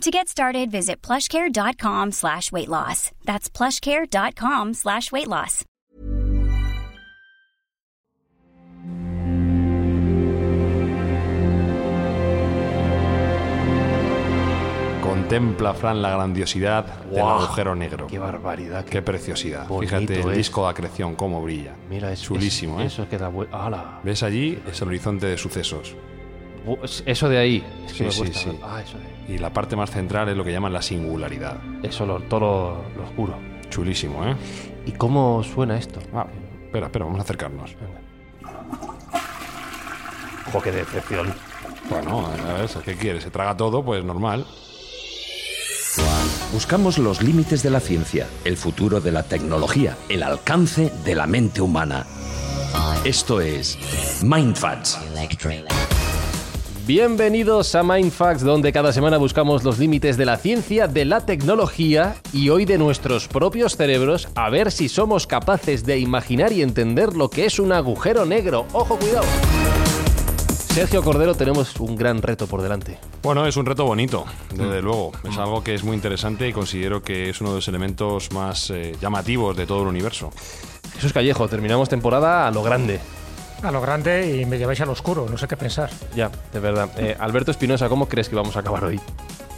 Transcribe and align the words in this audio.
To 0.00 0.10
get 0.10 0.28
started, 0.28 0.70
visit 0.70 1.00
plushcare.com 1.02 2.12
slash 2.12 2.52
weight 2.52 2.68
loss. 2.68 3.10
That's 3.24 3.48
plushcare.com 3.48 4.74
slash 4.74 5.10
weight 5.12 5.28
loss. 5.28 5.64
Contempla, 15.02 15.74
Fran, 15.74 16.00
la 16.00 16.10
grandiosidad 16.12 16.86
del 17.04 17.20
Guau, 17.20 17.38
agujero 17.40 17.74
negro. 17.74 18.06
Qué 18.06 18.18
barbaridad. 18.18 18.84
Qué 18.86 19.02
preciosidad. 19.02 19.68
bonito 19.68 19.94
Fíjate 19.96 20.20
el 20.20 20.30
es. 20.30 20.36
disco 20.38 20.64
de 20.64 20.70
acreción, 20.70 21.14
cómo 21.14 21.42
brilla. 21.42 21.74
Mira, 21.90 22.10
es 22.10 22.22
Chulísimo, 22.22 22.78
es- 22.80 22.84
¿eh? 22.84 22.86
Eso 23.02 23.08
que 23.08 23.18
da 23.18 23.28
vuelta. 23.28 23.64
¡Hala! 23.64 24.00
¿Ves 24.02 24.22
allí? 24.22 24.58
Es 24.70 24.80
el 24.80 24.88
horizonte 24.88 25.26
de 25.26 25.36
sucesos. 25.36 25.94
Eso 27.04 27.28
de 27.28 27.38
ahí. 27.38 27.64
Es 27.86 27.92
que 27.92 28.10
Sí, 28.10 28.22
me 28.22 28.26
sí, 28.32 28.32
sí. 28.32 28.58
Ah, 28.62 28.80
eso 28.82 28.96
de 28.98 29.04
ahí. 29.04 29.13
Y 29.28 29.38
la 29.38 29.52
parte 29.52 29.74
más 29.76 29.90
central 29.90 30.28
es 30.28 30.36
lo 30.36 30.44
que 30.44 30.52
llaman 30.52 30.72
la 30.72 30.82
singularidad. 30.82 31.56
Eso, 31.82 32.04
lo, 32.06 32.20
todo 32.20 32.40
lo, 32.40 32.84
lo 32.96 33.08
oscuro. 33.08 33.34
Chulísimo, 33.70 34.24
¿eh? 34.24 34.36
¿Y 34.86 34.92
cómo 34.92 35.42
suena 35.42 35.78
esto? 35.78 36.00
Ah, 36.12 36.26
espera, 36.64 36.86
espera, 36.86 37.04
vamos 37.06 37.20
a 37.20 37.22
acercarnos. 37.22 37.74
Ojo, 40.48 40.60
qué 40.62 40.72
decepción. 40.72 41.32
Bueno, 41.88 42.26
a 42.26 42.54
ver, 42.54 42.68
¿qué 42.84 42.96
quieres? 42.96 43.24
¿Se 43.24 43.30
traga 43.30 43.56
todo? 43.56 43.84
Pues 43.84 44.04
normal. 44.04 44.46
Buscamos 46.52 46.98
los 46.98 47.22
límites 47.22 47.62
de 47.62 47.70
la 47.70 47.80
ciencia, 47.80 48.28
el 48.44 48.56
futuro 48.56 49.00
de 49.00 49.12
la 49.12 49.22
tecnología, 49.24 49.96
el 50.08 50.22
alcance 50.22 50.92
de 51.04 51.14
la 51.14 51.26
mente 51.26 51.60
humana. 51.60 52.06
Esto 53.04 53.40
es 53.40 53.76
Mindfacts. 54.22 54.98
Bienvenidos 56.86 57.74
a 57.76 57.82
Mindfacts, 57.82 58.42
donde 58.42 58.70
cada 58.70 58.92
semana 58.92 59.16
buscamos 59.16 59.64
los 59.64 59.78
límites 59.78 60.18
de 60.18 60.26
la 60.26 60.36
ciencia, 60.36 60.86
de 60.86 61.06
la 61.06 61.24
tecnología 61.24 62.16
y 62.32 62.50
hoy 62.50 62.66
de 62.66 62.76
nuestros 62.76 63.26
propios 63.26 63.76
cerebros, 63.76 64.28
a 64.34 64.50
ver 64.50 64.70
si 64.70 64.90
somos 64.90 65.26
capaces 65.26 65.86
de 65.86 65.98
imaginar 65.98 66.52
y 66.52 66.60
entender 66.60 67.14
lo 67.14 67.30
que 67.30 67.46
es 67.46 67.58
un 67.58 67.72
agujero 67.72 68.26
negro. 68.26 68.66
¡Ojo, 68.74 68.98
cuidado! 68.98 69.24
Sergio 70.74 71.02
Cordero, 71.02 71.34
tenemos 71.34 71.74
un 71.80 71.96
gran 71.96 72.20
reto 72.20 72.46
por 72.46 72.60
delante. 72.60 72.98
Bueno, 73.22 73.46
es 73.46 73.56
un 73.56 73.64
reto 73.64 73.84
bonito, 73.86 74.26
desde 74.50 74.82
Mm. 74.82 74.84
luego. 74.84 75.12
Es 75.22 75.38
algo 75.38 75.62
que 75.64 75.74
es 75.74 75.84
muy 75.84 75.94
interesante 75.94 76.48
y 76.48 76.52
considero 76.52 77.00
que 77.02 77.30
es 77.30 77.40
uno 77.40 77.50
de 77.50 77.56
los 77.56 77.68
elementos 77.68 78.30
más 78.32 78.68
eh, 78.70 78.92
llamativos 79.00 79.56
de 79.56 79.66
todo 79.66 79.82
el 79.82 79.88
universo. 79.88 80.30
Jesús 80.96 81.12
Callejo, 81.14 81.48
terminamos 81.48 81.88
temporada 81.88 82.46
a 82.46 82.50
lo 82.50 82.62
grande. 82.62 83.00
A 83.66 83.72
lo 83.72 83.80
grande 83.80 84.40
y 84.40 84.46
me 84.46 84.58
lleváis 84.58 84.80
al 84.80 84.90
oscuro, 84.90 85.26
no 85.30 85.38
sé 85.38 85.48
qué 85.48 85.56
pensar. 85.56 85.90
Ya, 86.14 86.30
de 86.52 86.60
verdad. 86.60 86.90
Eh, 86.96 87.16
Alberto 87.18 87.50
Espinosa, 87.50 87.88
¿cómo 87.88 88.08
crees 88.08 88.28
que 88.28 88.36
vamos 88.36 88.56
a 88.56 88.60
acabar 88.60 88.84
hoy? 88.84 89.00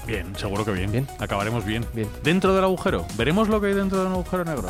Bien, 0.06 0.36
seguro 0.36 0.64
que 0.64 0.72
bien. 0.72 0.92
Bien. 0.92 1.06
Acabaremos 1.18 1.64
bien. 1.64 1.84
Bien. 1.92 2.08
Dentro 2.22 2.54
del 2.54 2.64
agujero. 2.64 3.04
Veremos 3.16 3.48
lo 3.48 3.60
que 3.60 3.68
hay 3.68 3.74
dentro 3.74 4.00
de 4.00 4.06
un 4.06 4.12
agujero 4.12 4.44
negro. 4.44 4.68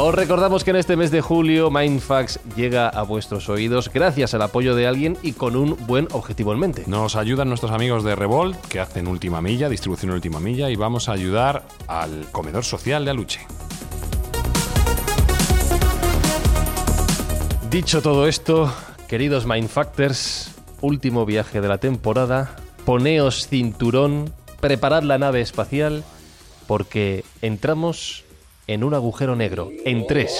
Os 0.00 0.14
recordamos 0.14 0.62
que 0.62 0.70
en 0.70 0.76
este 0.76 0.96
mes 0.96 1.10
de 1.10 1.20
julio 1.20 1.72
Mindfax 1.72 2.38
llega 2.54 2.88
a 2.88 3.02
vuestros 3.02 3.48
oídos 3.48 3.90
gracias 3.92 4.32
al 4.32 4.42
apoyo 4.42 4.76
de 4.76 4.86
alguien 4.86 5.18
y 5.22 5.32
con 5.32 5.56
un 5.56 5.76
buen 5.88 6.06
objetivo 6.12 6.52
en 6.52 6.60
mente. 6.60 6.84
Nos 6.86 7.16
ayudan 7.16 7.48
nuestros 7.48 7.72
amigos 7.72 8.04
de 8.04 8.14
Revolt, 8.14 8.56
que 8.68 8.78
hacen 8.78 9.08
última 9.08 9.42
milla, 9.42 9.68
distribución 9.68 10.12
última 10.12 10.38
milla, 10.38 10.70
y 10.70 10.76
vamos 10.76 11.08
a 11.08 11.12
ayudar 11.12 11.64
al 11.88 12.26
comedor 12.30 12.64
social 12.64 13.04
de 13.04 13.10
Aluche. 13.10 13.40
Dicho 17.70 18.00
todo 18.00 18.26
esto, 18.26 18.72
queridos 19.08 19.44
Mindfactors, 19.44 20.54
último 20.80 21.26
viaje 21.26 21.60
de 21.60 21.68
la 21.68 21.76
temporada, 21.76 22.56
poneos 22.86 23.46
cinturón, 23.46 24.32
preparad 24.58 25.02
la 25.02 25.18
nave 25.18 25.42
espacial, 25.42 26.02
porque 26.66 27.26
entramos 27.42 28.24
en 28.68 28.84
un 28.84 28.94
agujero 28.94 29.36
negro. 29.36 29.70
En 29.84 30.06
3, 30.06 30.32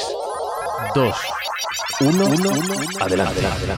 2, 0.95 1.17
1, 2.01 2.25
adelante. 2.99 3.47
adelante. 3.47 3.78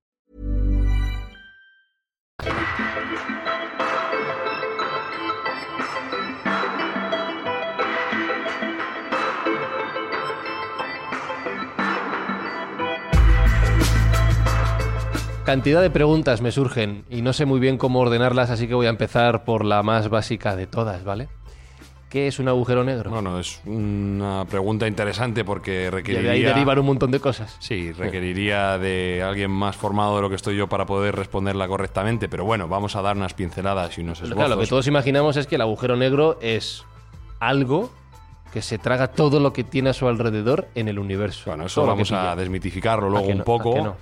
Cantidad 15.45 15.81
de 15.81 15.89
preguntas 15.89 16.39
me 16.41 16.51
surgen 16.51 17.03
y 17.09 17.23
no 17.23 17.33
sé 17.33 17.45
muy 17.45 17.59
bien 17.59 17.79
cómo 17.79 17.99
ordenarlas, 17.99 18.51
así 18.51 18.67
que 18.67 18.75
voy 18.75 18.85
a 18.85 18.89
empezar 18.89 19.43
por 19.43 19.65
la 19.65 19.81
más 19.81 20.09
básica 20.09 20.55
de 20.55 20.67
todas, 20.67 21.03
¿vale? 21.03 21.29
¿Qué 22.09 22.27
es 22.27 22.39
un 22.39 22.47
agujero 22.47 22.83
negro? 22.83 23.09
Bueno, 23.09 23.39
es 23.39 23.59
una 23.65 24.45
pregunta 24.45 24.87
interesante 24.87 25.43
porque 25.43 25.71
y 25.71 25.75
de 25.75 25.85
ahí 25.85 25.89
requeriría... 25.89 26.49
derivan 26.49 26.79
un 26.79 26.85
montón 26.85 27.09
de 27.09 27.19
cosas. 27.19 27.55
Sí, 27.59 27.91
requeriría 27.91 28.77
de 28.77 29.23
alguien 29.25 29.49
más 29.49 29.75
formado 29.75 30.17
de 30.17 30.21
lo 30.21 30.29
que 30.29 30.35
estoy 30.35 30.57
yo 30.57 30.67
para 30.67 30.85
poder 30.85 31.15
responderla 31.15 31.67
correctamente, 31.67 32.29
pero 32.29 32.45
bueno, 32.45 32.67
vamos 32.67 32.95
a 32.95 33.01
dar 33.01 33.17
unas 33.17 33.33
pinceladas 33.33 33.97
y 33.97 34.01
unos 34.01 34.19
esbozos. 34.19 34.35
Claro, 34.35 34.55
lo 34.55 34.61
que 34.61 34.67
todos 34.67 34.85
imaginamos 34.87 35.37
es 35.37 35.47
que 35.47 35.55
el 35.55 35.61
agujero 35.61 35.95
negro 35.95 36.37
es 36.41 36.83
algo 37.39 37.89
que 38.53 38.61
se 38.61 38.77
traga 38.77 39.07
todo 39.07 39.39
lo 39.39 39.53
que 39.53 39.63
tiene 39.63 39.89
a 39.89 39.93
su 39.93 40.07
alrededor 40.07 40.67
en 40.75 40.87
el 40.87 40.99
universo. 40.99 41.43
Bueno, 41.47 41.65
eso 41.65 41.85
vamos 41.85 42.11
a 42.11 42.35
desmitificarlo 42.35 43.07
¿A 43.07 43.09
luego 43.09 43.27
un 43.27 43.37
no? 43.37 43.41
¿A 43.41 43.45
poco. 43.45 43.75
no? 43.81 43.95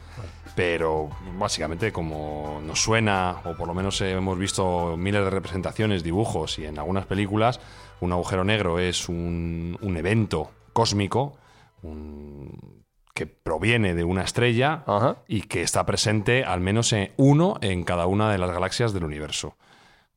Pero 0.60 1.08
básicamente 1.38 1.94
como 1.94 2.60
nos 2.62 2.82
suena, 2.84 3.38
o 3.46 3.56
por 3.56 3.66
lo 3.66 3.74
menos 3.74 4.02
hemos 4.02 4.38
visto 4.38 4.98
miles 4.98 5.24
de 5.24 5.30
representaciones, 5.30 6.04
dibujos 6.04 6.60
y 6.60 6.66
en 6.66 6.78
algunas 6.78 7.06
películas, 7.06 7.62
un 8.02 8.12
agujero 8.12 8.44
negro 8.44 8.78
es 8.78 9.08
un, 9.08 9.78
un 9.80 9.96
evento 9.96 10.52
cósmico 10.74 11.38
un- 11.82 12.84
que 13.14 13.26
proviene 13.26 13.96
de 13.96 14.04
una 14.04 14.24
estrella 14.24 14.84
Ajá. 14.86 15.16
y 15.30 15.44
que 15.44 15.62
está 15.62 15.86
presente 15.86 16.44
al 16.44 16.60
menos 16.60 16.92
en 16.92 17.14
uno 17.16 17.58
en 17.62 17.86
cada 17.86 18.06
una 18.08 18.30
de 18.30 18.38
las 18.38 18.52
galaxias 18.52 18.92
del 18.92 19.06
universo. 19.06 19.56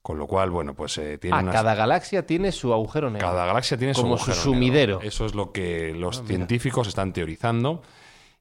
Con 0.03 0.19
lo 0.19 0.27
cual, 0.27 0.51
bueno, 0.51 0.75
pues 0.75 0.99
eh, 0.99 1.19
tiene 1.19 1.37
Ah, 1.37 1.41
unas- 1.43 1.55
cada 1.55 1.77
galaxia 1.77 2.27
tiene 2.27 2.51
su 2.51 2.73
agujero 2.73 3.11
negro. 3.11 3.29
cada 3.29 3.47
galaxia 3.47 3.77
tiene 3.77 3.95
Como 3.95 4.19
su 4.19 4.25
su 4.25 4.31
agujero 4.33 4.43
sumidero. 4.55 4.95
negro. 4.97 5.09
Eso 5.09 5.25
es 5.25 5.37
lo 5.37 5.53
que 5.53 5.95
los 5.95 6.19
Ah, 6.19 6.25
científicos 6.27 6.89
están 6.89 7.13
teorizando. 7.13 7.83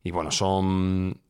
Y 0.03 0.09
bueno, 0.09 0.31
son 0.31 1.21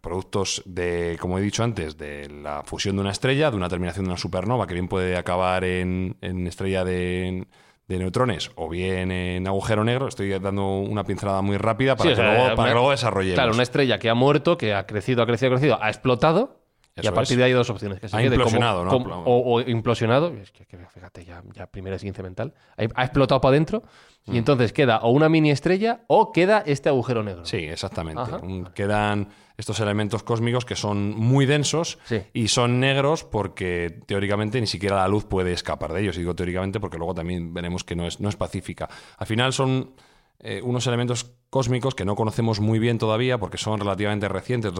productos 0.00 0.62
de, 0.66 1.16
como 1.20 1.38
he 1.38 1.42
dicho 1.42 1.62
antes, 1.64 1.96
de 1.96 2.28
la 2.28 2.62
fusión 2.64 2.96
de 2.96 3.02
una 3.02 3.10
estrella, 3.10 3.50
de 3.50 3.56
una 3.56 3.68
terminación 3.68 4.04
de 4.04 4.10
una 4.10 4.18
supernova, 4.18 4.66
que 4.66 4.74
bien 4.74 4.88
puede 4.88 5.16
acabar 5.16 5.64
en, 5.64 6.16
en 6.20 6.46
estrella 6.46 6.84
de, 6.84 7.46
de 7.88 7.98
neutrones 7.98 8.50
o 8.56 8.68
bien 8.68 9.10
en 9.12 9.46
agujero 9.46 9.84
negro. 9.84 10.08
Estoy 10.08 10.30
dando 10.38 10.78
una 10.78 11.04
pincelada 11.04 11.42
muy 11.42 11.56
rápida 11.56 11.96
para, 11.96 12.08
Sí, 12.10 12.12
o 12.14 12.16
que, 12.16 12.22
sea, 12.22 12.30
luego, 12.32 12.46
una- 12.46 12.54
para 12.56 12.68
que 12.68 12.74
luego 12.74 12.90
desarrollemos. 12.90 13.34
Claro, 13.36 13.52
una 13.54 13.62
estrella 13.62 13.98
que 13.98 14.08
ha 14.10 14.14
muerto, 14.14 14.56
que 14.58 14.74
ha 14.74 14.86
crecido, 14.86 15.22
ha 15.22 15.26
crecido, 15.26 15.52
ha 15.52 15.54
crecido, 15.56 15.78
ha 15.82 15.88
explotado 15.88 16.65
y 17.04 17.06
a 17.06 17.12
partir 17.12 17.34
es. 17.34 17.38
de 17.38 17.44
ahí 17.44 17.50
hay 17.50 17.54
dos 17.56 17.68
opciones. 17.70 18.00
Que 18.00 18.08
se 18.08 18.16
Ha 18.16 18.20
quede 18.20 18.38
como- 18.38 18.58
¿no? 18.84 18.90
como- 18.90 19.14
o, 19.24 19.54
o 19.56 19.60
implosionado. 19.60 20.28
Es 20.40 20.50
que, 20.50 20.64
que 20.66 20.78
fíjate, 20.78 21.24
ya, 21.24 21.42
ya 21.54 21.66
primera 21.66 21.98
ciencia 21.98 22.22
mental. 22.22 22.54
Ha, 22.76 23.02
explotado 23.04 23.40
para 23.40 23.50
adentro 23.52 23.82
Mm. 24.26 24.34
y 24.34 24.38
entonces 24.38 24.72
queda 24.72 24.98
o 25.02 25.10
una 25.10 25.28
mini 25.28 25.50
estrella 25.50 26.00
o 26.08 26.32
queda 26.32 26.62
este 26.66 26.88
agujero 26.88 27.22
negro. 27.22 27.44
Sí, 27.44 27.58
exactamente. 27.58 28.22
Un- 28.42 28.64
Quedan 28.74 29.28
estos 29.56 29.78
elementos 29.80 30.22
cósmicos 30.22 30.64
que 30.64 30.74
son 30.76 31.14
muy 31.16 31.46
densos 31.46 31.98
Sí. 32.04 32.20
y 32.32 32.48
son 32.48 32.80
negros 32.80 33.24
porque 33.24 34.00
teóricamente 34.06 34.60
ni 34.60 34.66
siquiera 34.66 34.96
la 34.96 35.08
luz 35.08 35.24
puede 35.24 35.52
escapar 35.52 35.92
de 35.92 36.00
ellos. 36.02 36.16
Y 36.16 36.20
digo 36.20 36.34
teóricamente 36.34 36.80
porque 36.80 36.98
luego 36.98 37.14
también 37.14 37.54
veremos 37.54 37.84
que 37.84 37.94
no 37.96 38.06
es, 38.06 38.20
no 38.20 38.28
es 38.28 38.36
pacífica. 38.36 38.88
Al 39.16 39.26
final 39.26 39.52
son 39.52 39.92
eh, 40.40 40.60
unos 40.62 40.86
elementos 40.86 41.32
cósmicos 41.50 41.94
que 41.94 42.04
no 42.04 42.16
conocemos 42.16 42.60
muy 42.60 42.78
bien 42.78 42.98
todavía 42.98 43.38
porque 43.38 43.58
son 43.58 43.80
relativamente 43.80 44.28
recientes, 44.28 44.72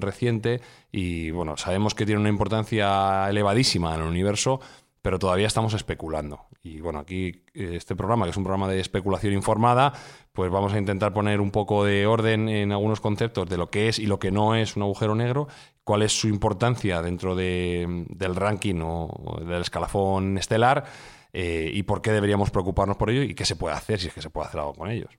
reciente 0.00 0.60
y 0.90 1.30
bueno, 1.30 1.56
sabemos 1.56 1.94
que 1.94 2.06
tienen 2.06 2.20
una 2.20 2.28
importancia 2.28 3.28
elevadísima 3.28 3.94
en 3.94 4.02
el 4.02 4.06
universo, 4.08 4.60
pero 5.00 5.18
todavía 5.18 5.48
estamos 5.48 5.74
especulando. 5.74 6.46
Y 6.62 6.80
bueno, 6.80 7.00
aquí 7.00 7.44
eh, 7.54 7.72
este 7.74 7.96
programa, 7.96 8.24
que 8.24 8.30
es 8.30 8.36
un 8.36 8.44
programa 8.44 8.68
de 8.68 8.78
especulación 8.78 9.32
informada, 9.32 9.92
pues 10.32 10.48
vamos 10.50 10.72
a 10.74 10.78
intentar 10.78 11.12
poner 11.12 11.40
un 11.40 11.50
poco 11.50 11.84
de 11.84 12.06
orden 12.06 12.48
en 12.48 12.70
algunos 12.70 13.00
conceptos 13.00 13.48
de 13.48 13.56
lo 13.56 13.68
que 13.68 13.88
es 13.88 13.98
y 13.98 14.06
lo 14.06 14.20
que 14.20 14.30
no 14.30 14.54
es 14.54 14.76
un 14.76 14.82
agujero 14.82 15.16
negro, 15.16 15.48
cuál 15.82 16.02
es 16.02 16.12
su 16.12 16.28
importancia 16.28 17.02
dentro 17.02 17.34
de- 17.34 18.04
del 18.10 18.36
ranking 18.36 18.80
o 18.84 19.40
del 19.44 19.62
escalafón 19.62 20.38
estelar 20.38 20.84
eh, 21.32 21.70
y 21.72 21.82
por 21.84 22.02
qué 22.02 22.12
deberíamos 22.12 22.50
preocuparnos 22.50 22.96
por 22.96 23.10
ello 23.10 23.22
y 23.22 23.34
qué 23.34 23.44
se 23.44 23.56
puede 23.56 23.74
hacer 23.74 23.98
si 24.00 24.08
es 24.08 24.14
que 24.14 24.22
se 24.22 24.30
puede 24.30 24.48
hacer 24.48 24.60
algo 24.60 24.74
con 24.74 24.90
ellos. 24.90 25.10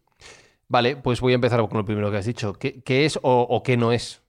Vale, 0.68 0.96
pues 0.96 1.22
voy 1.22 1.34
a 1.34 1.36
empezar 1.36 1.60
con 1.68 1.78
lo 1.78 1.86
primero 1.86 2.10
que 2.12 2.18
has 2.18 2.26
dicho. 2.26 2.54
¿Qué, 2.54 2.82
qué 2.84 3.06
es 3.06 3.18
o, 3.22 3.42
o 3.42 3.62
qué 3.64 3.78
no 3.78 3.92
es 3.92 4.22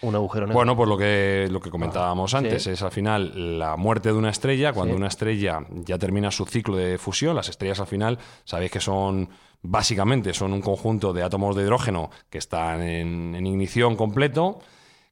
un 0.00 0.14
agujero 0.14 0.46
negro? 0.46 0.58
Bueno, 0.58 0.76
pues 0.76 0.88
lo 0.88 0.96
que, 0.96 1.48
lo 1.50 1.60
que 1.60 1.70
comentábamos 1.70 2.32
Ah, 2.34 2.38
antes 2.38 2.62
sí. 2.64 2.70
es 2.70 2.82
al 2.82 2.90
final 2.92 3.58
la 3.58 3.76
muerte 3.76 4.08
de 4.10 4.14
una 4.14 4.30
estrella. 4.30 4.72
Cuando 4.72 4.94
Sí. 4.94 4.98
una 4.98 5.08
estrella 5.08 5.60
ya 5.70 5.98
termina 5.98 6.30
su 6.30 6.46
ciclo 6.46 6.76
de 6.76 6.98
fusión, 6.98 7.36
las 7.36 7.48
estrellas 7.48 7.80
al 7.80 7.86
final, 7.86 8.18
sabéis 8.44 8.70
que 8.70 8.80
son 8.80 9.28
básicamente 9.64 10.34
son 10.34 10.52
un 10.52 10.60
conjunto 10.60 11.12
de 11.12 11.22
átomos 11.22 11.54
de 11.54 11.62
hidrógeno 11.62 12.10
que 12.30 12.38
están 12.38 12.82
en, 12.82 13.34
en 13.36 13.46
ignición 13.46 13.94
completo, 13.96 14.58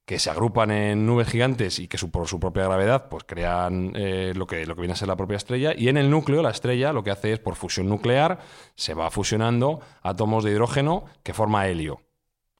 que 0.07 0.19
se 0.19 0.29
agrupan 0.31 0.71
en 0.73 1.07
nubes 1.07 1.29
gigantes 1.29 1.79
y 1.79 1.87
que 1.87 1.97
su- 1.99 2.11
por 2.11 2.27
su 2.27 2.41
propia 2.41 2.65
gravedad 2.65 3.09
pues 3.09 3.23
crean 3.25 3.93
eh, 3.95 4.33
lo, 4.35 4.47
que, 4.47 4.67
lo 4.67 4.75
que 4.75 4.81
viene 4.81 4.95
a 4.95 4.97
ser 4.97 5.07
la 5.09 5.17
propia 5.17 5.37
estrella. 5.37 5.73
Y 5.77 5.89
en 5.89 5.97
el 5.97 6.11
núcleo, 6.11 6.43
la 6.43 6.51
estrella 6.51 6.93
lo 6.93 7.05
que 7.05 7.11
hace 7.13 7.33
es, 7.33 7.39
por 7.39 7.55
fusión 7.55 7.89
nuclear, 7.89 8.41
se 8.75 8.95
va 8.95 9.11
fusionando 9.11 9.81
átomos 10.03 10.43
de 10.43 10.51
hidrógeno 10.51 11.05
que 11.23 11.33
forma 11.35 11.69
helio 11.69 12.01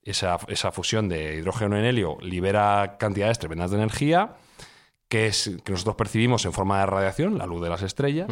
esa, 0.03 0.37
esa 0.47 0.71
fusión 0.71 1.09
de 1.09 1.35
hidrógeno 1.35 1.77
en 1.77 1.85
helio 1.85 2.17
libera 2.21 2.95
cantidades 2.97 3.37
tremendas 3.37 3.69
de 3.71 3.77
energía 3.77 4.35
que, 5.09 5.27
es, 5.27 5.51
que 5.65 5.73
nosotros 5.73 5.95
percibimos 5.97 6.45
en 6.45 6.53
forma 6.53 6.79
de 6.79 6.85
radiación, 6.85 7.37
la 7.37 7.45
luz 7.45 7.61
de 7.61 7.69
las 7.69 7.81
estrellas, 7.81 8.29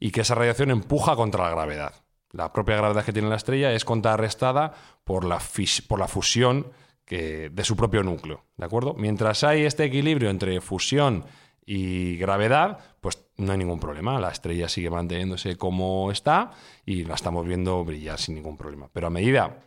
y 0.00 0.10
que 0.10 0.22
esa 0.22 0.34
radiación 0.34 0.70
empuja 0.72 1.14
contra 1.14 1.44
la 1.44 1.50
gravedad. 1.50 1.94
La 2.32 2.52
propia 2.52 2.76
gravedad 2.76 3.04
que 3.04 3.12
tiene 3.12 3.28
la 3.28 3.36
estrella 3.36 3.72
es 3.72 3.84
contrarrestada 3.84 4.72
por 5.04 5.24
la, 5.24 5.40
por 5.86 6.00
la 6.00 6.08
fusión 6.08 6.66
de 7.08 7.64
su 7.64 7.76
propio 7.76 8.02
núcleo. 8.02 8.44
¿De 8.56 8.64
acuerdo? 8.64 8.94
Mientras 8.94 9.44
hay 9.44 9.62
este 9.64 9.84
equilibrio 9.84 10.30
entre 10.30 10.60
fusión 10.60 11.24
y 11.64 12.16
gravedad, 12.16 12.78
pues 13.00 13.26
no 13.36 13.52
hay 13.52 13.58
ningún 13.58 13.80
problema. 13.80 14.20
La 14.20 14.30
estrella 14.30 14.68
sigue 14.68 14.90
manteniéndose 14.90 15.56
como 15.56 16.10
está 16.10 16.52
y 16.84 17.04
la 17.04 17.14
estamos 17.14 17.46
viendo 17.46 17.84
brillar 17.84 18.18
sin 18.18 18.36
ningún 18.36 18.56
problema. 18.56 18.88
Pero 18.92 19.08
a 19.08 19.10
medida 19.10 19.58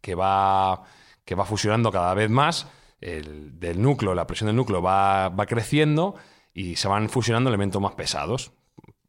que 0.00 0.14
va, 0.14 0.82
que 1.24 1.34
va 1.34 1.44
fusionando 1.44 1.90
cada 1.90 2.14
vez 2.14 2.30
más, 2.30 2.66
el, 3.00 3.58
del 3.58 3.80
núcleo, 3.80 4.14
la 4.14 4.26
presión 4.26 4.48
del 4.48 4.56
núcleo 4.56 4.82
va, 4.82 5.28
va 5.28 5.46
creciendo 5.46 6.16
y 6.52 6.76
se 6.76 6.88
van 6.88 7.08
fusionando 7.08 7.48
elementos 7.48 7.80
más 7.80 7.94
pesados. 7.94 8.52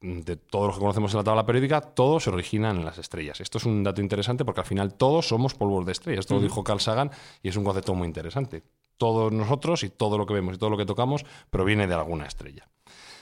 De 0.01 0.35
todos 0.35 0.65
los 0.65 0.75
que 0.75 0.81
conocemos 0.81 1.13
en 1.13 1.19
la 1.19 1.23
tabla 1.23 1.45
periódica, 1.45 1.79
todos 1.79 2.23
se 2.23 2.31
originan 2.31 2.77
en 2.77 2.85
las 2.85 2.97
estrellas. 2.97 3.39
Esto 3.39 3.59
es 3.59 3.65
un 3.65 3.83
dato 3.83 4.01
interesante 4.01 4.43
porque 4.43 4.61
al 4.61 4.65
final 4.65 4.95
todos 4.95 5.27
somos 5.27 5.53
polvos 5.53 5.85
de 5.85 5.91
estrellas. 5.91 6.21
Esto 6.21 6.35
lo 6.35 6.41
dijo 6.41 6.63
Carl 6.63 6.79
Sagan 6.79 7.11
y 7.43 7.49
es 7.49 7.55
un 7.55 7.63
concepto 7.63 7.93
muy 7.93 8.07
interesante. 8.07 8.63
Todos 8.97 9.31
nosotros 9.31 9.83
y 9.83 9.89
todo 9.89 10.17
lo 10.17 10.25
que 10.25 10.33
vemos 10.33 10.55
y 10.55 10.57
todo 10.57 10.71
lo 10.71 10.77
que 10.77 10.87
tocamos 10.87 11.23
proviene 11.51 11.85
de 11.85 11.93
alguna 11.93 12.25
estrella. 12.25 12.67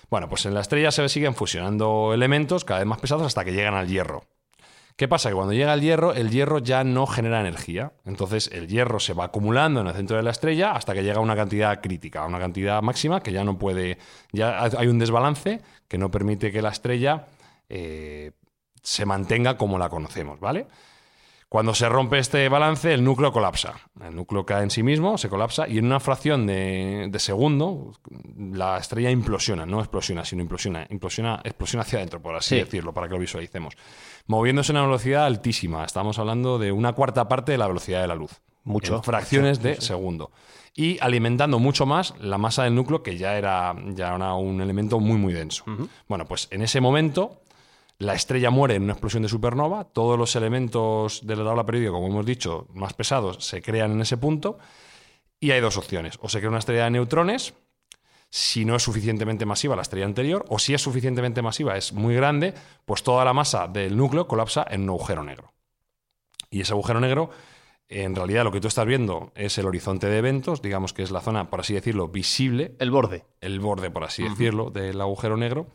Bueno, 0.10 0.30
pues 0.30 0.46
en 0.46 0.54
la 0.54 0.62
estrella 0.62 0.92
se 0.92 1.08
siguen 1.10 1.36
fusionando 1.36 2.14
elementos 2.14 2.64
cada 2.64 2.80
vez 2.80 2.88
más 2.88 3.00
pesados 3.00 3.26
hasta 3.26 3.44
que 3.44 3.52
llegan 3.52 3.76
al 3.76 3.88
hierro. 3.88 4.24
¿Qué 5.00 5.08
pasa? 5.08 5.30
Que 5.30 5.36
cuando 5.36 5.54
llega 5.54 5.74
el 5.74 5.80
hierro, 5.80 6.14
el 6.14 6.30
hierro 6.30 6.60
ya 6.60 6.84
no 6.84 7.08
genera 7.08 7.40
energía. 7.40 7.94
Entonces 8.04 8.50
el 8.52 8.68
hierro 8.68 9.00
se 9.00 9.14
va 9.14 9.24
acumulando 9.24 9.80
en 9.80 9.88
el 9.88 9.94
centro 9.94 10.18
de 10.18 10.24
la 10.24 10.32
estrella 10.32 10.74
hasta 10.74 10.94
que 10.94 11.04
llega 11.04 11.20
a 11.20 11.22
una 11.22 11.38
cantidad 11.38 11.80
crítica, 11.80 12.24
a 12.24 12.28
una 12.28 12.38
cantidad 12.38 12.82
máxima 12.82 13.24
que 13.24 13.32
ya 13.32 13.46
no 13.46 13.58
puede. 13.58 13.98
Ya 14.34 14.62
hay 14.62 14.88
un 14.88 15.00
desbalance 15.00 15.62
que 15.88 15.98
no 15.98 16.12
permite 16.12 16.52
que 16.52 16.62
la 16.62 16.68
estrella 16.68 17.28
eh, 17.70 18.34
se 18.84 19.06
mantenga 19.06 19.58
como 19.58 19.78
la 19.78 19.88
conocemos, 19.88 20.38
¿vale? 20.42 20.68
Cuando 21.50 21.74
se 21.74 21.90
rompe 21.90 22.20
este 22.20 22.48
balance, 22.48 22.94
el 22.94 23.04
núcleo 23.04 23.32
colapsa. 23.32 23.74
El 24.06 24.16
núcleo 24.16 24.46
cae 24.46 24.62
en 24.62 24.70
sí 24.70 24.84
mismo, 24.84 25.18
se 25.18 25.30
colapsa 25.30 25.68
y 25.68 25.80
en 25.80 25.86
una 25.86 26.00
fracción 26.00 26.46
de, 26.46 27.08
de 27.10 27.20
segundo 27.20 27.92
la 28.38 28.78
estrella 28.78 29.10
implosiona, 29.10 29.66
no 29.66 29.80
explosiona, 29.80 30.24
sino 30.26 30.44
implosiona, 30.44 30.86
implosiona, 30.92 31.42
explosiona 31.44 31.82
hacia 31.82 31.98
adentro, 31.98 32.22
por 32.22 32.36
así 32.36 32.50
Sí. 32.56 32.56
decirlo, 32.62 32.94
para 32.94 33.08
que 33.08 33.16
lo 33.16 33.20
visualicemos. 33.20 33.74
Moviéndose 34.28 34.72
a 34.72 34.76
una 34.76 34.84
velocidad 34.84 35.26
altísima, 35.26 35.84
estamos 35.86 36.20
hablando 36.20 36.60
de 36.60 36.72
una 36.72 36.94
cuarta 36.94 37.28
parte 37.28 37.52
de 37.52 37.58
la 37.58 37.68
velocidad 37.68 38.02
de 38.02 38.08
la 38.08 38.16
luz. 38.16 38.42
Mucho. 38.64 38.98
En 38.98 39.04
fracciones 39.04 39.64
de 39.64 39.82
segundo. 39.82 40.32
Y 40.76 41.00
alimentando 41.00 41.58
mucho 41.58 41.88
más 41.88 42.14
la 42.20 42.38
masa 42.38 42.66
del 42.66 42.76
núcleo, 42.76 43.02
que 43.02 43.18
ya 43.18 43.36
era, 43.36 43.76
ya 43.96 44.14
era 44.16 44.34
un 44.36 44.62
elemento 44.62 45.00
muy, 45.00 45.18
muy 45.18 45.34
denso. 45.34 45.64
Bueno, 46.08 46.26
pues 46.26 46.48
en 46.52 46.62
ese 46.62 46.80
momento 46.80 47.42
la 48.00 48.14
estrella 48.14 48.50
muere 48.50 48.76
en 48.76 48.84
una 48.84 48.94
explosión 48.94 49.24
de 49.24 49.30
supernova, 49.30 49.84
todos 49.84 50.18
los 50.18 50.36
elementos 50.38 51.28
de 51.28 51.36
la 51.36 51.44
tabla 51.44 51.66
periódica, 51.66 51.92
como 51.92 52.08
hemos 52.08 52.26
dicho, 52.26 52.66
más 52.74 52.94
pesados, 52.94 53.44
se 53.46 53.62
crean 53.62 53.92
en 53.92 54.02
ese 54.02 54.16
punto, 54.16 54.58
y 55.40 55.52
hay 55.52 55.60
dos 55.60 55.76
opciones. 55.76 56.18
O 56.22 56.30
se 56.30 56.40
crea 56.40 56.50
una 56.50 56.60
estrella 56.60 56.86
de 56.86 56.92
neutrones, 56.92 57.54
si 58.30 58.64
no 58.64 58.76
es 58.76 58.84
suficientemente 58.84 59.46
masiva 59.46 59.76
la 59.76 59.82
estrella 59.82 60.06
anterior, 60.06 60.46
o 60.48 60.60
si 60.60 60.74
es 60.74 60.82
suficientemente 60.82 61.42
masiva, 61.42 61.76
es 61.76 61.92
muy 61.92 62.16
grande, 62.16 62.54
pues 62.86 63.04
toda 63.04 63.26
la 63.26 63.34
masa 63.34 63.68
del 63.68 63.98
núcleo 63.98 64.28
colapsa 64.28 64.66
en 64.70 64.84
un 64.84 64.90
agujero 64.92 65.24
negro. 65.24 65.52
Y 66.50 66.62
ese 66.62 66.72
agujero 66.72 67.02
negro, 67.02 67.32
en 67.90 68.16
realidad 68.16 68.46
lo 68.46 68.52
que 68.54 68.62
tú 68.62 68.70
estás 68.70 68.86
viendo 68.86 69.34
es 69.36 69.58
el 69.58 69.66
horizonte 69.66 70.08
de 70.08 70.20
eventos, 70.20 70.62
digamos 70.62 70.94
que 70.94 71.04
es 71.04 71.12
la 71.12 71.20
zona, 71.20 71.50
por 71.50 71.60
así 71.60 71.74
decirlo, 71.74 72.08
visible, 72.08 72.76
El 72.80 72.92
borde. 72.92 73.26
el 73.42 73.60
borde, 73.60 73.92
por 73.92 74.06
así 74.06 74.24
decirlo, 74.24 74.70
del 74.70 75.02
agujero 75.02 75.36
negro. 75.36 75.68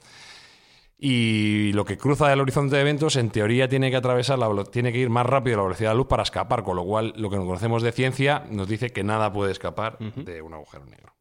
Y 1.07 1.71
lo 1.75 1.85
que 1.85 1.99
cruza 1.99 2.33
el 2.33 2.41
horizonte 2.41 2.77
de 2.77 2.81
eventos, 2.81 3.17
en 3.17 3.29
teoría, 3.29 3.69
tiene 3.69 3.91
que 3.91 3.97
atravesar, 3.97 4.39
la, 4.39 4.49
tiene 4.65 4.91
que 4.91 5.01
ir 5.01 5.11
más 5.11 5.27
rápido 5.27 5.57
a 5.57 5.59
la 5.59 5.63
velocidad 5.65 5.91
de 5.91 5.95
la 5.95 5.99
luz 5.99 6.07
para 6.07 6.23
escapar, 6.23 6.63
con 6.63 6.77
lo 6.77 6.85
cual 6.85 7.13
lo 7.19 7.29
que 7.29 7.37
conocemos 7.37 7.83
de 7.83 7.93
ciencia 7.93 8.47
nos 8.51 8.67
dice 8.69 8.89
que 8.89 9.05
nada 9.05 9.31
puede 9.31 9.53
escapar 9.53 9.99
de 9.99 10.41
un 10.41 10.55
agujero 10.55 10.87
negro. 10.87 11.13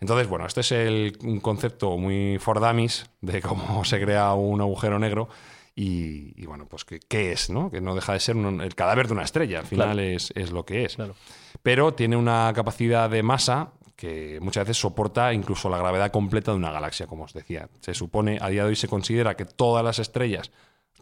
Entonces, 0.00 0.26
bueno, 0.26 0.46
este 0.46 0.62
es 0.62 0.72
el- 0.72 1.16
un 1.22 1.38
concepto 1.38 1.96
muy 1.96 2.38
for 2.40 2.58
dummies 2.58 3.08
de 3.20 3.40
cómo 3.40 3.84
se 3.84 4.00
crea 4.00 4.32
un 4.34 4.60
agujero 4.60 4.98
negro 4.98 5.28
y, 5.76 6.32
y, 6.40 6.46
bueno, 6.46 6.66
pues 6.68 6.84
¿qué, 6.84 6.98
qué 6.98 7.30
es, 7.30 7.50
¿no? 7.50 7.70
Que 7.70 7.80
no 7.80 7.94
deja 7.94 8.14
de 8.14 8.18
ser 8.20 8.34
un- 8.34 8.60
el 8.60 8.74
cadáver 8.74 9.06
de 9.06 9.12
una 9.12 9.22
estrella, 9.22 9.60
al 9.60 9.66
final 9.66 9.92
Claro. 9.92 10.00
es, 10.08 10.32
es 10.34 10.50
lo 10.50 10.64
que 10.64 10.84
es. 10.84 10.96
Claro. 10.96 11.14
Pero 11.62 11.94
tiene 11.94 12.16
una 12.16 12.50
capacidad 12.52 13.08
de 13.08 13.22
masa 13.22 13.74
que 13.98 14.38
muchas 14.40 14.62
veces 14.64 14.80
soporta 14.80 15.32
incluso 15.32 15.68
la 15.68 15.76
gravedad 15.76 16.12
completa 16.12 16.52
de 16.52 16.56
una 16.56 16.70
galaxia, 16.70 17.08
como 17.08 17.24
os 17.24 17.32
decía. 17.32 17.68
Se 17.80 17.94
supone, 17.94 18.38
a 18.40 18.48
día 18.48 18.62
de 18.62 18.68
hoy 18.68 18.76
se 18.76 18.86
considera 18.86 19.34
que 19.36 19.44
todas 19.44 19.84
las 19.84 19.98
estrellas, 19.98 20.52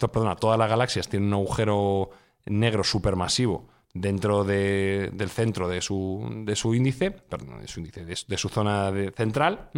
perdona, 0.01 0.35
todas 0.37 0.59
las 0.59 0.71
galaxias 0.71 1.07
tienen 1.07 1.29
un 1.29 1.35
agujero 1.35 2.09
negro 2.47 2.83
supermasivo 2.85 3.69
dentro 3.93 4.45
de- 4.45 5.11
del 5.13 5.29
centro 5.29 5.69
de 5.69 5.83
su, 5.83 6.27
de 6.47 6.57
su 6.57 6.75
índice, 6.75 7.11
perdón, 7.11 7.61
de 7.61 7.69
su 7.69 7.81
índice, 7.81 8.05
de 8.07 8.39
su 8.39 8.49
zona 8.49 8.91
de- 8.91 9.11
central, 9.13 9.69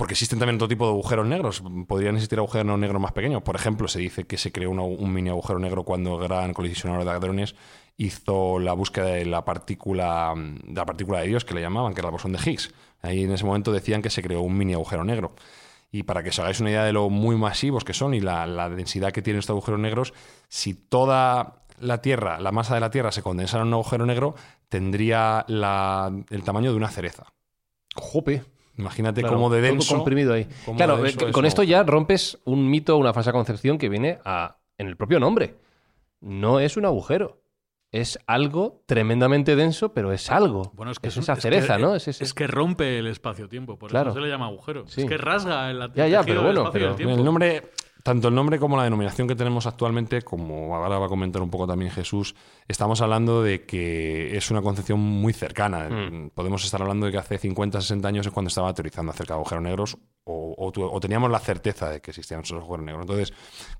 porque 0.00 0.14
existen 0.14 0.38
también 0.38 0.54
otro 0.56 0.66
tipo 0.66 0.86
de 0.86 0.92
agujeros 0.92 1.26
negros. 1.26 1.62
Podrían 1.86 2.14
existir 2.14 2.38
agujeros 2.38 2.78
negros 2.78 3.02
más 3.02 3.12
pequeños. 3.12 3.42
Por 3.42 3.54
ejemplo, 3.54 3.86
se 3.86 3.98
dice 3.98 4.24
que 4.24 4.38
se 4.38 4.50
creó 4.50 4.70
un 4.70 5.12
mini 5.12 5.28
agujero 5.28 5.58
negro 5.58 5.84
cuando 5.84 6.14
el 6.18 6.26
gran 6.26 6.54
colisionador 6.54 7.04
de 7.04 7.10
hadrones 7.10 7.54
hizo 7.98 8.58
la 8.60 8.72
búsqueda 8.72 9.08
de 9.08 9.26
la 9.26 9.44
partícula 9.44 10.32
de 10.34 10.72
la 10.72 10.86
partícula 10.86 11.20
de 11.20 11.26
Dios, 11.26 11.44
que 11.44 11.52
le 11.52 11.60
llamaban, 11.60 11.92
que 11.92 12.00
era 12.00 12.08
el 12.08 12.12
bosón 12.12 12.32
de 12.32 12.38
Higgs. 12.42 12.72
Ahí 13.02 13.24
en 13.24 13.32
ese 13.32 13.44
momento 13.44 13.72
decían 13.72 14.00
que 14.00 14.08
se 14.08 14.22
creó 14.22 14.40
un 14.40 14.56
mini 14.56 14.72
agujero 14.72 15.04
negro. 15.04 15.34
Y 15.92 16.04
para 16.04 16.22
que 16.22 16.30
os 16.30 16.38
hagáis 16.38 16.60
una 16.60 16.70
idea 16.70 16.84
de 16.84 16.94
lo 16.94 17.10
muy 17.10 17.36
masivos 17.36 17.84
que 17.84 17.92
son 17.92 18.14
y 18.14 18.20
la, 18.20 18.46
la 18.46 18.70
densidad 18.70 19.12
que 19.12 19.20
tienen 19.20 19.40
estos 19.40 19.52
agujeros 19.52 19.80
negros, 19.80 20.14
si 20.48 20.72
toda 20.72 21.64
la 21.78 22.00
Tierra, 22.00 22.40
la 22.40 22.52
masa 22.52 22.72
de 22.74 22.80
la 22.80 22.90
Tierra 22.90 23.12
se 23.12 23.20
condensara 23.22 23.64
en 23.64 23.68
un 23.68 23.74
agujero 23.74 24.06
negro, 24.06 24.34
tendría 24.70 25.44
la- 25.46 26.10
el 26.30 26.42
tamaño 26.42 26.70
de 26.70 26.78
una 26.78 26.88
cereza. 26.88 27.26
Jope. 27.96 28.44
Imagínate 28.80 29.20
Claro, 29.20 29.36
cómo 29.36 29.50
de 29.50 29.60
todo 29.60 29.70
denso. 29.72 29.94
comprimido 29.94 30.32
ahí. 30.34 30.46
Claro, 30.76 30.96
de 30.96 31.02
denso 31.04 31.24
eh, 31.26 31.28
es 31.28 31.32
con 31.34 31.44
esto 31.46 31.62
ya 31.62 31.82
rompes 31.82 32.38
un 32.44 32.68
mito, 32.68 32.96
una 32.96 33.12
falsa 33.12 33.32
concepción 33.32 33.78
que 33.78 33.88
viene 33.88 34.18
a, 34.24 34.56
en 34.78 34.88
el 34.88 34.96
propio 34.96 35.20
nombre. 35.20 35.54
No 36.20 36.60
es 36.60 36.76
un 36.76 36.84
agujero. 36.86 37.38
es 37.92 38.20
algo 38.28 38.84
tremendamente 38.86 39.56
denso, 39.56 39.92
pero 39.92 40.12
es 40.12 40.30
algo. 40.30 40.70
Bueno, 40.76 40.92
es 40.92 41.00
que 41.00 41.08
es 41.08 41.16
esa 41.16 41.34
que- 41.34 41.40
cereza, 41.40 41.76
¿no? 41.76 41.96
Es, 41.96 42.06
ese- 42.06 42.22
Es 42.22 42.32
que 42.34 42.46
rompe 42.46 42.98
el 43.00 43.08
espacio-tiempo, 43.08 43.76
por 43.80 43.90
Claro. 43.90 44.10
eso 44.10 44.20
se 44.20 44.24
le 44.24 44.28
llama 44.30 44.46
agujero. 44.46 44.86
Sí. 44.86 45.00
Es 45.00 45.06
que 45.08 45.16
rasga 45.18 45.68
el, 45.72 45.92
Ya, 45.94 46.06
ya, 46.06 46.22
pero 46.22 46.42
bueno, 46.44 46.60
espacio 46.66 46.78
y 46.78 46.82
del 46.82 46.90
pero- 46.90 46.96
tiempo. 46.96 47.16
El 47.18 47.24
nombre, 47.24 47.62
tanto 48.02 48.28
el 48.28 48.34
nombre 48.34 48.58
como 48.58 48.76
la 48.76 48.84
denominación 48.84 49.28
que 49.28 49.34
tenemos 49.34 49.66
actualmente, 49.66 50.22
como 50.22 50.74
ahora 50.74 50.98
va 50.98 51.06
a 51.06 51.08
comentar 51.08 51.42
un 51.42 51.50
poco 51.50 51.66
también 51.66 51.90
Jesús, 51.90 52.34
estamos 52.68 53.00
hablando 53.00 53.42
de 53.42 53.64
que 53.64 54.36
es 54.36 54.50
una 54.50 54.62
concepción 54.62 55.00
muy 55.00 55.32
cercana. 55.32 55.88
Hmm. 55.88 56.30
Podemos 56.30 56.64
estar 56.64 56.80
hablando 56.80 57.06
de 57.06 57.12
que 57.12 57.18
hace 57.18 57.38
50, 57.38 57.80
60 57.80 58.08
años 58.08 58.26
es 58.26 58.32
cuando 58.32 58.48
estaba 58.48 58.72
teorizando 58.74 59.12
acerca 59.12 59.34
de 59.34 59.40
agujeros 59.40 59.64
negros 59.64 59.98
o, 60.24 60.54
o 60.56 60.70
o 60.80 61.00
teníamos 61.00 61.30
la 61.30 61.38
certeza 61.38 61.90
de 61.90 62.00
que 62.00 62.10
existían 62.10 62.40
esos 62.40 62.58
agujeros 62.58 62.84
negros. 62.84 63.02
Entonces, 63.02 63.32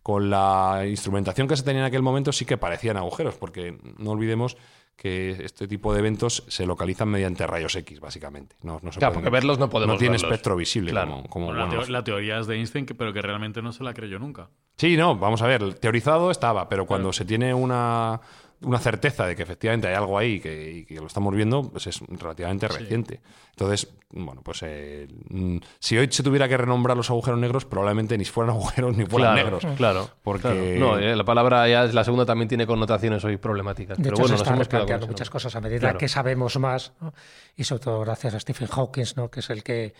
con 0.02 0.30
la 0.30 0.84
instrumentación 0.88 1.48
que 1.48 1.56
se 1.56 1.62
tenía 1.62 1.80
en 1.80 1.86
aquel 1.86 2.02
momento 2.02 2.32
sí 2.32 2.44
que 2.44 2.56
parecían 2.56 2.96
agujeros, 2.96 3.36
porque 3.36 3.78
no 3.98 4.10
olvidemos 4.10 4.56
que 5.00 5.30
este 5.46 5.66
tipo 5.66 5.94
de 5.94 6.00
eventos 6.00 6.44
se 6.48 6.66
localizan 6.66 7.08
mediante 7.08 7.46
rayos 7.46 7.74
X, 7.74 8.00
básicamente. 8.00 8.56
No, 8.62 8.80
no 8.82 8.92
se 8.92 8.98
Claro, 8.98 9.14
pueden- 9.14 9.24
porque 9.24 9.30
verlos 9.30 9.58
no 9.58 9.70
podemos 9.70 9.94
No 9.94 9.98
tiene 9.98 10.12
verlos. 10.16 10.30
espectro 10.30 10.56
visible 10.56 10.90
Claro. 10.90 11.10
como, 11.12 11.28
como, 11.30 11.44
Bueno, 11.46 11.60
la, 11.60 11.66
bueno, 11.68 11.80
teo- 11.84 11.88
la 11.90 12.04
teoría 12.04 12.38
es 12.38 12.46
de 12.46 12.56
Einstein, 12.56 12.84
que- 12.84 12.94
pero 12.94 13.10
que 13.14 13.22
realmente 13.22 13.62
no 13.62 13.72
se 13.72 13.82
la 13.82 13.94
creyó 13.94 14.18
nunca. 14.18 14.50
Sí, 14.76 14.98
no, 14.98 15.16
vamos 15.16 15.40
a 15.40 15.46
ver, 15.46 15.72
teorizado 15.74 16.30
estaba, 16.30 16.68
pero 16.68 16.84
cuando 16.84 17.14
se 17.14 17.24
tiene 17.24 17.54
una, 17.54 18.20
una 18.62 18.78
certeza 18.78 19.26
de 19.26 19.34
que 19.34 19.42
efectivamente 19.42 19.88
hay 19.88 19.94
algo 19.94 20.18
ahí 20.18 20.40
que, 20.40 20.70
y 20.70 20.84
que 20.84 20.96
lo 20.96 21.06
estamos 21.06 21.34
viendo, 21.34 21.62
pues 21.62 21.86
es 21.86 22.00
relativamente 22.08 22.68
reciente. 22.68 23.20
Entonces, 23.50 23.88
bueno, 24.10 24.42
pues 24.42 24.62
eh, 24.62 25.08
mm, 25.28 25.56
si 25.78 25.96
hoy 25.96 26.08
se 26.10 26.22
tuviera 26.22 26.48
que 26.48 26.56
renombrar 26.56 26.96
los 26.96 27.10
agujeros 27.10 27.38
negros, 27.40 27.64
probablemente 27.64 28.16
ni 28.18 28.24
fueran 28.24 28.50
agujeros 28.56 28.96
ni 28.96 29.06
fueran 29.06 29.34
claro, 29.34 29.50
negros. 29.50 29.76
Claro. 29.76 30.10
Porque- 30.22 30.76
claro. 30.76 30.96
No, 30.96 30.98
eh, 30.98 31.16
la 31.16 31.24
palabra 31.24 31.68
ya 31.68 31.84
es 31.84 31.94
la 31.94 32.04
segunda 32.04 32.26
también 32.26 32.48
tiene 32.48 32.66
connotaciones 32.66 33.24
hoy 33.24 33.36
problemáticas. 33.36 33.96
De 33.96 34.04
pero 34.04 34.14
hecho, 34.14 34.22
bueno, 34.22 34.36
se 34.36 34.44
nos 34.44 34.68
hemos 34.70 34.90
ese 34.90 35.06
muchas 35.06 35.30
cosas 35.30 35.56
a 35.56 35.60
medida 35.60 35.80
Claro. 35.80 35.98
que 35.98 36.08
sabemos 36.08 36.58
más, 36.58 36.92
¿no? 37.00 37.14
y 37.56 37.64
sobre 37.64 37.82
todo 37.84 38.00
gracias 38.00 38.34
a 38.34 38.40
Stephen 38.40 38.68
Hawking, 38.68 39.04
¿no? 39.16 39.30
que 39.30 39.40
es 39.40 39.50
el 39.50 39.62
que 39.62 39.94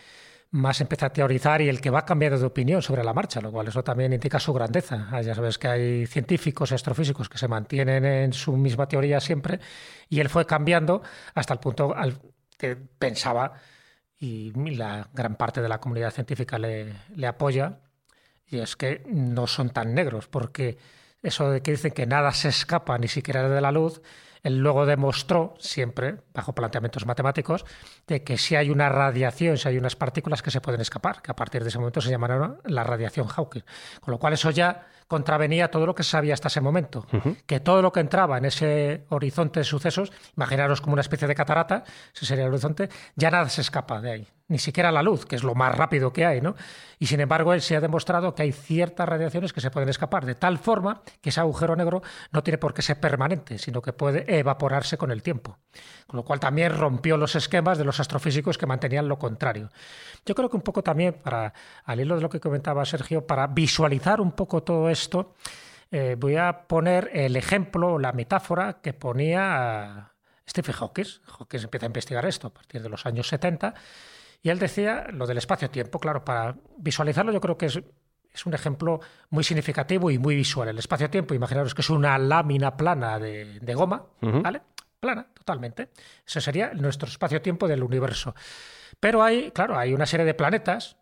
más 0.51 0.81
empieza 0.81 1.07
a 1.07 1.13
teorizar 1.13 1.61
y 1.61 1.69
el 1.69 1.79
que 1.81 1.89
va 1.89 2.05
cambiando 2.05 2.37
de 2.37 2.45
opinión 2.45 2.81
sobre 2.81 3.03
la 3.03 3.13
marcha, 3.13 3.41
lo 3.41 3.51
cual 3.51 3.67
eso 3.67 3.83
también 3.83 4.13
indica 4.13 4.39
su 4.39 4.53
grandeza. 4.53 5.07
Ah, 5.11 5.21
Ya 5.21 5.33
sabes 5.33 5.57
que 5.57 5.67
hay 5.67 6.05
científicos 6.07 6.71
astrofísicos 6.71 7.29
que 7.29 7.37
se 7.37 7.47
mantienen 7.47 8.05
en 8.05 8.33
su 8.33 8.57
misma 8.57 8.87
teoría 8.87 9.19
siempre 9.19 9.59
y 10.09 10.19
él 10.19 10.29
fue 10.29 10.45
cambiando 10.45 11.01
hasta 11.33 11.53
el 11.53 11.59
punto 11.59 11.95
al 11.95 12.19
que 12.57 12.75
pensaba, 12.75 13.53
y 14.19 14.51
la 14.75 15.09
gran 15.13 15.35
parte 15.35 15.61
de 15.63 15.69
la 15.69 15.79
comunidad 15.79 16.11
científica 16.11 16.59
le 16.59 17.27
apoya, 17.27 17.79
y 18.45 18.59
es 18.59 18.75
que 18.75 19.01
no 19.07 19.47
son 19.47 19.71
tan 19.71 19.95
negros, 19.95 20.27
porque 20.27 20.77
eso 21.23 21.49
de 21.49 21.61
que 21.61 21.71
dicen 21.71 21.91
que 21.91 22.05
nada 22.05 22.31
se 22.33 22.49
escapa 22.49 22.97
ni 22.97 23.07
siquiera 23.07 23.49
de 23.49 23.61
la 23.61 23.71
luz, 23.71 24.01
él 24.43 24.57
luego 24.57 24.85
demostró, 24.85 25.53
siempre 25.59 26.17
bajo 26.33 26.53
planteamientos 26.53 27.05
matemáticos, 27.05 27.65
de 28.07 28.23
que 28.23 28.37
si 28.37 28.55
hay 28.55 28.69
una 28.69 28.89
radiación, 28.89 29.57
si 29.57 29.67
hay 29.67 29.77
unas 29.77 29.95
partículas 29.95 30.41
que 30.41 30.51
se 30.51 30.61
pueden 30.61 30.81
escapar, 30.81 31.21
que 31.21 31.31
a 31.31 31.35
partir 31.35 31.61
de 31.63 31.69
ese 31.69 31.77
momento 31.77 32.01
se 32.01 32.09
llamará 32.09 32.57
la 32.65 32.83
radiación 32.83 33.27
Hawking. 33.27 33.63
Con 34.01 34.11
lo 34.11 34.19
cual 34.19 34.33
eso 34.33 34.49
ya 34.49 34.87
contravenía 35.11 35.69
todo 35.69 35.85
lo 35.85 35.93
que 35.93 36.03
se 36.03 36.11
sabía 36.11 36.33
hasta 36.33 36.47
ese 36.47 36.61
momento, 36.61 37.05
que 37.45 37.59
todo 37.59 37.81
lo 37.81 37.91
que 37.91 37.99
entraba 37.99 38.37
en 38.37 38.45
ese 38.45 39.03
horizonte 39.09 39.59
de 39.59 39.65
sucesos, 39.65 40.09
imaginaros 40.37 40.79
como 40.79 40.93
una 40.93 41.01
especie 41.01 41.27
de 41.27 41.35
catarata, 41.35 41.83
ese 42.15 42.25
sería 42.25 42.45
el 42.45 42.51
horizonte, 42.51 42.87
ya 43.17 43.29
nada 43.29 43.49
se 43.49 43.59
escapa 43.59 43.99
de 43.99 44.09
ahí, 44.09 44.27
ni 44.47 44.57
siquiera 44.57 44.89
la 44.89 45.03
luz, 45.03 45.25
que 45.25 45.35
es 45.35 45.43
lo 45.43 45.53
más 45.53 45.75
rápido 45.75 46.13
que 46.13 46.25
hay, 46.25 46.39
¿no? 46.39 46.55
Y 46.97 47.07
sin 47.07 47.19
embargo, 47.19 47.53
él 47.53 47.61
se 47.61 47.75
ha 47.75 47.81
demostrado 47.81 48.35
que 48.35 48.43
hay 48.43 48.53
ciertas 48.53 49.09
radiaciones 49.09 49.51
que 49.51 49.59
se 49.59 49.69
pueden 49.69 49.89
escapar, 49.89 50.25
de 50.25 50.35
tal 50.35 50.59
forma 50.59 51.01
que 51.19 51.29
ese 51.29 51.41
agujero 51.41 51.75
negro 51.75 52.01
no 52.31 52.41
tiene 52.41 52.57
por 52.57 52.73
qué 52.73 52.81
ser 52.81 52.99
permanente, 52.99 53.57
sino 53.57 53.81
que 53.81 53.91
puede 53.91 54.23
evaporarse 54.39 54.97
con 54.97 55.11
el 55.11 55.21
tiempo. 55.21 55.57
Con 56.07 56.17
lo 56.17 56.23
cual 56.23 56.39
también 56.39 56.77
rompió 56.77 57.17
los 57.17 57.35
esquemas 57.35 57.77
de 57.77 57.85
los 57.85 57.99
astrofísicos 57.99 58.57
que 58.57 58.65
mantenían 58.65 59.07
lo 59.07 59.17
contrario. 59.17 59.69
Yo 60.25 60.35
creo 60.35 60.49
que 60.49 60.57
un 60.57 60.61
poco 60.61 60.83
también, 60.83 61.13
para, 61.13 61.53
al 61.83 61.99
hilo 61.99 62.15
de 62.15 62.21
lo 62.21 62.29
que 62.29 62.39
comentaba 62.39 62.85
Sergio, 62.85 63.25
para 63.25 63.47
visualizar 63.47 64.21
un 64.21 64.33
poco 64.33 64.61
todo 64.61 64.89
esto, 65.01 65.33
eh, 65.91 66.15
voy 66.17 66.37
a 66.37 66.67
poner 66.67 67.09
el 67.13 67.35
ejemplo, 67.35 67.99
la 67.99 68.13
metáfora 68.13 68.79
que 68.81 68.93
ponía 68.93 70.13
Stephen 70.47 70.75
Hawking. 70.75 71.05
Hawking 71.25 71.59
empieza 71.63 71.85
a 71.85 71.87
investigar 71.87 72.25
esto 72.25 72.47
a 72.47 72.53
partir 72.53 72.81
de 72.81 72.89
los 72.89 73.05
años 73.05 73.27
70 73.27 73.73
y 74.41 74.49
él 74.49 74.59
decía 74.59 75.07
lo 75.11 75.27
del 75.27 75.37
espacio-tiempo. 75.37 75.99
Claro, 75.99 76.23
para 76.23 76.55
visualizarlo 76.77 77.31
yo 77.31 77.41
creo 77.41 77.57
que 77.57 77.67
es, 77.67 77.81
es 78.31 78.45
un 78.45 78.53
ejemplo 78.53 79.01
muy 79.29 79.43
significativo 79.43 80.09
y 80.09 80.17
muy 80.17 80.35
visual. 80.35 80.69
El 80.69 80.79
espacio-tiempo, 80.79 81.33
imaginaros 81.33 81.75
que 81.75 81.81
es 81.81 81.89
una 81.89 82.17
lámina 82.17 82.77
plana 82.77 83.19
de, 83.19 83.59
de 83.59 83.73
goma, 83.73 84.05
¿vale? 84.21 84.61
Plana, 84.99 85.27
totalmente. 85.33 85.89
Eso 86.25 86.39
sería 86.39 86.73
nuestro 86.73 87.09
espacio-tiempo 87.09 87.67
del 87.67 87.83
universo. 87.83 88.35
Pero 88.99 89.23
hay, 89.23 89.51
claro, 89.51 89.77
hay 89.77 89.93
una 89.93 90.05
serie 90.05 90.25
de 90.25 90.35
planetas, 90.35 90.95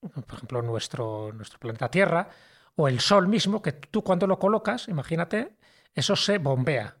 por 0.00 0.36
ejemplo, 0.36 0.62
nuestro, 0.62 1.32
nuestro 1.32 1.58
planeta 1.60 1.90
Tierra, 1.90 2.28
o 2.76 2.88
el 2.88 3.00
Sol 3.00 3.28
mismo, 3.28 3.62
que 3.62 3.72
tú 3.72 4.02
cuando 4.02 4.26
lo 4.26 4.38
colocas, 4.38 4.88
imagínate, 4.88 5.56
eso 5.94 6.16
se 6.16 6.38
bombea. 6.38 6.96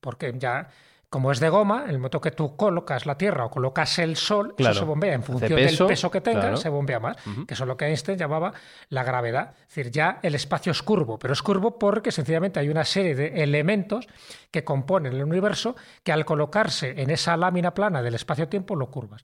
Porque 0.00 0.34
ya, 0.36 0.68
como 1.12 1.30
es 1.30 1.40
de 1.40 1.50
goma, 1.50 1.82
en 1.84 1.90
el 1.90 1.98
momento 1.98 2.22
que 2.22 2.30
tú 2.30 2.56
colocas 2.56 3.04
la 3.04 3.18
Tierra 3.18 3.44
o 3.44 3.50
colocas 3.50 3.98
el 3.98 4.16
Sol, 4.16 4.54
Claro. 4.56 4.72
eso 4.72 4.80
se 4.80 4.86
bombea. 4.86 5.12
En 5.12 5.22
función 5.22 5.52
peso, 5.56 5.84
del 5.84 5.92
peso 5.92 6.10
que 6.10 6.22
tenga, 6.22 6.40
claro. 6.40 6.56
se 6.56 6.70
bombea 6.70 7.00
más. 7.00 7.18
Que 7.46 7.52
eso 7.52 7.64
es 7.64 7.68
lo 7.68 7.76
que 7.76 7.84
Einstein 7.84 8.16
llamaba 8.16 8.54
la 8.88 9.04
gravedad. 9.04 9.52
Es 9.68 9.74
decir, 9.74 9.90
ya 9.92 10.20
el 10.22 10.34
espacio 10.34 10.72
es 10.72 10.82
curvo, 10.82 11.18
pero 11.18 11.34
es 11.34 11.42
curvo 11.42 11.78
porque 11.78 12.10
sencillamente 12.12 12.60
hay 12.60 12.70
una 12.70 12.86
serie 12.86 13.14
de 13.14 13.42
elementos 13.42 14.08
que 14.50 14.64
componen 14.64 15.12
el 15.12 15.22
universo 15.22 15.76
que 16.02 16.12
al 16.12 16.24
colocarse 16.24 17.02
en 17.02 17.10
esa 17.10 17.36
lámina 17.36 17.74
plana 17.74 18.00
del 18.00 18.14
espacio-tiempo 18.14 18.74
lo 18.74 18.90
curvas. 18.90 19.22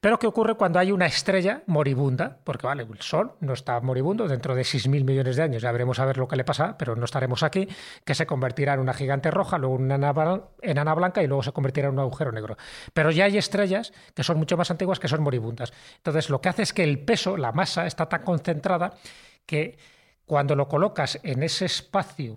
Pero 0.00 0.18
¿qué 0.18 0.26
ocurre 0.26 0.56
cuando 0.56 0.80
hay 0.80 0.90
una 0.90 1.06
estrella 1.06 1.62
moribunda? 1.66 2.38
Porque 2.42 2.66
vale, 2.66 2.82
el 2.82 3.00
Sol 3.00 3.34
no 3.38 3.52
está 3.52 3.78
moribundo, 3.80 4.26
dentro 4.26 4.56
de 4.56 4.62
6.000 4.62 5.04
millones 5.04 5.36
de 5.36 5.42
años 5.44 5.62
ya 5.62 5.70
veremos 5.70 6.00
a 6.00 6.04
ver 6.04 6.18
lo 6.18 6.26
que 6.26 6.34
le 6.34 6.42
pasa, 6.42 6.76
pero 6.76 6.96
no 6.96 7.04
estaremos 7.04 7.44
aquí, 7.44 7.68
que 8.04 8.16
se 8.16 8.26
convertirá 8.26 8.74
en 8.74 8.80
una 8.80 8.92
gigante 8.92 9.30
roja, 9.30 9.56
luego 9.56 9.76
en 9.76 9.84
una 9.92 9.94
enana 10.62 10.94
blanca 10.94 11.22
y 11.22 11.27
luego 11.28 11.42
se 11.42 11.52
convertirá 11.52 11.88
en 11.88 11.94
un 11.94 12.00
agujero 12.00 12.32
negro. 12.32 12.56
Pero 12.92 13.10
ya 13.10 13.24
hay 13.24 13.38
estrellas 13.38 13.92
que 14.14 14.24
son 14.24 14.38
mucho 14.38 14.56
más 14.56 14.70
antiguas 14.70 14.98
que 14.98 15.08
son 15.08 15.22
moribundas. 15.22 15.72
Entonces 15.96 16.30
lo 16.30 16.40
que 16.40 16.48
hace 16.48 16.62
es 16.62 16.72
que 16.72 16.84
el 16.84 17.00
peso, 17.00 17.36
la 17.36 17.52
masa, 17.52 17.86
está 17.86 18.08
tan 18.08 18.22
concentrada 18.22 18.94
que 19.46 19.78
cuando 20.26 20.56
lo 20.56 20.68
colocas 20.68 21.18
en 21.22 21.42
ese 21.42 21.64
espacio, 21.66 22.36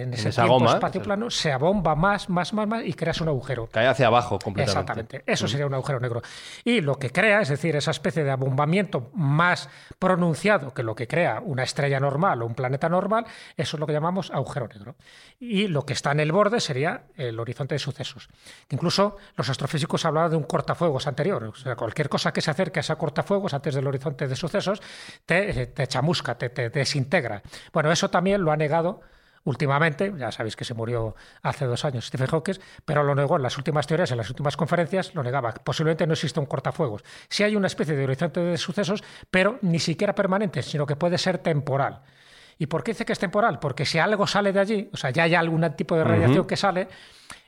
en 0.00 0.14
ese 0.14 0.30
esa 0.30 0.42
tiempo 0.42 0.58
goma, 0.58 0.72
espacio 0.74 1.02
plano, 1.02 1.30
se 1.30 1.52
abomba 1.52 1.94
más, 1.94 2.28
más, 2.28 2.52
más, 2.52 2.66
más 2.66 2.84
y 2.84 2.94
creas 2.94 3.20
un 3.20 3.28
agujero. 3.28 3.68
Cae 3.68 3.86
hacia 3.86 4.06
abajo 4.06 4.38
completamente. 4.38 4.80
Exactamente, 4.80 5.22
eso 5.26 5.46
sería 5.48 5.66
un 5.66 5.74
agujero 5.74 6.00
negro. 6.00 6.22
Y 6.64 6.80
lo 6.80 6.98
que 6.98 7.10
crea, 7.10 7.40
es 7.40 7.48
decir, 7.48 7.76
esa 7.76 7.90
especie 7.90 8.24
de 8.24 8.30
abombamiento 8.30 9.10
más 9.14 9.68
pronunciado 9.98 10.72
que 10.72 10.82
lo 10.82 10.94
que 10.94 11.06
crea 11.06 11.40
una 11.40 11.62
estrella 11.62 12.00
normal 12.00 12.42
o 12.42 12.46
un 12.46 12.54
planeta 12.54 12.88
normal, 12.88 13.26
eso 13.56 13.76
es 13.76 13.80
lo 13.80 13.86
que 13.86 13.92
llamamos 13.92 14.30
agujero 14.30 14.68
negro. 14.68 14.96
Y 15.38 15.68
lo 15.68 15.84
que 15.84 15.92
está 15.92 16.12
en 16.12 16.20
el 16.20 16.32
borde 16.32 16.60
sería 16.60 17.04
el 17.16 17.38
horizonte 17.38 17.74
de 17.74 17.78
sucesos. 17.78 18.28
Incluso 18.70 19.16
los 19.36 19.48
astrofísicos 19.48 20.04
hablaban 20.04 20.30
de 20.30 20.36
un 20.36 20.44
cortafuegos 20.44 21.06
anterior, 21.06 21.44
o 21.44 21.54
sea, 21.54 21.76
cualquier 21.76 22.08
cosa 22.08 22.32
que 22.32 22.40
se 22.40 22.50
acerque 22.50 22.80
a 22.80 22.82
ese 22.82 22.96
cortafuegos 22.96 23.54
antes 23.54 23.74
del 23.74 23.86
horizonte 23.86 24.28
de 24.28 24.36
sucesos 24.36 24.80
te, 25.26 25.66
te 25.66 25.86
chamusca, 25.86 26.36
te, 26.36 26.50
te 26.50 26.70
desintegra. 26.70 27.42
Bueno, 27.72 27.90
eso 27.90 28.10
también 28.10 28.42
lo 28.42 28.52
ha 28.52 28.56
negado 28.56 29.00
últimamente, 29.44 30.12
ya 30.16 30.30
sabéis 30.30 30.56
que 30.56 30.64
se 30.64 30.74
murió 30.74 31.14
hace 31.42 31.64
dos 31.64 31.84
años 31.84 32.06
Stephen 32.06 32.28
Hawking, 32.28 32.54
pero 32.84 33.02
lo 33.02 33.14
negó 33.14 33.36
en 33.36 33.42
las 33.42 33.56
últimas 33.58 33.86
teorías, 33.86 34.10
en 34.10 34.18
las 34.18 34.30
últimas 34.30 34.56
conferencias, 34.56 35.14
lo 35.14 35.22
negaba. 35.22 35.52
Posiblemente 35.52 36.06
no 36.06 36.12
existe 36.12 36.40
un 36.40 36.46
cortafuegos. 36.46 37.02
Sí 37.28 37.42
hay 37.42 37.56
una 37.56 37.66
especie 37.66 37.94
de 37.94 38.04
horizonte 38.04 38.40
de 38.40 38.56
sucesos, 38.56 39.02
pero 39.30 39.58
ni 39.62 39.78
siquiera 39.78 40.14
permanente, 40.14 40.62
sino 40.62 40.86
que 40.86 40.96
puede 40.96 41.18
ser 41.18 41.38
temporal. 41.38 42.02
¿Y 42.58 42.66
por 42.66 42.84
qué 42.84 42.92
dice 42.92 43.04
que 43.04 43.12
es 43.12 43.18
temporal? 43.18 43.58
Porque 43.58 43.84
si 43.84 43.98
algo 43.98 44.26
sale 44.26 44.52
de 44.52 44.60
allí, 44.60 44.90
o 44.92 44.96
sea, 44.96 45.10
ya 45.10 45.24
hay 45.24 45.34
algún 45.34 45.68
tipo 45.74 45.96
de 45.96 46.04
radiación 46.04 46.46
que 46.46 46.56
sale, 46.56 46.88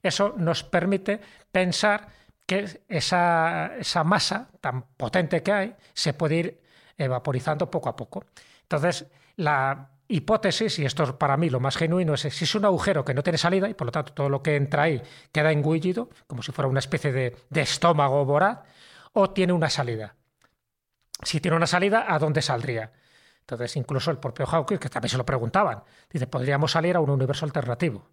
eso 0.02 0.34
nos 0.36 0.64
permite 0.64 1.20
pensar 1.52 2.08
que 2.46 2.82
esa, 2.88 3.76
esa 3.78 4.04
masa 4.04 4.48
tan 4.60 4.82
potente 4.96 5.42
que 5.42 5.52
hay 5.52 5.76
se 5.92 6.14
puede 6.14 6.36
ir 6.36 6.60
evaporizando 6.98 7.70
poco 7.70 7.88
a 7.88 7.96
poco. 7.96 8.24
Entonces, 8.62 9.06
la 9.36 9.90
hipótesis, 10.08 10.78
y 10.78 10.84
esto 10.84 11.02
es 11.04 11.12
para 11.12 11.37
mí 11.37 11.50
lo 11.50 11.61
más 11.61 11.76
genuino, 11.76 12.14
es 12.14 12.20
si 12.20 12.44
es 12.44 12.54
un 12.54 12.64
agujero 12.64 13.04
que 13.04 13.14
no 13.14 13.23
tiene 13.23 13.38
salida 13.38 13.68
y 13.68 13.75
por 13.75 13.87
lo 13.87 13.92
tanto 13.92 14.12
todo 14.12 14.28
lo 14.28 14.42
que 14.42 14.56
entra 14.56 14.84
ahí 14.84 15.02
queda 15.32 15.52
engullido, 15.52 16.11
como 16.26 16.42
si 16.42 16.52
fuera 16.52 16.68
una 16.68 16.80
especie 16.80 17.12
de, 17.12 17.37
estómago 17.54 18.25
voraz, 18.25 18.61
o 19.12 19.30
tiene 19.30 19.52
una 19.52 19.70
salida. 19.70 20.16
Si 21.23 21.40
tiene 21.40 21.56
una 21.56 21.66
salida, 21.66 22.06
¿a 22.08 22.18
dónde 22.18 22.42
saldría? 22.42 22.92
Entonces, 23.40 23.76
incluso 23.76 24.11
el 24.11 24.18
propio 24.18 24.46
Hawking, 24.46 24.78
que 24.78 24.88
también 24.88 25.11
se 25.11 25.18
lo 25.18 25.25
preguntaban, 25.25 25.82
dice, 26.11 26.26
podríamos 26.26 26.73
salir 26.73 26.96
a 26.96 27.00
un 27.00 27.11
universo 27.11 27.44
alternativo. 27.44 28.11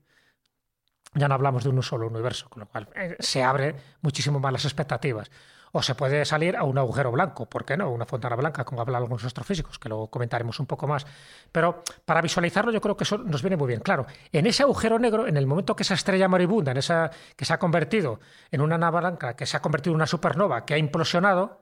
Ya 1.14 1.28
no 1.28 1.34
hablamos 1.34 1.64
de 1.64 1.70
un 1.70 1.84
solo 1.84 2.08
universo, 2.08 2.48
con 2.50 2.62
lo 2.62 2.68
cual 2.68 2.88
eh, 2.96 3.18
se 3.20 3.44
abre 3.44 3.76
muchísimo 4.02 4.40
más 4.40 4.54
las 4.54 4.66
expectativas. 4.66 5.30
O 5.72 5.82
se 5.82 5.96
puede 5.96 6.26
salir 6.26 6.58
a 6.58 6.64
un 6.64 6.78
agujero 6.78 7.12
blanco, 7.12 7.50
¿por 7.50 7.66
qué 7.66 7.78
no? 7.78 7.90
Una 7.92 8.06
fontana 8.06 8.36
blanca, 8.36 8.66
como 8.66 8.82
hablan 8.82 9.02
algunos 9.02 9.24
astrofísicos, 9.24 9.80
que 9.80 9.90
luego 9.90 10.10
comentaremos 10.10 10.60
un 10.60 10.66
poco 10.66 10.88
más. 10.88 11.06
Pero 11.52 11.84
para 12.06 12.22
visualizarlo 12.22 12.72
yo 12.72 12.82
creo 12.82 12.98
que 12.98 13.04
eso 13.06 13.18
nos 13.18 13.42
viene 13.42 13.58
muy 13.58 13.68
bien. 13.68 13.80
Claro, 13.80 14.06
en 14.32 14.48
ese 14.48 14.64
agujero 14.64 15.00
negro, 15.00 15.28
en 15.28 15.38
el 15.38 15.48
momento 15.48 15.76
que 15.76 15.84
esa 15.84 15.94
estrella 15.94 16.28
moribunda, 16.28 16.72
en 16.72 16.78
esa 16.78 17.12
que 17.36 17.46
se 17.46 17.54
ha 17.54 17.60
convertido 17.60 18.20
en 18.52 18.62
una 18.62 18.78
nave 18.78 19.00
blanca, 19.00 19.36
que 19.36 19.46
se 19.46 19.58
ha 19.58 19.62
convertido 19.62 19.94
en 19.94 19.96
una 19.96 20.08
supernova, 20.08 20.66
que 20.66 20.74
ha 20.74 20.78
implosionado, 20.78 21.62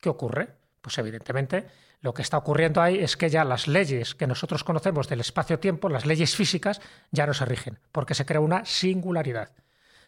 ¿qué 0.00 0.08
ocurre? 0.08 0.56
Pues 0.80 0.96
evidentemente 0.98 1.66
lo 2.00 2.14
que 2.14 2.22
está 2.22 2.38
ocurriendo 2.38 2.80
ahí 2.80 2.98
es 2.98 3.16
que 3.16 3.28
ya 3.28 3.44
las 3.44 3.68
leyes 3.68 4.14
que 4.14 4.26
nosotros 4.26 4.64
conocemos 4.64 5.08
del 5.08 5.20
espacio-tiempo, 5.20 5.90
las 5.90 6.06
leyes 6.06 6.34
físicas, 6.34 6.80
ya 7.10 7.26
no 7.26 7.34
se 7.34 7.44
rigen, 7.44 7.78
porque 7.92 8.14
se 8.14 8.24
crea 8.24 8.40
una 8.40 8.64
singularidad. 8.64 9.50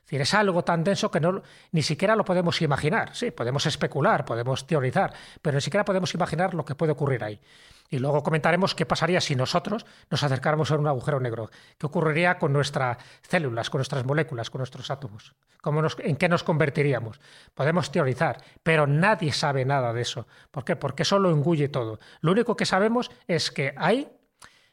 Es 0.02 0.06
decir, 0.06 0.20
es 0.20 0.34
algo 0.34 0.64
tan 0.64 0.84
denso 0.84 1.10
que 1.10 1.20
no, 1.20 1.42
ni 1.70 1.82
siquiera 1.82 2.16
lo 2.16 2.24
podemos 2.24 2.60
imaginar. 2.60 3.14
Sí, 3.14 3.30
podemos 3.30 3.64
especular, 3.66 4.24
podemos 4.24 4.66
teorizar, 4.66 5.12
pero 5.40 5.54
ni 5.54 5.60
siquiera 5.60 5.84
podemos 5.84 6.12
imaginar 6.12 6.54
lo 6.54 6.64
que 6.64 6.74
puede 6.74 6.92
ocurrir 6.92 7.22
ahí. 7.24 7.40
Y 7.88 7.98
luego 7.98 8.22
comentaremos 8.22 8.74
qué 8.74 8.86
pasaría 8.86 9.20
si 9.20 9.36
nosotros 9.36 9.84
nos 10.10 10.22
acercáramos 10.22 10.70
a 10.70 10.76
un 10.76 10.86
agujero 10.86 11.20
negro. 11.20 11.50
¿Qué 11.76 11.86
ocurriría 11.86 12.38
con 12.38 12.52
nuestras 12.52 12.96
células, 13.20 13.68
con 13.68 13.80
nuestras 13.80 14.06
moléculas, 14.06 14.48
con 14.48 14.60
nuestros 14.60 14.90
átomos? 14.90 15.34
¿Cómo 15.60 15.82
¿En 15.98 16.16
qué 16.16 16.28
nos 16.28 16.42
convertiríamos? 16.42 17.20
Podemos 17.54 17.92
teorizar, 17.92 18.42
pero 18.62 18.86
nadie 18.86 19.30
sabe 19.32 19.66
nada 19.66 19.92
de 19.92 20.00
eso. 20.00 20.26
¿Por 20.50 20.64
qué? 20.64 20.74
Porque 20.74 21.02
eso 21.02 21.18
lo 21.18 21.30
engulle 21.30 21.68
todo. 21.68 21.98
Lo 22.22 22.32
único 22.32 22.56
que 22.56 22.64
sabemos 22.64 23.10
es 23.26 23.50
que 23.50 23.74
hay 23.76 24.08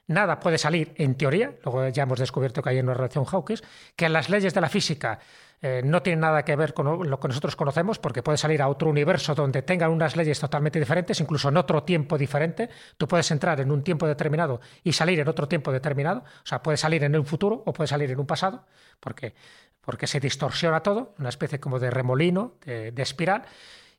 nada 0.10 0.40
puede 0.40 0.58
salir, 0.58 0.94
en 0.98 1.16
teoría, 1.16 1.54
luego 1.64 1.88
ya 1.88 2.04
hemos 2.04 2.20
descubierto 2.20 2.62
que 2.62 2.72
hay 2.72 2.80
una 2.80 2.94
relación 2.94 3.26
Hawkins, 3.26 3.64
que 3.96 4.10
las 4.10 4.30
leyes 4.30 4.54
de 4.54 4.62
la 4.62 4.68
física 4.68 5.20
eh, 5.62 5.82
no 5.84 6.02
tienen 6.02 6.22
nada 6.22 6.44
que 6.44 6.56
ver 6.56 6.74
con 6.74 7.10
lo 7.10 7.20
que 7.20 7.28
nosotros 7.28 7.56
conocemos, 7.56 8.00
porque 8.00 8.24
puede 8.24 8.38
salir 8.38 8.62
a 8.62 8.70
otro 8.70 8.90
universo 8.90 9.36
donde 9.36 9.62
tengan 9.62 9.92
unas 9.92 10.16
leyes 10.16 10.40
totalmente 10.40 10.80
diferentes, 10.80 11.20
incluso 11.20 11.50
en 11.50 11.58
otro 11.58 11.84
tiempo 11.84 12.18
diferente. 12.18 12.70
Tú 12.98 13.08
puedes 13.08 13.30
entrar 13.32 13.60
en 13.60 13.72
un 13.72 13.84
tiempo 13.84 14.08
determinado 14.08 14.62
y 14.84 14.94
salir 14.94 15.20
en 15.20 15.28
otro 15.28 15.48
tiempo 15.48 15.72
determinado, 15.72 16.20
o 16.20 16.46
sea, 16.46 16.64
puede 16.64 16.78
salir 16.78 17.04
en 17.04 17.16
un 17.16 17.26
futuro 17.26 17.62
o 17.66 17.74
puede 17.74 17.88
salir 17.88 18.10
en 18.10 18.20
un 18.20 18.26
pasado, 18.26 18.66
porque, 19.00 19.36
porque 19.82 20.08
se 20.08 20.20
distorsiona 20.20 20.82
todo, 20.82 21.14
una 21.20 21.30
especie 21.30 21.60
como 21.60 21.78
de 21.80 21.92
remolino, 21.92 22.56
de 22.66 23.02
espiral. 23.02 23.44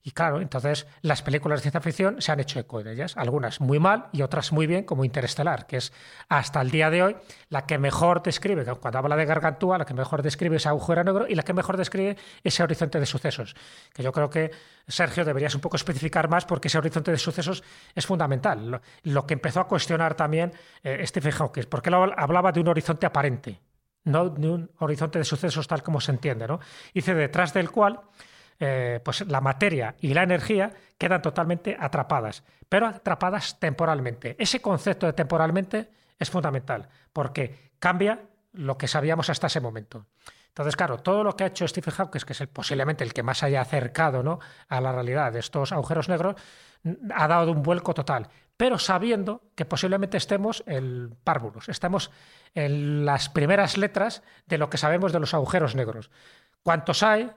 Y 0.02 0.12
claro, 0.12 0.40
entonces 0.40 0.86
las 1.02 1.20
películas 1.20 1.58
de 1.58 1.62
ciencia 1.62 1.80
ficción 1.82 2.22
se 2.22 2.32
han 2.32 2.40
hecho 2.40 2.58
eco 2.58 2.82
de 2.82 2.92
ellas, 2.92 3.18
algunas 3.18 3.60
muy 3.60 3.78
mal 3.78 4.08
y 4.12 4.22
otras 4.22 4.50
muy 4.50 4.66
bien, 4.66 4.84
como 4.84 5.04
Interestelar, 5.04 5.66
que 5.66 5.76
es 5.76 5.92
hasta 6.30 6.62
el 6.62 6.70
día 6.70 6.88
de 6.88 7.02
hoy 7.02 7.16
la 7.50 7.66
que 7.66 7.76
mejor 7.76 8.22
describe, 8.22 8.64
cuando 8.76 8.98
habla 8.98 9.14
de 9.16 9.26
Gargantúa, 9.26 9.76
la 9.76 9.84
que 9.84 9.92
mejor 9.92 10.22
describe 10.22 10.56
ese 10.56 10.70
agujero 10.70 11.04
negro 11.04 11.26
y 11.28 11.34
la 11.34 11.42
que 11.42 11.52
mejor 11.52 11.76
describe 11.76 12.16
ese 12.42 12.62
horizonte 12.62 12.98
de 12.98 13.04
sucesos. 13.04 13.54
Que 13.92 14.02
yo 14.02 14.10
creo 14.10 14.30
que, 14.30 14.50
Sergio, 14.88 15.22
deberías 15.22 15.54
un 15.54 15.60
poco 15.60 15.76
especificar 15.76 16.30
más 16.30 16.46
porque 16.46 16.68
ese 16.68 16.78
horizonte 16.78 17.10
de 17.10 17.18
sucesos 17.18 17.62
es 17.94 18.06
fundamental. 18.06 18.80
Lo, 19.02 19.26
que 19.26 19.34
empezó 19.34 19.60
a 19.60 19.68
cuestionar 19.68 20.14
también 20.14 20.52
eh, 20.82 21.06
Stephen 21.06 21.32
Hawking, 21.32 21.64
porque 21.68 21.90
hablaba 21.90 22.52
de 22.52 22.60
un 22.60 22.68
horizonte 22.68 23.04
aparente, 23.04 23.60
no 24.04 24.30
de 24.30 24.48
un 24.48 24.70
horizonte 24.78 25.18
de 25.18 25.24
sucesos 25.26 25.68
tal 25.68 25.82
como 25.82 26.00
se 26.00 26.12
entiende. 26.12 26.48
¿no? 26.48 26.58
Dice 26.94 27.14
detrás 27.14 27.52
del 27.52 27.70
cual 27.70 28.00
eh, 28.60 29.00
pues 29.02 29.26
la 29.26 29.40
materia 29.40 29.96
y 30.00 30.12
la 30.12 30.22
energía 30.22 30.70
quedan 30.98 31.22
totalmente 31.22 31.76
atrapadas, 31.80 32.44
pero 32.68 32.86
atrapadas 32.86 33.58
temporalmente. 33.58 34.36
Ese 34.38 34.60
concepto 34.60 35.06
de 35.06 35.14
temporalmente 35.14 35.88
es 36.18 36.30
fundamental 36.30 36.86
porque 37.12 37.72
cambia 37.78 38.20
lo 38.52 38.76
que 38.76 38.86
sabíamos 38.86 39.30
hasta 39.30 39.46
ese 39.46 39.60
momento. 39.60 40.06
Entonces, 40.48 40.76
claro, 40.76 40.98
todo 40.98 41.24
lo 41.24 41.36
que 41.36 41.44
ha 41.44 41.46
hecho 41.46 41.66
Stephen 41.66 41.94
Hawking, 41.94 42.20
que 42.20 42.32
es 42.32 42.46
posiblemente 42.52 43.02
el 43.02 43.14
que 43.14 43.22
más 43.22 43.42
haya 43.42 43.62
acercado 43.62 44.22
¿no? 44.22 44.40
a 44.68 44.80
la 44.80 44.92
realidad 44.92 45.32
de 45.32 45.38
estos 45.38 45.72
agujeros 45.72 46.08
negros, 46.08 46.34
ha 47.14 47.28
dado 47.28 47.52
un 47.52 47.62
vuelco 47.62 47.94
total, 47.94 48.28
pero 48.56 48.78
sabiendo 48.78 49.42
que 49.54 49.64
posiblemente 49.64 50.16
estemos 50.16 50.62
en 50.66 51.16
párvulos, 51.24 51.70
estamos 51.70 52.10
en 52.54 53.06
las 53.06 53.30
primeras 53.30 53.78
letras 53.78 54.22
de 54.46 54.58
lo 54.58 54.68
que 54.68 54.76
sabemos 54.76 55.12
de 55.12 55.20
los 55.20 55.32
agujeros 55.32 55.74
negros. 55.74 56.10
¿Cuántos 56.62 57.02
hay? 57.02 57.30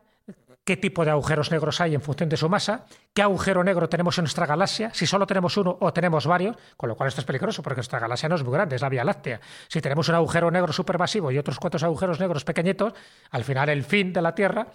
Qué 0.63 0.77
tipo 0.77 1.03
de 1.03 1.11
agujeros 1.11 1.51
negros 1.51 1.81
hay 1.81 1.93
en 1.93 2.01
función 2.01 2.29
de 2.29 2.37
su 2.37 2.47
masa, 2.47 2.85
qué 3.13 3.21
agujero 3.21 3.63
negro 3.63 3.89
tenemos 3.89 4.17
en 4.17 4.23
nuestra 4.23 4.45
galaxia, 4.45 4.91
si 4.93 5.05
solo 5.05 5.27
tenemos 5.27 5.57
uno 5.57 5.77
o 5.79 5.93
tenemos 5.93 6.25
varios, 6.25 6.55
con 6.77 6.89
lo 6.89 6.95
cual 6.95 7.09
esto 7.09 7.21
es 7.21 7.25
peligroso 7.25 7.61
porque 7.61 7.77
nuestra 7.77 7.99
galaxia 7.99 8.29
no 8.29 8.35
es 8.35 8.43
muy 8.43 8.53
grande, 8.53 8.75
es 8.75 8.81
la 8.81 8.89
Vía 8.89 9.03
Láctea. 9.03 9.41
Si 9.67 9.81
tenemos 9.81 10.07
un 10.09 10.15
agujero 10.15 10.49
negro 10.51 10.71
supermasivo 10.71 11.31
y 11.31 11.37
otros 11.37 11.59
cuantos 11.59 11.83
agujeros 11.83 12.19
negros 12.19 12.43
pequeñitos, 12.43 12.93
al 13.31 13.43
final 13.43 13.69
el 13.69 13.83
fin 13.83 14.13
de 14.13 14.21
la 14.21 14.33
Tierra 14.33 14.67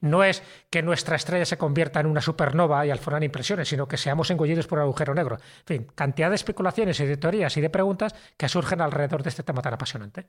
no 0.00 0.24
es 0.24 0.42
que 0.70 0.82
nuestra 0.82 1.16
estrella 1.16 1.44
se 1.44 1.58
convierta 1.58 2.00
en 2.00 2.06
una 2.06 2.22
supernova 2.22 2.86
y 2.86 2.90
al 2.90 2.98
formar 2.98 3.22
impresiones, 3.24 3.68
sino 3.68 3.86
que 3.86 3.96
seamos 3.96 4.30
engullidos 4.30 4.66
por 4.66 4.78
un 4.78 4.84
agujero 4.84 5.14
negro. 5.14 5.36
En 5.36 5.66
fin, 5.66 5.86
cantidad 5.94 6.30
de 6.30 6.36
especulaciones 6.36 6.98
y 7.00 7.06
de 7.06 7.16
teorías 7.16 7.54
y 7.56 7.60
de 7.60 7.68
preguntas 7.68 8.14
que 8.36 8.48
surgen 8.48 8.80
alrededor 8.80 9.22
de 9.22 9.28
este 9.28 9.42
tema 9.42 9.60
tan 9.60 9.74
apasionante. 9.74 10.28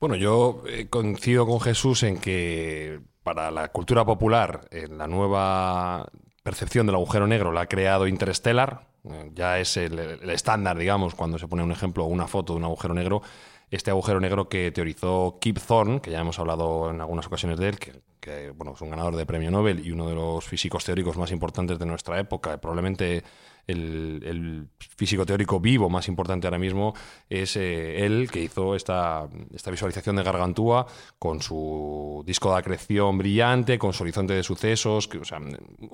Bueno, 0.00 0.14
yo 0.14 0.62
eh, 0.68 0.86
coincido 0.88 1.46
con 1.46 1.60
Jesús 1.60 2.02
en 2.02 2.18
que 2.18 3.00
para 3.26 3.50
la 3.50 3.72
cultura 3.72 4.04
popular, 4.04 4.68
en 4.70 4.98
la 4.98 5.08
nueva 5.08 6.06
percepción 6.44 6.86
del 6.86 6.94
agujero 6.94 7.26
negro 7.26 7.50
la 7.50 7.62
ha 7.62 7.66
creado 7.66 8.06
Interstellar, 8.06 8.86
eh, 9.02 9.32
ya 9.34 9.58
es 9.58 9.76
el, 9.76 9.98
estándar, 10.30 10.78
digamos, 10.78 11.16
cuando 11.16 11.36
se 11.36 11.48
pone 11.48 11.64
un 11.64 11.72
ejemplo 11.72 12.04
o 12.04 12.06
una 12.06 12.28
foto 12.28 12.52
de 12.52 12.58
un 12.58 12.64
agujero 12.66 12.94
negro, 12.94 13.22
este 13.68 13.90
agujero 13.90 14.20
negro 14.20 14.48
que 14.48 14.70
teorizó 14.70 15.38
Kip 15.40 15.58
Thorne, 15.58 16.00
que 16.00 16.12
ya 16.12 16.20
hemos 16.20 16.38
hablado 16.38 16.88
en 16.88 17.00
algunas 17.00 17.26
ocasiones 17.26 17.58
de 17.58 17.70
él, 17.70 17.78
que, 18.20 18.52
bueno, 18.52 18.74
es 18.76 18.80
un 18.80 18.90
ganador 18.90 19.16
de 19.16 19.26
premio 19.26 19.50
Nobel 19.50 19.84
y 19.84 19.90
uno 19.90 20.06
de 20.06 20.14
los 20.14 20.44
físicos 20.44 20.84
teóricos 20.84 21.16
más 21.16 21.32
importantes 21.32 21.80
de 21.80 21.86
nuestra 21.86 22.20
época, 22.20 22.60
probablemente 22.60 23.24
el, 23.66 24.68
físico 24.78 25.26
teórico 25.26 25.60
vivo 25.60 25.90
más 25.90 26.08
importante 26.08 26.46
ahora 26.46 26.58
mismo 26.58 26.94
es 27.28 27.56
eh, 27.56 28.04
él 28.04 28.30
que 28.30 28.42
hizo 28.42 28.74
esta, 28.74 29.28
esta 29.54 29.70
visualización 29.70 30.16
de 30.16 30.22
Gargantúa 30.22 30.86
con 31.18 31.42
su 31.42 32.22
disco 32.26 32.52
de 32.52 32.58
acreción 32.58 33.18
brillante, 33.18 33.78
con 33.78 33.92
su 33.92 34.04
horizonte 34.04 34.34
de 34.34 34.42
sucesos, 34.42 35.08
que, 35.08 35.18
o 35.18 35.24
sea, 35.24 35.40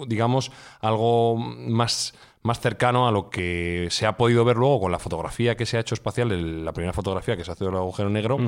digamos 0.06 0.52
algo 0.80 1.36
más 1.36 2.14
más 2.42 2.60
cercano 2.60 3.06
a 3.06 3.12
lo 3.12 3.30
que 3.30 3.88
se 3.90 4.04
ha 4.04 4.16
podido 4.16 4.44
ver 4.44 4.56
luego 4.56 4.80
con 4.80 4.92
la 4.92 4.98
fotografía 4.98 5.56
que 5.56 5.64
se 5.64 5.76
ha 5.76 5.80
hecho 5.80 5.94
espacial, 5.94 6.64
la 6.64 6.72
primera 6.72 6.92
fotografía 6.92 7.36
que 7.36 7.44
se 7.44 7.52
ha 7.52 7.54
hecho 7.54 7.66
del 7.66 7.76
agujero 7.76 8.10
negro, 8.10 8.38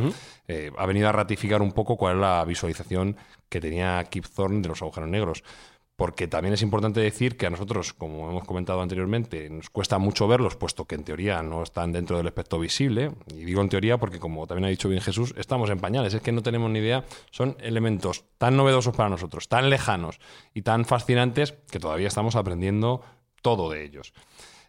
eh, 0.48 0.72
ha 0.76 0.86
venido 0.86 1.08
a 1.08 1.12
ratificar 1.12 1.62
un 1.62 1.72
poco 1.72 1.96
cuál 1.96 2.16
es 2.16 2.20
la 2.20 2.44
visualización 2.44 3.16
que 3.48 3.60
tenía 3.60 4.02
Kip 4.04 4.26
Thorne 4.26 4.62
de 4.62 4.68
los 4.68 4.82
agujeros 4.82 5.08
negros 5.08 5.44
porque 5.96 6.26
también 6.26 6.54
es 6.54 6.62
importante 6.62 7.00
decir 7.00 7.36
que 7.36 7.46
a 7.46 7.50
nosotros, 7.50 7.92
como 7.92 8.28
hemos 8.28 8.44
comentado 8.44 8.80
anteriormente, 8.80 9.48
nos 9.48 9.70
cuesta 9.70 9.98
mucho 9.98 10.26
verlos, 10.26 10.56
puesto 10.56 10.86
que 10.86 10.96
en 10.96 11.04
teoría 11.04 11.42
no 11.42 11.62
están 11.62 11.92
dentro 11.92 12.16
del 12.16 12.26
espectro 12.26 12.58
visible. 12.58 13.12
Y 13.32 13.44
digo 13.44 13.60
en 13.60 13.68
teoría 13.68 13.98
porque, 13.98 14.18
como 14.18 14.46
también 14.46 14.64
ha 14.64 14.68
dicho 14.68 14.88
bien 14.88 15.00
Jesús, 15.00 15.34
estamos 15.36 15.70
en 15.70 15.78
pañales, 15.78 16.12
es 16.12 16.20
que 16.20 16.32
no 16.32 16.42
tenemos 16.42 16.70
ni 16.70 16.80
idea. 16.80 17.04
Son 17.30 17.56
elementos 17.60 18.24
tan 18.38 18.56
novedosos 18.56 18.96
para 18.96 19.08
nosotros, 19.08 19.48
tan 19.48 19.70
lejanos 19.70 20.18
y 20.52 20.62
tan 20.62 20.84
fascinantes 20.84 21.52
que 21.70 21.78
todavía 21.78 22.08
estamos 22.08 22.34
aprendiendo 22.34 23.02
todo 23.40 23.70
de 23.70 23.84
ellos. 23.84 24.12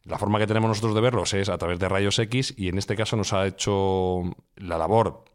La 0.04 0.20
forma 0.20 0.38
que 0.38 0.46
tenemos 0.46 0.68
nosotros 0.68 0.94
de 0.94 1.02
verlos 1.02 1.34
es 1.34 1.50
a 1.50 1.58
través 1.58 1.80
de 1.80 1.90
rayos 1.90 2.20
X 2.20 2.54
y 2.56 2.70
en 2.70 2.78
este 2.78 2.96
caso 2.96 3.16
nos 3.16 3.34
ha 3.34 3.48
hecho 3.48 4.22
la 4.56 4.78
labor 4.78 5.26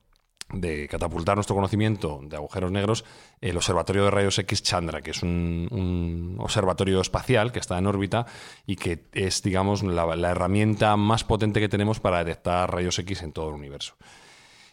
de 0.52 0.88
catapultar 0.88 1.36
nuestro 1.36 1.54
conocimiento 1.54 2.20
de 2.22 2.36
agujeros 2.36 2.70
negros 2.70 3.04
el 3.40 3.56
Observatorio 3.56 4.04
de 4.04 4.10
Rayos 4.10 4.38
X 4.38 4.62
Chandra, 4.62 5.02
que 5.02 5.12
es 5.12 5.22
un, 5.22 6.36
observatorio 6.38 7.00
espacial 7.00 7.52
que 7.52 7.58
está 7.58 7.78
en 7.78 7.86
órbita 7.86 8.26
y 8.66 8.76
que 8.76 9.06
es, 9.12 9.42
digamos, 9.42 9.82
la, 9.82 10.16
la, 10.16 10.30
herramienta 10.30 10.96
más 10.96 11.24
potente 11.24 11.60
que 11.60 11.68
tenemos 11.68 12.00
para 12.00 12.18
detectar 12.18 12.72
rayos 12.72 12.98
X 12.98 13.22
en 13.22 13.32
todo 13.32 13.48
el 13.48 13.54
universo. 13.54 13.94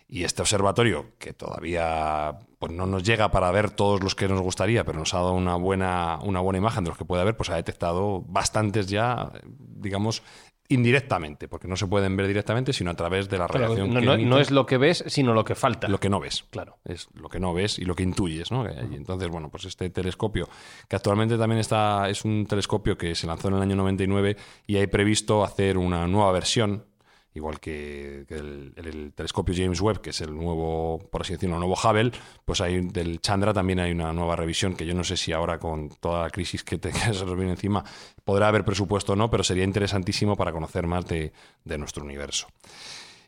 Y 0.10 0.24
este 0.24 0.42
observatorio, 0.42 1.12
que 1.20 1.34
todavía 1.34 2.40
pues, 2.60 2.72
no 2.72 2.86
nos 2.86 3.04
llega 3.04 3.30
para 3.30 3.52
ver 3.52 3.72
todos 3.72 4.02
los 4.02 4.16
que 4.16 4.30
nos 4.30 4.40
gustaría, 4.40 4.86
pero 4.86 5.00
nos 5.00 5.14
ha 5.14 5.18
dado 5.18 5.34
una 5.34 5.56
buena, 5.56 6.20
una 6.24 6.40
buena 6.40 6.60
imagen 6.60 6.86
de 6.86 6.92
los 6.92 6.98
que 6.98 7.04
puede 7.04 7.22
haber, 7.22 7.36
pues 7.36 7.50
ha 7.50 7.56
detectado 7.56 8.24
bastantes 8.26 8.88
ya, 8.88 9.34
digamos, 9.46 10.24
indirectamente, 10.70 11.48
porque 11.48 11.68
no 11.68 11.78
se 11.78 11.88
pueden 11.88 12.18
ver 12.18 12.28
directamente, 12.28 12.74
sino 12.74 12.92
a 12.92 12.94
través 12.94 13.30
de 13.30 13.38
la 13.38 13.48
relación 13.48 13.94
no, 13.94 14.18
no, 14.18 14.40
es 14.40 14.52
lo 14.52 14.66
que 14.66 14.78
ves, 14.78 15.04
sino 15.08 15.34
lo 15.34 15.46
que 15.46 15.56
falta. 15.56 15.88
Lo 15.88 16.00
que 16.00 16.10
no 16.10 16.20
ves. 16.20 16.46
Claro. 16.50 16.78
Es 16.84 17.08
lo 17.14 17.30
que 17.30 17.40
no 17.40 17.54
ves 17.54 17.80
y 17.80 17.86
lo 17.86 17.96
que 17.96 18.04
intuyes, 18.04 18.52
¿no? 18.52 18.66
Y 18.66 18.96
entonces, 18.96 19.30
bueno, 19.30 19.50
pues 19.50 19.66
este 19.66 19.90
telescopio, 19.90 20.50
que 20.88 20.96
actualmente 20.96 21.38
también 21.38 21.60
está, 21.60 22.10
es 22.10 22.26
un 22.26 22.46
telescopio 22.46 22.98
que 22.98 23.16
se 23.16 23.28
lanzó 23.28 23.48
en 23.48 23.56
el 23.56 23.62
año 23.62 23.76
99 23.76 24.36
y 24.66 24.78
hay 24.78 24.88
previsto 24.88 25.44
hacer 25.44 25.78
una 25.78 26.08
nueva 26.08 26.32
versión 26.32 26.86
igual 27.38 27.60
que, 27.60 28.26
el, 28.30 29.14
telescopio 29.16 29.56
James 29.56 29.80
Webb, 29.80 30.02
que 30.02 30.10
es 30.10 30.22
el 30.22 30.36
nuevo, 30.36 31.00
por 31.10 31.22
así 31.22 31.34
decirlo, 31.34 31.56
el 31.56 31.62
nuevo 31.62 31.76
Hubble, 31.76 32.12
pues 32.46 32.62
hay 32.62 32.82
del 32.82 33.22
Chandra 33.22 33.54
también 33.54 33.80
hay 33.80 33.92
una 33.92 34.12
nueva 34.12 34.36
revisión 34.36 34.76
que 34.76 34.86
yo 34.86 34.94
no 34.94 35.04
sé 35.04 35.18
si 35.18 35.32
ahora 35.32 35.60
con 35.60 35.90
toda 35.90 36.24
la 36.24 36.30
crisis 36.30 36.64
que, 36.64 36.78
te, 36.80 36.92
se 36.92 37.26
viene 37.26 37.52
encima 37.52 37.84
podrá 38.24 38.50
haber 38.50 38.66
presupuesto 38.66 39.14
o 39.14 39.16
no, 39.16 39.30
pero 39.30 39.44
sería 39.44 39.64
interesantísimo 39.64 40.36
para 40.36 40.52
conocer 40.52 40.88
más 40.88 41.06
de, 41.06 41.32
nuestro 41.78 42.04
universo. 42.04 42.48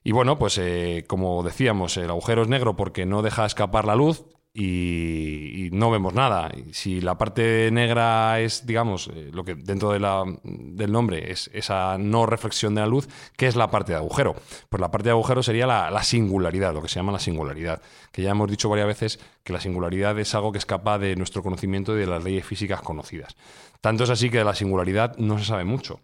Y 0.04 0.12
bueno, 0.12 0.40
pues 0.40 0.58
eh, 0.58 1.06
como 1.08 1.44
decíamos, 1.44 1.98
el 1.98 2.10
agujero 2.10 2.42
es 2.42 2.48
negro 2.48 2.76
porque 2.76 3.06
no 3.06 3.22
deja 3.22 3.46
escapar 3.46 3.86
la 3.86 3.96
luz 3.96 4.24
y, 4.62 5.70
no 5.72 5.92
vemos 5.92 6.14
nada. 6.14 6.52
Si 6.72 7.00
la 7.02 7.18
parte 7.18 7.70
negra 7.72 8.40
es, 8.40 8.66
digamos, 8.66 9.10
eh, 9.14 9.30
lo 9.32 9.44
que 9.44 9.56
dentro 9.56 9.92
de 9.92 10.00
la- 10.00 10.26
del 10.44 10.92
nombre 10.92 11.32
es 11.32 11.50
esa 11.54 11.98
no 11.98 12.26
reflexión 12.26 12.76
de 12.76 12.82
la 12.82 12.88
luz, 12.88 13.08
¿qué 13.38 13.48
es 13.48 13.56
la 13.56 13.70
parte 13.70 13.92
de 13.94 13.98
agujero? 13.98 14.36
Pues 14.70 14.82
la 14.82 14.92
parte 14.92 15.06
de 15.06 15.12
agujero 15.12 15.44
sería 15.44 15.68
la, 15.68 15.90
la 15.92 16.04
singularidad, 16.04 16.74
lo 16.74 16.82
que 16.82 16.90
se 16.90 16.96
llama 16.96 17.12
la 17.12 17.20
singularidad. 17.20 17.82
Que 18.12 18.22
ya 18.24 18.32
hemos 18.32 18.50
dicho 18.50 18.70
varias 18.70 18.88
veces 18.88 19.20
que 19.44 19.54
la 19.54 19.62
singularidad 19.62 20.18
es 20.20 20.34
algo 20.36 20.52
que 20.52 20.58
escapa 20.58 20.98
de 21.00 21.16
nuestro 21.16 21.44
conocimiento 21.44 21.96
y 21.96 22.00
de 22.00 22.08
las 22.08 22.24
leyes 22.24 22.46
físicas 22.46 22.82
conocidas. 22.82 23.36
Tanto 23.82 24.04
es 24.04 24.10
así 24.10 24.30
que 24.30 24.40
de 24.40 24.44
la 24.46 24.56
singularidad 24.56 25.16
no 25.18 25.38
se 25.40 25.46
sabe 25.46 25.64
mucho 25.64 26.00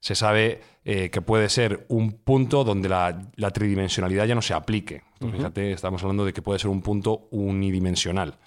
se 0.00 0.14
sabe 0.14 0.60
eh, 0.84 1.10
que 1.10 1.20
puede 1.20 1.48
ser 1.48 1.86
un 1.88 2.12
punto 2.12 2.64
donde 2.64 2.88
la, 2.88 3.30
la 3.36 3.50
tridimensionalidad 3.50 4.26
ya 4.26 4.34
no 4.34 4.42
se 4.42 4.54
aplique. 4.54 5.02
Pues 5.18 5.32
Fíjate, 5.32 5.72
estamos 5.72 6.02
hablando 6.02 6.24
de 6.24 6.32
que 6.32 6.42
puede 6.42 6.58
ser 6.58 6.70
un 6.70 6.82
punto 6.82 7.28
unidimensional. 7.30 8.38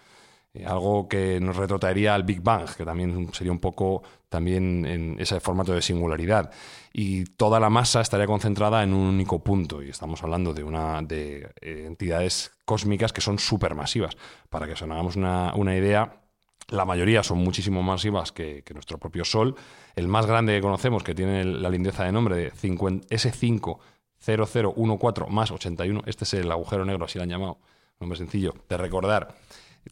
Eh, 0.55 0.65
algo 0.65 1.07
que 1.07 1.39
nos 1.39 1.55
retrotraería 1.55 2.13
al 2.13 2.23
Big 2.23 2.41
Bang, 2.41 2.69
que 2.75 2.85
también 2.85 3.29
sería 3.33 3.51
un 3.51 3.59
poco 3.59 4.03
también 4.29 4.85
en 4.85 5.15
ese 5.19 5.39
formato 5.39 5.73
de 5.73 5.81
singularidad. 5.81 6.51
Y 6.91 7.25
toda 7.25 7.59
la 7.59 7.69
masa 7.69 8.01
estaría 8.01 8.27
concentrada 8.27 8.83
en 8.83 8.93
un 8.93 9.07
único 9.07 9.43
punto. 9.43 9.81
Y 9.81 9.89
estamos 9.89 10.21
hablando 10.23 10.53
de, 10.53 10.63
una, 10.63 11.01
de 11.01 11.51
eh, 11.61 11.85
entidades 11.87 12.51
cósmicas 12.65 13.13
que 13.13 13.21
son 13.21 13.39
supermasivas. 13.39 14.15
Para 14.49 14.67
que 14.67 14.73
os 14.73 14.81
hagamos 14.81 15.15
una, 15.15 15.53
una 15.55 15.75
idea, 15.75 16.22
la 16.69 16.85
mayoría 16.85 17.23
son 17.23 17.39
muchísimo 17.39 17.81
más 17.81 17.95
masivas 17.95 18.31
que, 18.31 18.63
que 18.63 18.73
nuestro 18.73 18.97
propio 18.97 19.25
Sol. 19.25 19.55
El 19.95 20.07
más 20.07 20.25
grande 20.25 20.55
que 20.55 20.61
conocemos, 20.61 21.03
que 21.03 21.13
tiene 21.13 21.43
la 21.45 21.69
lindeza 21.69 22.03
de 22.03 22.11
nombre 22.11 22.35
de 22.35 22.49
50 22.51 23.07
S50014 23.07 25.29
más 25.29 25.51
81, 25.51 26.01
este 26.05 26.23
es 26.23 26.33
el 26.33 26.51
agujero 26.51 26.85
negro, 26.85 27.05
así 27.05 27.19
lo 27.19 27.23
han 27.23 27.29
llamado, 27.29 27.59
nombre 27.99 28.17
sencillo, 28.17 28.55
de 28.69 28.77
recordar, 28.77 29.35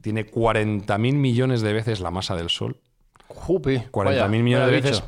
tiene 0.02 0.26
40.000 0.26 1.14
millones 1.14 1.62
de 1.62 1.74
veces 1.74 2.00
la 2.00 2.10
masa 2.12 2.36
del 2.36 2.50
Sol. 2.50 2.78
Jupe. 3.28 3.90
40.000 3.92 4.06
vaya, 4.06 4.28
millones 4.28 4.68
de 4.68 4.74
veces. 4.74 5.04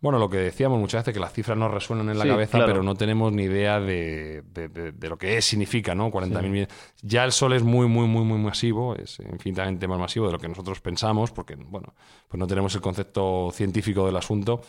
Bueno, 0.00 0.18
lo 0.20 0.28
que 0.30 0.36
decíamos 0.36 0.78
muchas 0.78 1.02
veces, 1.02 1.14
que 1.14 1.20
las 1.20 1.32
cifras 1.32 1.58
nos 1.58 1.72
resuenan 1.72 2.08
en 2.08 2.18
la 2.18 2.24
Sí, 2.24 2.30
cabeza, 2.30 2.58
claro. 2.58 2.66
pero 2.72 2.82
no 2.84 2.94
tenemos 2.94 3.32
ni 3.32 3.42
idea 3.44 3.80
de, 3.80 4.42
de- 4.52 4.68
de- 4.68 4.92
de 4.92 5.08
lo 5.08 5.18
que 5.18 5.36
es, 5.36 5.44
significa, 5.44 5.94
¿no? 5.94 6.10
40.000 6.10 6.50
millones. 6.50 6.68
Ya 7.02 7.24
el 7.24 7.32
Sol 7.32 7.52
es 7.52 7.64
muy, 7.64 7.88
muy, 7.88 8.06
muy, 8.06 8.22
muy 8.24 8.38
masivo, 8.38 8.94
es 8.94 9.18
infinitamente 9.18 9.88
más 9.88 9.98
masivo 9.98 10.26
de 10.26 10.32
lo 10.32 10.38
que 10.38 10.48
nosotros 10.48 10.80
pensamos, 10.80 11.32
porque, 11.32 11.56
bueno, 11.56 11.94
pues 12.28 12.38
no 12.38 12.46
tenemos 12.46 12.72
el 12.76 12.80
concepto 12.80 13.50
científico 13.52 14.06
del 14.06 14.16
asunto, 14.16 14.60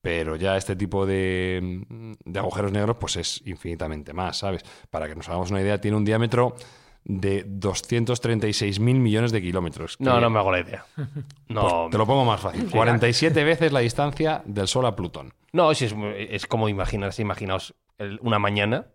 pero 0.00 0.36
ya 0.36 0.56
este 0.56 0.76
tipo 0.76 1.04
de, 1.06 1.84
de 2.24 2.38
agujeros 2.38 2.70
negros, 2.70 2.96
pues 3.00 3.16
es 3.16 3.42
infinitamente 3.46 4.12
más, 4.12 4.38
¿sabes? 4.38 4.62
Para 4.90 5.08
que 5.08 5.16
nos 5.16 5.28
hagamos 5.28 5.50
una 5.50 5.60
idea, 5.60 5.80
tiene 5.80 5.96
un 5.96 6.04
diámetro 6.04 6.54
de 7.04 7.46
236.000 7.46 8.80
millones 8.80 9.32
de 9.32 9.40
kilómetros. 9.40 9.96
No, 9.98 10.20
no 10.20 10.28
me 10.30 10.38
hago 10.38 10.52
la 10.52 10.60
idea. 10.60 10.84
No, 11.48 11.62
pues 11.62 11.90
te 11.92 11.98
lo 11.98 12.06
pongo 12.06 12.24
más 12.26 12.40
fácil. 12.40 12.68
47 12.70 13.42
veces 13.42 13.72
la 13.72 13.80
distancia 13.80 14.42
del 14.44 14.68
Sol 14.68 14.84
a 14.84 14.94
Plutón. 14.94 15.32
no 15.52 15.72
sí, 15.74 15.86
es, 15.86 15.94
es 16.30 16.46
como 16.46 16.68
imaginarse, 16.68 17.22
imaginaos, 17.22 17.74
el- 17.96 18.18
una 18.22 18.38
mañana 18.38 18.88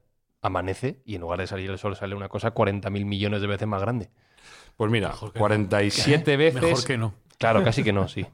amanece 0.43 1.01
y 1.05 1.15
en 1.15 1.21
lugar 1.21 1.39
de 1.39 1.47
salir 1.47 1.69
el 1.71 1.79
sol 1.79 1.95
sale 1.95 2.13
una 2.15 2.27
cosa 2.29 2.53
40.000 2.53 3.05
millones 3.05 3.41
de 3.41 3.47
veces 3.47 3.67
más 3.67 3.81
grande. 3.81 4.09
Pues 4.77 4.91
mira, 4.91 5.07
Mejor 5.09 5.31
que 5.33 5.39
47 5.39 6.37
veces. 6.37 6.61
Mejor 6.61 6.83
que 6.85 6.97
no. 6.97 7.13
Claro, 7.39 7.63
casi 7.63 7.83
que 7.83 7.91
no, 7.93 8.07
sí. 8.07 8.25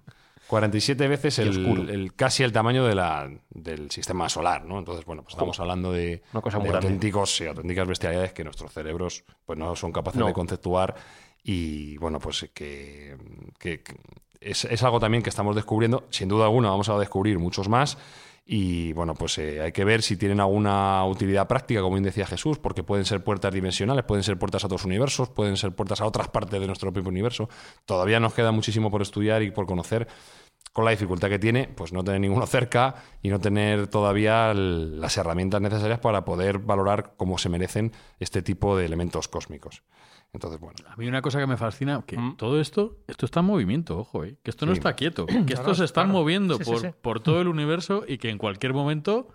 47 0.50 1.08
veces 1.08 1.38
Y 1.38 1.42
el, 1.44 1.50
oscuro. 1.66 1.84
el- 1.92 2.14
casi 2.16 2.42
el 2.44 2.52
tamaño 2.52 2.86
de 2.86 2.96
la, 2.96 3.30
del 3.52 3.92
sistema 3.92 4.28
solar, 4.30 4.66
¿no? 4.66 4.80
Entonces, 4.80 5.06
bueno, 5.06 5.22
pues 5.22 5.36
estamos 5.36 5.60
hablando 5.60 5.92
de, 5.92 6.24
Una 6.34 6.42
cosa 6.42 6.58
de 6.58 6.64
muy 6.64 6.70
grande. 6.72 6.88
auténticos, 6.88 7.42
auténticas 7.42 7.88
bestialidades 7.88 8.34
que 8.34 8.44
nuestros 8.44 8.74
cerebros 8.74 9.24
pues 9.46 9.60
no 9.60 9.76
son 9.76 9.92
capaces 9.92 10.20
No. 10.20 10.26
de 10.26 10.34
conceptuar 10.34 10.96
y 11.44 11.98
bueno, 11.98 12.20
pues 12.20 12.50
que, 12.54 13.16
que- 13.60 13.82
que 13.84 13.96
es, 14.42 14.66
es 14.66 14.84
algo 14.84 15.00
también 15.00 15.22
que 15.22 15.30
estamos 15.30 15.56
descubriendo. 15.56 16.08
Sin 16.10 16.28
duda 16.30 16.46
alguna 16.46 16.70
vamos 16.70 16.90
a 16.90 16.98
descubrir 16.98 17.38
muchos 17.38 17.70
más 17.70 17.98
y 18.52 18.94
bueno, 18.94 19.14
pues 19.14 19.38
eh, 19.38 19.62
hay 19.62 19.72
que 19.72 19.86
ver 19.86 20.02
si 20.02 20.18
tienen 20.18 20.40
alguna 20.40 21.06
utilidad 21.06 21.48
práctica, 21.48 21.82
como 21.82 21.94
bien 21.94 22.04
decía 22.04 22.26
Jesús, 22.26 22.58
porque 22.58 22.82
pueden 22.82 23.06
ser 23.06 23.24
puertas 23.24 23.54
dimensionales, 23.54 24.04
pueden 24.06 24.24
ser 24.24 24.40
puertas 24.40 24.64
a 24.64 24.66
otros 24.66 24.86
universos, 24.86 25.30
pueden 25.30 25.56
ser 25.56 25.76
puertas 25.76 26.02
a 26.02 26.08
otras 26.08 26.30
partes 26.30 26.60
de 26.60 26.66
nuestro 26.66 26.92
propio 26.92 27.12
universo. 27.12 27.48
Todavía 27.86 28.20
nos 28.20 28.34
queda 28.34 28.52
muchísimo 28.52 28.90
por 28.90 29.04
estudiar 29.04 29.44
y 29.44 29.52
por 29.52 29.68
conocer 29.68 30.08
con 30.74 30.84
la 30.84 30.90
dificultad 30.90 31.30
que 31.30 31.38
tiene, 31.38 31.68
pues 31.68 31.94
no 31.94 32.04
tener 32.04 32.22
ninguno 32.22 32.48
cerca 32.48 32.96
y 33.22 33.30
no 33.30 33.40
tener 33.40 33.86
todavía 33.86 34.52
las 34.56 35.16
herramientas 35.18 35.62
necesarias 35.62 36.00
para 36.00 36.26
poder 36.26 36.58
valorar 36.58 37.14
cómo 37.18 37.38
se 37.38 37.50
merecen 37.50 37.92
este 38.20 38.42
tipo 38.42 38.76
de 38.76 38.88
elementos 38.88 39.28
cósmicos. 39.28 39.84
Entonces, 40.32 40.60
bueno, 40.60 40.76
A 40.88 40.96
mí 40.96 41.08
una 41.08 41.22
cosa 41.24 41.40
que 41.40 41.48
me 41.48 41.58
fascina, 41.58 42.04
que 42.06 42.16
Mm. 42.18 42.38
todo 42.38 42.62
esto, 42.62 42.98
esto 43.08 43.26
está 43.26 43.40
en 43.40 43.48
movimiento, 43.48 43.98
ojo, 43.98 44.24
¿eh? 44.24 44.36
que 44.44 44.52
esto 44.52 44.66
no 44.68 44.74
está 44.74 44.94
quieto, 44.94 45.26
que 45.28 45.34
No, 45.34 45.46
estos 45.48 45.78
se 45.78 45.86
están 45.86 46.06
claro. 46.06 46.20
moviendo 46.20 46.58
Sí, 46.58 46.64
por, 46.66 46.80
sí. 46.82 46.88
por 47.02 47.20
todo 47.20 47.42
el 47.42 47.48
universo 47.48 48.04
y 48.08 48.18
que 48.20 48.30
en 48.30 48.38
cualquier 48.38 48.74
momento, 48.74 49.30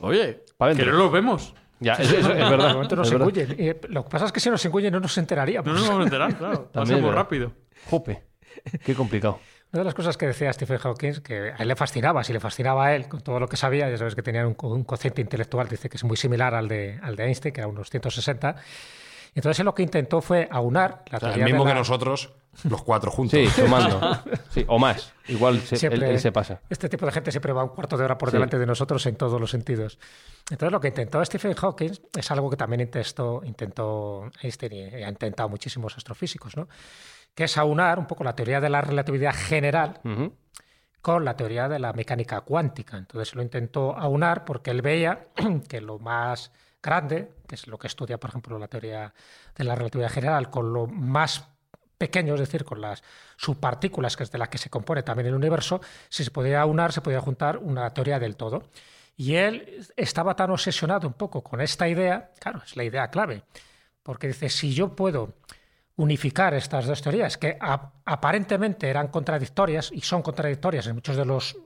oye, 0.00 0.44
que 0.76 0.84
no 0.86 0.92
los 0.92 1.10
vemos. 1.12 1.54
Ya, 1.80 1.94
eso 1.94 2.16
es 2.16 2.28
De 2.28 2.34
verdad. 2.34 2.74
momento 2.74 2.94
nos 2.94 3.10
es. 3.10 3.58
Y, 3.58 3.68
eh, 3.70 3.80
lo 3.88 4.04
que 4.04 4.10
pasa 4.10 4.26
es 4.26 4.32
que 4.32 4.38
si 4.40 4.50
nos 4.50 4.62
engullen 4.66 4.92
no 4.92 5.00
nos 5.00 5.16
enteraríamos. 5.16 5.66
No 5.66 5.72
nos 5.74 5.88
vamos 5.88 6.00
a 6.02 6.04
enterar, 6.04 6.36
claro. 6.36 6.60
También, 6.72 7.00
¿verdad? 7.00 7.16
rápido. 7.16 7.52
Jope. 7.88 8.22
Qué 8.84 8.94
complicado. 8.94 9.40
Una 9.72 9.80
de 9.80 9.84
las 9.84 9.94
cosas 9.94 10.16
que 10.18 10.26
decía 10.26 10.52
Stephen 10.52 10.76
Hawking, 10.78 11.22
que 11.22 11.52
a 11.52 11.56
él 11.56 11.68
le 11.68 11.76
fascinaba, 11.76 12.22
si 12.22 12.32
le 12.32 12.40
fascinaba 12.40 12.86
a 12.86 12.96
él 12.96 13.08
con 13.08 13.20
todo 13.22 13.40
lo 13.40 13.48
que 13.48 13.56
sabía, 13.56 13.88
ya 13.88 13.96
sabes 13.96 14.14
que 14.14 14.22
tenía 14.22 14.46
un, 14.46 14.56
un 14.60 14.84
cociente 14.84 15.22
intelectual, 15.22 15.68
dice 15.68 15.88
que 15.88 15.96
es 15.96 16.04
muy 16.04 16.16
similar 16.16 16.54
al 16.54 16.68
de, 16.68 16.98
al 17.02 17.16
de 17.16 17.24
Einstein, 17.24 17.54
que 17.54 17.60
era 17.60 17.68
unos 17.68 17.88
160. 17.88 18.56
Entonces 19.34 19.64
lo 19.64 19.74
que 19.74 19.82
intentó 19.82 20.20
fue 20.20 20.48
aunar 20.50 21.02
la 21.10 21.18
o 21.18 21.20
sea, 21.20 21.34
el 21.34 21.44
mismo 21.44 21.64
que 21.64 21.74
nosotros, 21.74 22.32
los 22.64 22.82
cuatro 22.82 23.10
juntos. 23.10 23.38
Sí, 23.38 23.46
sumando. 23.48 24.00
Sí, 24.50 24.64
o 24.66 24.78
más. 24.78 25.12
Igual 25.28 25.60
se, 25.60 25.76
Siempre- 25.76 26.10
él 26.10 26.18
se 26.18 26.32
pasa. 26.32 26.60
Este 26.68 26.88
tipo 26.88 27.06
de 27.06 27.12
gente 27.12 27.30
siempre 27.30 27.52
va 27.52 27.62
un 27.62 27.70
cuarto 27.70 27.96
de 27.96 28.04
hora 28.04 28.18
por 28.18 28.30
Sí. 28.30 28.36
delante 28.36 28.58
de 28.58 28.66
nosotros 28.66 29.06
en 29.06 29.14
todos 29.16 29.40
los 29.40 29.50
sentidos. 29.50 29.98
Entonces, 30.50 30.72
lo 30.72 30.80
que 30.80 30.88
intentó 30.88 31.24
Stephen 31.24 31.54
Hawking 31.54 31.92
es 32.18 32.30
algo 32.32 32.50
que 32.50 32.56
también 32.56 32.80
intentó, 32.80 33.42
intentó 33.44 34.28
Einstein 34.42 34.72
y 34.72 34.82
ha 35.04 35.08
intentado 35.08 35.48
muchísimos 35.48 35.96
astrofísicos, 35.96 36.56
¿no? 36.56 36.68
que 37.32 37.44
es 37.44 37.56
aunar 37.56 38.00
un 38.00 38.06
poco 38.06 38.24
la 38.24 38.34
teoría 38.34 38.60
de 38.60 38.68
la 38.68 38.80
relatividad 38.80 39.32
general 39.32 40.00
con 41.00 41.24
la 41.24 41.36
teoría 41.36 41.68
de 41.68 41.78
la 41.78 41.92
mecánica 41.92 42.40
cuántica. 42.40 42.98
Entonces 42.98 43.34
lo 43.36 43.42
intentó 43.42 43.96
aunar 43.96 44.44
porque 44.44 44.72
él 44.72 44.82
veía 44.82 45.28
que 45.68 45.80
lo 45.80 46.00
más 46.00 46.50
grande, 46.82 47.32
que 47.46 47.54
es 47.54 47.66
lo 47.66 47.78
que 47.78 47.86
estudia, 47.86 48.18
por 48.18 48.30
ejemplo, 48.30 48.58
la 48.58 48.68
teoría 48.68 49.12
de 49.54 49.64
la 49.64 49.74
relatividad 49.74 50.10
general, 50.10 50.50
con 50.50 50.72
lo 50.72 50.86
más 50.86 51.48
pequeño, 51.98 52.34
es 52.34 52.40
decir, 52.40 52.64
con 52.64 52.80
las 52.80 53.02
subpartículas, 53.36 54.16
que 54.16 54.22
es 54.22 54.30
de 54.30 54.38
las 54.38 54.48
que 54.48 54.58
se 54.58 54.70
compone 54.70 55.02
también 55.02 55.26
el 55.26 55.34
universo, 55.34 55.80
si 56.08 56.24
se 56.24 56.30
podía 56.30 56.62
aunar, 56.62 56.92
se 56.92 57.02
podía 57.02 57.20
juntar 57.20 57.58
una 57.58 57.92
teoría 57.92 58.18
del 58.18 58.36
todo. 58.36 58.62
Y 59.16 59.34
él 59.34 59.86
estaba 59.96 60.34
tan 60.34 60.50
obsesionado 60.50 61.06
un 61.06 61.12
poco 61.12 61.42
con 61.42 61.60
esta 61.60 61.86
idea, 61.86 62.30
claro, 62.40 62.62
es 62.64 62.74
la 62.74 62.84
idea 62.84 63.10
clave, 63.10 63.42
porque 64.02 64.28
dice, 64.28 64.48
si 64.48 64.72
yo 64.72 64.96
puedo 64.96 65.34
unificar 65.96 66.54
estas 66.54 66.86
dos 66.86 67.02
teorías, 67.02 67.36
que 67.36 67.58
aparentemente 67.60 68.88
eran 68.88 69.08
contradictorias 69.08 69.92
y 69.92 70.00
son 70.00 70.22
contradictorias 70.22 70.86
en 70.86 70.94
muchos 70.94 71.16
de 71.16 71.26
los, 71.26 71.58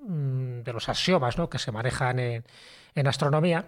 mm, 0.00 0.60
de 0.62 0.72
los 0.72 0.88
axiomas 0.88 1.36
¿no? 1.36 1.50
que 1.50 1.58
se 1.58 1.70
manejan 1.70 2.18
en 2.18 3.06
astronomía, 3.06 3.66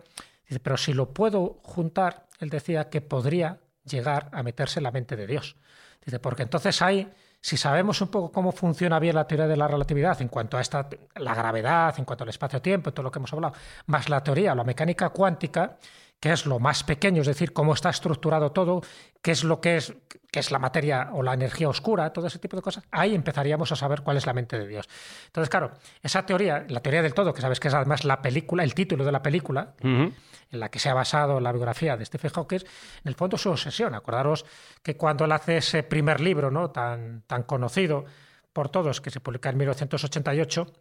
dice, 0.48 0.60
pero 0.60 0.76
si 0.76 0.92
lo 0.92 1.12
puedo 1.12 1.60
juntar, 1.62 2.26
él 2.40 2.50
decía 2.50 2.88
que 2.88 3.00
podría 3.00 3.60
llegar 3.84 4.28
a 4.32 4.42
meterse 4.42 4.80
en 4.80 4.84
la 4.84 4.90
mente 4.90 5.16
de 5.16 5.26
Dios. 5.26 5.56
Dice, 6.04 6.18
porque 6.18 6.42
entonces 6.42 6.80
ahí, 6.82 7.10
si 7.40 7.56
sabemos 7.56 8.00
un 8.00 8.08
poco 8.08 8.32
cómo 8.32 8.52
funciona 8.52 8.98
bien 8.98 9.14
la 9.14 9.26
teoría 9.26 9.46
de 9.46 9.56
la 9.56 9.68
relatividad 9.68 10.20
en 10.22 10.28
cuanto 10.28 10.56
a 10.56 10.60
esta, 10.60 10.88
la 11.16 11.34
gravedad, 11.34 11.94
en 11.98 12.04
cuanto 12.04 12.24
al 12.24 12.30
espacio-tiempo, 12.30 12.92
todo 12.92 13.04
lo 13.04 13.10
que 13.10 13.18
hemos 13.18 13.32
hablado, 13.32 13.54
más 13.86 14.08
la 14.08 14.22
teoría 14.22 14.54
la 14.54 14.64
mecánica 14.64 15.10
cuántica, 15.10 15.76
que 16.20 16.32
es 16.32 16.46
lo 16.46 16.58
más 16.58 16.82
pequeño, 16.82 17.20
es 17.20 17.28
decir, 17.28 17.52
cómo 17.52 17.74
está 17.74 17.90
estructurado 17.90 18.50
todo, 18.52 18.82
qué 19.22 19.32
es 19.32 19.44
lo 19.44 19.60
que 19.60 19.76
es, 19.76 19.94
qué 20.30 20.40
es 20.40 20.50
la 20.50 20.58
materia 20.58 21.10
o 21.12 21.22
la 21.22 21.34
energía 21.34 21.68
oscura, 21.68 22.12
todo 22.12 22.26
ese 22.26 22.38
tipo 22.38 22.56
de 22.56 22.62
cosas, 22.62 22.84
ahí 22.90 23.14
empezaríamos 23.14 23.72
a 23.72 23.76
saber 23.76 24.02
cuál 24.02 24.16
es 24.16 24.26
la 24.26 24.32
mente 24.32 24.58
de 24.58 24.66
Dios. 24.66 24.88
Entonces, 25.26 25.48
claro, 25.48 25.72
esa 26.02 26.24
teoría, 26.24 26.64
la 26.68 26.80
teoría 26.80 27.02
del 27.02 27.14
todo, 27.14 27.34
que 27.34 27.40
sabes 27.40 27.60
que 27.60 27.68
es 27.68 27.74
además 27.74 28.04
la 28.04 28.22
película, 28.22 28.62
el 28.62 28.74
título 28.74 29.04
de 29.04 29.12
la 29.12 29.22
película, 29.22 29.74
en 29.82 30.14
la 30.50 30.70
que 30.70 30.78
se 30.78 30.88
ha 30.88 30.94
basado 30.94 31.40
la 31.40 31.52
biografía 31.52 31.96
de 31.96 32.04
Stephen 32.04 32.30
Hawking, 32.30 32.60
en 32.60 33.08
el 33.08 33.14
fondo 33.14 33.36
es 33.36 33.42
su 33.42 33.50
obsesión. 33.50 33.94
Acordaros 33.94 34.44
que 34.82 34.96
cuando 34.96 35.24
él 35.24 35.32
hace 35.32 35.58
ese 35.58 35.82
primer 35.82 36.20
libro 36.20 36.50
¿no? 36.50 36.70
tan, 36.70 37.22
tan 37.26 37.42
conocido 37.42 38.04
por 38.52 38.70
todos, 38.70 39.00
que 39.00 39.10
se 39.10 39.20
publica 39.20 39.50
en 39.50 39.58
1988, 39.58 40.72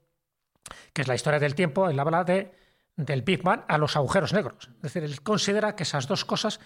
que 0.94 1.02
es 1.02 1.08
la 1.08 1.16
historia 1.16 1.40
del 1.40 1.56
tiempo, 1.56 1.90
él 1.90 2.00
habla 2.00 2.24
de, 2.24 2.52
del 2.96 3.22
Big 3.22 3.44
Bang 3.44 3.62
a 3.68 3.78
los 3.78 3.96
agujeros 3.96 4.34
negros. 4.34 4.70
Es 4.78 4.82
decir, 4.82 5.04
él 5.04 5.22
considera 5.22 5.76
que 5.76 5.84
esas 5.84 6.08
dos 6.08 6.26
cosas 6.26 6.60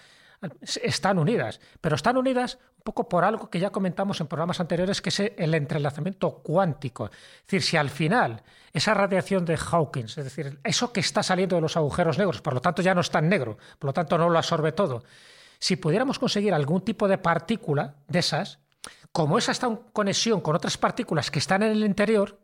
están 0.60 1.18
unidas, 1.18 1.60
pero 1.80 1.96
están 1.96 2.16
unidas 2.16 2.58
un 2.76 2.82
poco 2.82 3.08
por 3.08 3.24
algo 3.24 3.48
que 3.48 3.60
ya 3.60 3.70
comentamos 3.70 4.20
en 4.20 4.26
programas 4.26 4.60
anteriores, 4.60 5.00
que 5.00 5.10
es 5.10 5.20
el 5.20 5.54
entrelazamiento 5.54 6.38
cuántico. 6.42 7.06
Es 7.06 7.46
decir, 7.46 7.62
si 7.62 7.76
al 7.76 7.90
final 7.90 8.42
esa 8.72 8.94
radiación 8.94 9.44
de 9.44 9.56
Hawking, 9.56 10.04
es 10.04 10.16
decir, 10.16 10.58
eso 10.64 10.92
que 10.92 11.00
está 11.00 11.22
saliendo 11.22 11.56
de 11.56 11.62
los 11.62 11.76
agujeros 11.76 12.18
negros, 12.18 12.40
por 12.40 12.54
lo 12.54 12.60
tanto 12.60 12.82
ya 12.82 12.94
no 12.94 13.02
es 13.02 13.10
tan 13.10 13.28
negro, 13.28 13.56
por 13.78 13.88
lo 13.88 13.92
tanto 13.92 14.18
no 14.18 14.28
lo 14.28 14.38
absorbe 14.38 14.72
todo, 14.72 15.04
si 15.58 15.76
pudiéramos 15.76 16.18
conseguir 16.18 16.54
algún 16.54 16.80
tipo 16.80 17.06
de 17.06 17.18
partícula 17.18 17.94
de 18.08 18.18
esas, 18.18 18.58
como 19.12 19.38
esa 19.38 19.52
está 19.52 19.68
en 19.68 19.76
conexión 19.92 20.40
con 20.40 20.56
otras 20.56 20.76
partículas 20.76 21.30
que 21.30 21.38
están 21.38 21.62
en 21.62 21.70
el 21.70 21.84
interior, 21.84 22.38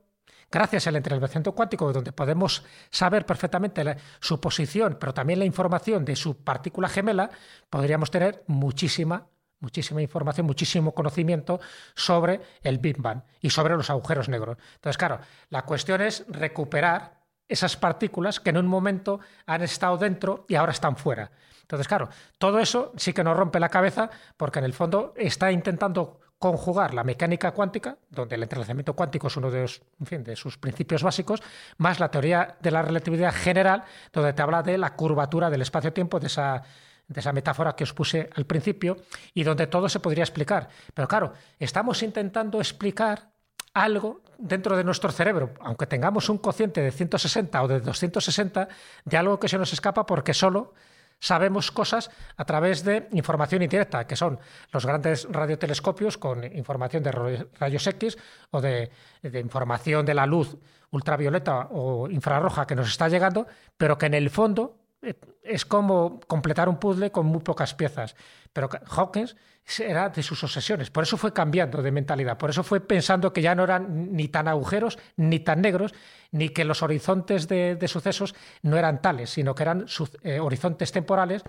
gracias 0.51 0.87
al 0.87 0.97
entrenamiento 0.97 1.53
cuántico, 1.53 1.93
donde 1.93 2.13
podemos 2.13 2.65
saber 2.91 3.27
perfectamente 3.27 3.97
su 4.21 4.41
posición, 4.41 4.97
pero 4.99 5.15
también 5.15 5.39
la 5.39 5.45
información 5.45 6.05
de 6.05 6.17
su 6.17 6.43
partícula 6.43 6.89
gemela, 6.89 7.31
podríamos 7.71 8.11
tener 8.11 8.45
muchísima, 8.47 9.27
muchísima 9.61 10.03
información, 10.03 10.47
muchísimo 10.47 10.95
conocimiento 10.95 11.61
sobre 11.95 12.41
el 12.63 12.79
Big 12.79 13.01
Bang 13.01 13.23
y 13.41 13.51
sobre 13.51 13.77
los 13.77 13.91
agujeros 13.91 14.29
negros. 14.29 14.57
Entonces, 14.75 14.99
claro, 14.99 15.21
la 15.51 15.63
cuestión 15.63 16.01
es 16.01 16.25
recuperar 16.29 17.19
esas 17.49 17.77
partículas 17.77 18.41
que 18.41 18.51
en 18.51 18.59
un 18.59 18.67
momento 18.67 19.21
han 19.47 19.63
estado 19.63 19.97
dentro 19.97 20.45
y 20.49 20.55
ahora 20.55 20.73
están 20.73 20.97
fuera. 20.97 21.31
Entonces, 21.63 21.89
claro, 21.89 22.09
todo 22.39 22.61
eso 22.61 22.93
sí 22.97 23.13
que 23.13 23.25
nos 23.25 23.37
rompe 23.37 23.61
la 23.61 23.69
cabeza 23.69 24.11
porque 24.37 24.59
en 24.59 24.65
el 24.65 24.73
fondo 24.73 25.13
está 25.17 25.53
intentando 25.53 26.21
conjugar 26.38 26.94
la 26.94 27.05
mecánica 27.05 27.51
cuántica, 27.53 27.98
donde 28.11 28.37
el 28.37 28.42
entrelazamiento 28.42 28.94
cuántico 28.94 29.27
es 29.27 29.37
uno 29.37 29.51
de, 29.51 29.68
de 29.98 30.37
sus 30.37 30.57
principios 30.57 31.03
básicos, 31.03 31.42
más 31.79 31.98
la 31.98 32.11
teoría 32.11 32.57
de 32.61 32.70
la 32.70 32.83
relatividad 32.83 33.35
general, 33.35 33.85
donde 34.12 34.33
te 34.33 34.42
habla 34.42 34.62
de 34.62 34.79
la 34.79 34.94
curvatura 34.94 35.51
del 35.51 35.62
espacio-tiempo, 35.62 36.20
de 36.20 36.29
esa, 36.29 36.62
de 37.09 37.20
esa 37.20 37.33
metáfora 37.33 37.74
que 37.74 37.85
os 37.85 37.92
puse 37.92 38.31
al 38.35 38.46
principio, 38.46 38.98
y 39.35 39.42
donde 39.42 39.66
todo 39.66 39.88
se 39.88 40.01
podría 40.01 40.22
explicar. 40.22 40.68
Pero 40.94 41.09
claro, 41.09 41.33
estamos 41.59 42.03
intentando 42.03 42.61
explicar 42.61 43.31
algo 43.74 44.22
dentro 44.38 44.77
de 44.77 44.85
nuestro 44.85 45.11
cerebro, 45.11 45.55
aunque 45.61 45.87
tengamos 45.87 46.29
un 46.29 46.38
cociente 46.38 46.81
de 46.81 46.92
160 46.92 47.62
o 47.62 47.68
de 47.68 47.81
260, 47.81 48.68
de 49.05 49.16
algo 49.16 49.40
que 49.40 49.48
se 49.48 49.59
nos 49.59 49.72
escapa 49.72 50.07
porque 50.07 50.35
solo 50.35 50.74
sabemos 51.21 51.71
cosas 51.71 52.11
a 52.37 52.45
través 52.45 52.85
de 52.85 53.09
información 53.13 53.63
indirecta, 53.63 54.07
que 54.07 54.17
son 54.17 54.39
los 54.73 54.87
grandes 54.87 55.27
radiotelescopios 55.31 56.19
con 56.19 56.45
información 56.45 57.03
de 57.03 57.13
rayos 57.13 57.87
X 57.87 58.19
o 58.51 58.61
de, 58.61 58.91
información 59.35 60.07
de 60.07 60.15
la 60.15 60.27
luz 60.27 60.57
ultravioleta 60.91 61.69
o 61.71 62.09
infrarroja 62.09 62.67
que 62.67 62.75
nos 62.75 62.89
está 62.89 63.09
llegando, 63.09 63.47
pero 63.77 63.99
que 63.99 64.07
en 64.07 64.15
el 64.15 64.31
fondo 64.31 64.79
eh, 65.03 65.15
es 65.43 65.65
como 65.65 66.21
completar 66.21 66.69
un 66.69 66.79
puzzle 66.79 67.11
con 67.11 67.27
muy 67.27 67.41
pocas 67.41 67.75
piezas. 67.75 68.17
Pero 68.53 68.69
Hawkins 68.91 69.37
era 69.79 70.09
de 70.09 70.23
sus 70.23 70.43
obsesiones, 70.43 70.91
por 70.91 71.03
eso 71.03 71.17
fue 71.17 71.33
cambiando 71.33 71.83
de 71.83 71.91
mentalidad, 71.91 72.39
por 72.39 72.51
eso 72.51 72.63
fue 72.63 72.81
pensando 72.81 73.33
que 73.33 73.43
ya 73.43 73.55
no 73.55 73.65
eran 73.65 74.13
ni 74.13 74.29
tan 74.29 74.49
agujeros 74.49 74.99
ni 75.17 75.41
tan 75.41 75.61
negros, 75.61 75.95
ni 76.31 76.51
que 76.51 76.65
los 76.65 76.83
horizontes 76.83 77.49
de, 77.49 77.79
sucesos 77.89 78.35
no 78.63 78.77
eran 78.77 79.03
tales, 79.03 79.31
sino 79.31 79.55
que 79.55 79.63
eran 79.63 79.87
eh, 80.23 80.41
horizontes 80.41 80.93
temporales 80.93 81.43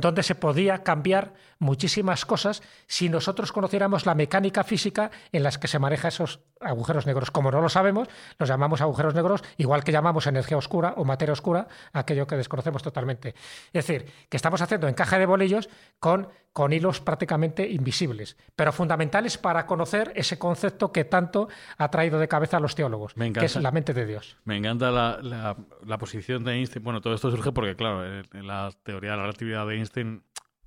donde 0.00 0.22
se 0.22 0.34
podía 0.34 0.82
cambiar 0.82 1.34
muchísimas 1.58 2.24
cosas 2.24 2.62
si 2.86 3.08
nosotros 3.08 3.52
conociéramos 3.52 4.06
la 4.06 4.14
mecánica 4.14 4.64
física 4.64 5.10
en 5.30 5.42
las 5.42 5.58
que 5.58 5.68
se 5.68 5.78
maneja 5.78 6.08
esos 6.08 6.40
agujeros 6.60 7.06
negros. 7.06 7.30
Como 7.30 7.50
no 7.50 7.60
lo 7.60 7.68
sabemos, 7.68 8.08
los 8.38 8.48
llamamos 8.48 8.80
agujeros 8.80 9.14
negros, 9.14 9.42
igual 9.58 9.84
que 9.84 9.92
llamamos 9.92 10.26
energía 10.26 10.56
oscura 10.56 10.94
o 10.96 11.04
materia 11.04 11.32
oscura, 11.32 11.68
aquello 11.92 12.26
que 12.26 12.36
desconocemos 12.36 12.82
totalmente. 12.82 13.34
Es 13.72 13.86
decir, 13.86 14.10
que 14.28 14.36
estamos 14.36 14.60
haciendo 14.60 14.88
encaje 14.88 15.18
de 15.18 15.26
bolillos 15.26 15.68
con, 15.98 16.28
con 16.52 16.72
hilos 16.72 17.00
prácticamente 17.00 17.68
invisibles, 17.68 18.36
pero 18.56 18.72
fundamentales 18.72 19.38
para 19.38 19.66
conocer 19.66 20.12
ese 20.16 20.38
concepto 20.38 20.92
que 20.92 21.04
tanto 21.04 21.48
ha 21.76 21.90
traído 21.90 22.18
de 22.18 22.28
cabeza 22.28 22.56
a 22.56 22.60
los 22.60 22.74
teólogos, 22.74 23.14
que 23.14 23.44
es 23.44 23.56
la 23.56 23.70
mente 23.70 23.92
de 23.94 24.06
Dios. 24.06 24.36
Me 24.44 24.56
encanta 24.56 24.90
la, 24.90 25.56
la 25.84 25.98
posición 25.98 26.44
de 26.44 26.54
Einstein. 26.54 26.82
Bueno, 26.82 27.00
todo 27.00 27.14
esto 27.14 27.30
surge 27.30 27.52
porque, 27.52 27.76
claro, 27.76 28.04
en 28.06 28.46
la 28.46 28.70
teoría 28.82 29.12
de 29.12 29.16
la 29.16 29.22
relatividad 29.22 29.66
de 29.66 29.76
Einstein 29.76 29.89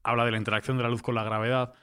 habla 0.04 0.26
de 0.26 0.32
la 0.32 0.38
interacción 0.38 0.78
de 0.78 0.84
la 0.84 0.90
luz 0.90 1.02
con 1.02 1.16
la 1.16 1.24
gravedad 1.24 1.74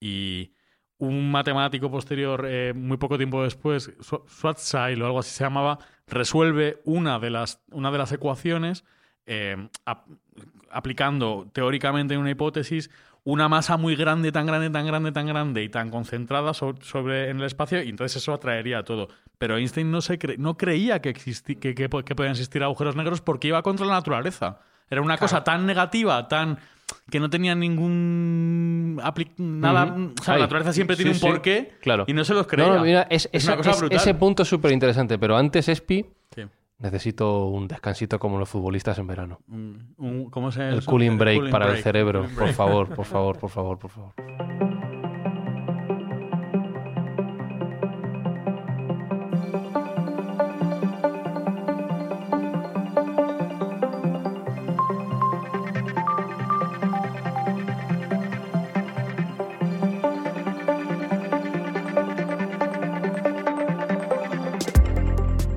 y 0.00 0.52
un 0.98 1.30
matemático 1.30 1.90
posterior, 1.90 2.46
eh, 2.48 2.72
muy 2.74 2.96
poco 2.96 3.16
tiempo 3.16 3.42
después, 3.42 3.92
Schwarzschild 4.00 5.02
o 5.02 5.06
algo 5.06 5.18
así 5.18 5.30
se 5.30 5.44
llamaba, 5.44 5.78
resuelve 6.06 6.80
una 6.84 7.18
de 7.18 7.30
las, 7.30 7.62
una 7.70 7.90
de 7.90 7.98
las 7.98 8.12
ecuaciones 8.12 8.84
eh, 9.26 9.68
aplicando 10.70 11.48
teóricamente 11.52 12.14
en 12.14 12.20
una 12.20 12.30
hipótesis 12.30 12.90
una 13.24 13.48
masa 13.48 13.78
muy 13.78 13.96
grande, 13.96 14.32
tan 14.32 14.46
grande, 14.46 14.68
tan 14.68 14.86
grande, 14.86 15.10
tan 15.10 15.26
grande 15.26 15.62
y 15.62 15.70
tan 15.70 15.90
concentrada 15.90 16.52
sobre, 16.52 17.30
en 17.30 17.38
el 17.38 17.44
espacio 17.44 17.82
y 17.82 17.88
entonces 17.88 18.22
eso 18.22 18.34
atraería 18.34 18.84
todo. 18.84 19.08
Pero 19.38 19.56
Einstein 19.56 19.90
no, 19.90 20.02
se 20.02 20.18
no 20.36 20.56
creía 20.58 21.00
que, 21.00 21.14
que, 21.14 21.74
que, 21.74 21.88
podían 21.88 22.32
existir 22.32 22.62
agujeros 22.62 22.96
negros 22.96 23.22
porque 23.22 23.48
iba 23.48 23.62
contra 23.62 23.86
la 23.86 23.94
naturaleza. 23.94 24.60
Era 24.90 25.00
una 25.00 25.16
cosa 25.16 25.42
tan 25.42 25.64
negativa, 25.64 26.28
tan 26.28 26.58
que 27.10 27.20
no 27.20 27.30
tenía 27.30 27.54
ningún 27.54 29.00
nada, 29.38 29.96
o 30.18 30.22
sea, 30.22 30.34
la 30.34 30.40
naturaleza 30.40 30.72
siempre 30.72 30.96
tiene 30.96 31.12
un 31.12 31.20
porqué 31.20 31.72
claro. 31.80 32.04
y 32.06 32.12
no 32.12 32.24
se 32.24 32.34
los 32.34 32.46
creía. 32.46 32.80
mira, 32.80 33.06
es, 33.10 33.28
ese 33.32 34.14
punto 34.14 34.42
es 34.42 34.48
súper 34.48 34.72
interesante, 34.72 35.18
pero 35.18 35.36
antes 35.36 35.68
Espi 35.68 36.06
necesito 36.78 37.46
un 37.46 37.68
descansito 37.68 38.18
como 38.18 38.38
los 38.38 38.48
futbolistas 38.48 38.98
en 38.98 39.06
verano. 39.06 39.40
¿Cómo 40.30 40.52
se 40.52 40.68
el, 40.68 40.84
cooling 40.84 41.16
break 41.16 41.50
para 41.50 41.72
el 41.72 41.82
cerebro, 41.82 42.26
por 42.36 42.48
favor, 42.52 42.94
por 42.94 43.06
favor, 43.06 43.38
por 43.38 43.50
favor, 43.50 43.78
por 43.78 43.90
favor. 43.90 44.73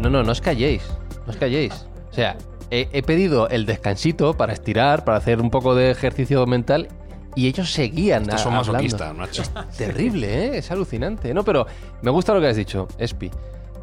No, 0.10 0.24
no 0.24 0.32
os 0.32 0.42
calléis. 0.42 0.84
No 1.26 1.32
os 1.32 1.38
calléis. 1.38 1.88
O 2.10 2.14
sea, 2.14 2.38
he, 2.72 3.02
pedido 3.04 3.50
el 3.50 3.66
descansito 3.66 4.36
para 4.36 4.54
estirar, 4.54 5.06
para 5.06 5.18
hacer 5.18 5.42
un 5.42 5.50
poco 5.50 5.76
de 5.76 5.92
ejercicio 5.92 6.46
mental 6.46 6.88
y 7.36 7.48
ellos 7.48 7.72
seguían 7.72 8.24
Estos 8.24 8.42
son 8.42 8.54
masoquistas, 8.56 9.16
macho. 9.16 9.44
Es 9.44 9.78
terrible, 9.78 10.46
¿eh? 10.46 10.58
Es 10.58 10.72
alucinante. 10.72 11.34
No, 11.34 11.44
pero 11.44 11.68
me 12.02 12.12
gusta 12.12 12.34
lo 12.34 12.42
que 12.42 12.48
has 12.48 12.56
dicho, 12.56 12.88
Espi. 12.98 13.30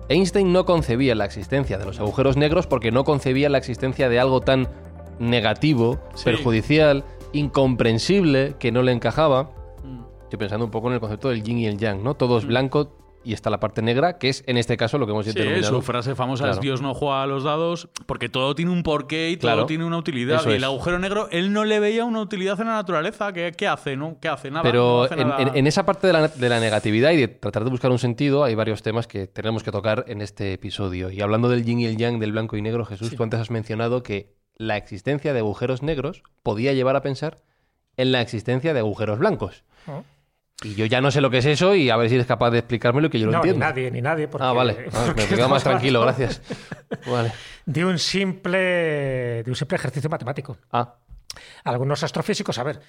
Einstein 0.08 0.52
no 0.52 0.64
concebía 0.64 1.14
la 1.14 1.24
existencia 1.24 1.78
de 1.78 1.86
los 1.86 1.98
agujeros 1.98 2.36
negros 2.36 2.66
porque 2.66 2.90
no 2.90 3.04
concebía 3.04 3.48
la 3.48 3.58
existencia 3.58 4.08
de 4.08 4.18
algo 4.18 4.40
tan 4.40 4.68
negativo, 5.18 5.98
perjudicial, 6.24 7.04
incomprensible, 7.32 8.56
que 8.58 8.72
no 8.72 8.82
le 8.82 8.92
encajaba. 8.92 9.50
Mm. 9.82 10.00
Estoy 10.24 10.38
pensando 10.38 10.64
un 10.66 10.70
poco 10.70 10.88
en 10.88 10.94
el 10.94 11.00
concepto 11.00 11.30
del 11.30 11.42
yin 11.42 11.58
y 11.58 11.66
el 11.66 11.78
yang, 11.78 12.02
¿no? 12.02 12.14
Todo 12.14 12.38
es 12.38 12.44
mm. 12.44 12.48
blanco, 12.48 12.92
y 13.24 13.32
está 13.32 13.50
la 13.50 13.60
parte 13.60 13.82
negra, 13.82 14.18
que 14.18 14.28
es 14.28 14.44
en 14.46 14.56
este 14.56 14.76
caso 14.76 14.98
lo 14.98 15.06
que 15.06 15.12
hemos 15.12 15.24
sí, 15.26 15.32
su 15.62 15.82
frase 15.82 16.14
famosa 16.14 16.50
es 16.50 16.60
Dios 16.60 16.82
no 16.82 16.94
juega 16.94 17.22
a 17.22 17.26
los 17.26 17.44
dados 17.44 17.88
porque 18.06 18.28
todo 18.28 18.54
tiene 18.54 18.70
un 18.70 18.82
porqué 18.82 19.30
y 19.30 19.36
todo 19.36 19.66
tiene 19.66 19.84
una 19.84 19.96
utilidad. 19.96 20.42
y 20.46 20.52
el 20.52 20.64
agujero 20.64 20.98
negro, 20.98 21.28
él 21.30 21.52
no 21.52 21.64
le 21.64 21.80
veía 21.80 22.04
una 22.04 22.20
utilidad 22.20 22.60
en 22.60 22.68
la 22.68 22.74
naturaleza. 22.74 23.32
¿Qué, 23.32 23.52
qué 23.56 23.66
hace? 23.66 23.96
¿No? 23.96 24.18
¿Qué 24.20 24.28
hace? 24.28 24.50
Nada. 24.50 24.62
Pero 24.62 25.10
en, 25.10 25.66
esa 25.66 25.84
parte 25.84 26.06
de 26.06 26.12
la, 26.12 26.28
de 26.28 26.48
la, 26.48 26.60
negatividad 26.60 27.12
y 27.12 27.16
de 27.16 27.28
tratar 27.28 27.64
de 27.64 27.70
buscar 27.70 27.90
un 27.90 27.98
sentido, 27.98 28.44
hay 28.44 28.54
varios 28.54 28.82
temas 28.82 29.06
que 29.06 29.26
tenemos 29.26 29.62
que 29.62 29.72
tocar 29.72 30.04
en 30.08 30.20
este 30.20 30.52
episodio. 30.52 31.10
Y 31.10 31.20
hablando 31.20 31.48
del 31.48 31.64
yin 31.64 31.80
y 31.80 31.86
el 31.86 31.96
yang, 31.96 32.18
del 32.18 32.32
blanco 32.32 32.56
y 32.56 32.62
negro, 32.62 32.84
Jesús, 32.84 33.14
tú 33.16 33.22
antes 33.22 33.40
has 33.40 33.50
mencionado 33.50 34.02
que 34.02 34.34
la 34.56 34.76
existencia 34.76 35.32
de 35.32 35.40
agujeros 35.40 35.82
negros 35.82 36.22
podía 36.42 36.72
llevar 36.72 36.96
a 36.96 37.02
pensar 37.02 37.40
en 37.96 38.12
la 38.12 38.20
existencia 38.20 38.72
de 38.74 38.80
agujeros 38.80 39.18
blancos. 39.18 39.64
Oh. 39.86 40.04
Y 40.64 40.74
yo 40.74 40.86
ya 40.86 41.00
no 41.00 41.10
sé 41.10 41.20
lo 41.20 41.30
que 41.30 41.38
es 41.38 41.46
eso 41.46 41.74
y 41.74 41.90
a 41.90 41.96
ver 41.96 42.08
si 42.08 42.14
eres 42.14 42.26
capaz 42.26 42.50
de 42.50 42.58
explicármelo 42.58 43.08
y 43.08 43.10
que 43.10 43.20
yo 43.20 43.26
lo 43.26 43.34
entiendo. 43.34 43.58
Ni 43.58 43.70
nadie, 43.70 43.90
ni 43.90 44.00
nadie. 44.00 44.28
ah, 44.40 44.52
vale. 44.52 44.86
Ah, 44.94 45.12
me 45.14 45.26
quedo 45.26 45.48
más 45.48 45.62
tranquilo, 45.62 46.00
gracias. 46.00 46.40
Vale. 47.06 47.32
De 47.66 47.84
un 47.84 47.98
simple, 47.98 49.42
de 49.42 49.44
un 49.46 49.56
simple 49.56 49.76
ejercicio 49.76 50.08
matemático. 50.08 50.56
Ah. 50.72 50.94
Algunos 51.64 52.02
astrofísicos, 52.02 52.58
a 52.58 52.62
ver, 52.62 52.80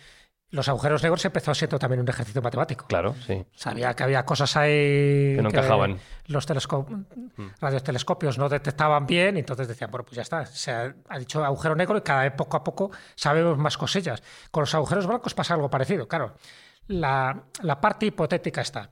los 0.52 0.70
agujeros 0.70 1.02
negros 1.02 1.26
empezó 1.26 1.54
siendo 1.56 1.80
también 1.80 2.02
un 2.02 2.08
ejercicio 2.08 2.42
matemático. 2.42 2.86
Claro, 2.88 3.16
sí. 3.26 3.44
Sabía 3.56 3.94
que 3.94 4.04
había 4.04 4.24
cosas 4.24 4.56
ahí 4.56 5.36
que 5.36 5.40
no 5.42 5.50
encajaban. 5.50 5.98
Los 6.28 6.46
mm. 6.48 7.48
radiotelescopios 7.60 8.38
no 8.38 8.48
detectaban 8.48 9.08
bien, 9.08 9.38
entonces 9.38 9.68
decían, 9.68 9.90
bueno, 9.90 10.06
pues 10.06 10.16
ya 10.16 10.22
está. 10.22 10.46
Se 10.46 10.72
ha, 10.72 10.94
ha, 11.10 11.20
dicho 11.20 11.44
agujero 11.44 11.76
negro 11.76 11.98
y 11.98 12.02
cada 12.02 12.24
vez 12.24 12.34
poco 12.38 12.58
a 12.58 12.64
poco 12.64 12.92
sabemos 13.16 13.58
más 13.58 13.78
cosillas. 13.78 14.22
Con 14.52 14.62
los 14.62 14.76
agujeros 14.76 15.08
blancos 15.08 15.34
pasa 15.34 15.56
algo 15.56 15.70
parecido, 15.70 16.08
claro 16.08 16.36
la, 16.88 17.44
parte 17.82 18.06
hipotética 18.06 18.62
está. 18.62 18.92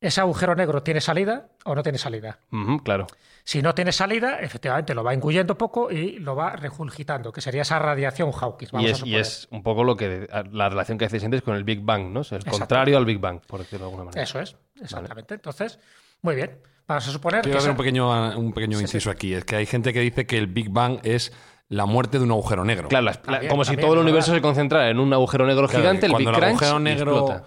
¿Ese 0.00 0.20
agujero 0.20 0.54
negro 0.54 0.82
tiene 0.82 1.00
salida 1.00 1.48
o 1.64 1.74
no 1.74 1.82
tiene 1.82 1.98
salida? 1.98 2.38
claro. 2.84 3.06
Si 3.44 3.62
no 3.62 3.76
tiene 3.76 3.92
salida, 3.92 4.40
efectivamente 4.40 4.92
lo 4.92 5.04
va 5.04 5.14
engullendo 5.14 5.56
poco 5.56 5.90
y 5.92 6.18
lo 6.18 6.34
va 6.34 6.56
regurgitando, 6.56 7.30
que 7.30 7.40
sería 7.40 7.62
esa 7.62 7.78
radiación 7.78 8.32
Hawking. 8.32 8.66
y, 9.04 9.14
es, 9.14 9.46
un 9.52 9.62
poco 9.62 9.84
lo 9.84 9.96
que 9.96 10.28
la 10.50 10.68
relación 10.68 10.98
que 10.98 11.04
hacéis 11.04 11.22
antes 11.22 11.42
con 11.42 11.54
el 11.54 11.62
Big 11.62 11.80
Bang, 11.80 12.10
¿no? 12.10 12.22
Es 12.22 12.32
el 12.32 12.44
contrario 12.44 12.98
al 12.98 13.04
Big 13.04 13.20
Bang, 13.20 13.40
por 13.46 13.60
decirlo 13.60 13.86
de 13.86 13.90
alguna 13.92 14.04
manera. 14.06 14.22
Eso 14.24 14.40
es, 14.40 14.56
exactamente. 14.80 15.34
Entonces, 15.34 15.78
muy 16.22 16.34
bien. 16.34 16.58
Vamos 16.88 17.06
a 17.06 17.12
suponer 17.12 17.42
Quiero 17.42 17.58
hacer 17.58 17.70
un 17.70 17.76
pequeño, 17.76 18.36
un 18.36 18.52
pequeño 18.52 18.80
inciso 18.80 19.10
aquí. 19.10 19.32
Es 19.32 19.44
que 19.44 19.56
hay 19.56 19.66
gente 19.66 19.92
que 19.92 20.00
dice 20.00 20.26
que 20.26 20.38
el 20.38 20.48
Big 20.48 20.70
Bang 20.70 20.98
es 21.04 21.32
la 21.68 21.86
muerte 21.86 22.18
de 22.18 22.24
un 22.24 22.30
agujero 22.30 22.64
negro. 22.64 22.88
Claro, 22.88 23.04
las- 23.06 23.16
la- 23.18 23.22
También, 23.32 23.50
como 23.50 23.64
si 23.64 23.70
también, 23.70 23.86
todo 23.86 23.94
el 23.94 24.00
universo 24.00 24.30
verdad. 24.32 24.38
se 24.38 24.42
concentrara 24.42 24.90
en 24.90 25.00
un 25.00 25.12
agujero 25.12 25.46
negro 25.46 25.66
Claro, 25.66 25.82
gigante, 25.82 26.06
el 26.06 26.12
Big 26.12 26.24
cuando 26.24 26.30
el 26.30 26.36
Crunch, 26.36 26.50
agujero 26.62 26.78
negro 26.78 27.12
explota. 27.18 27.44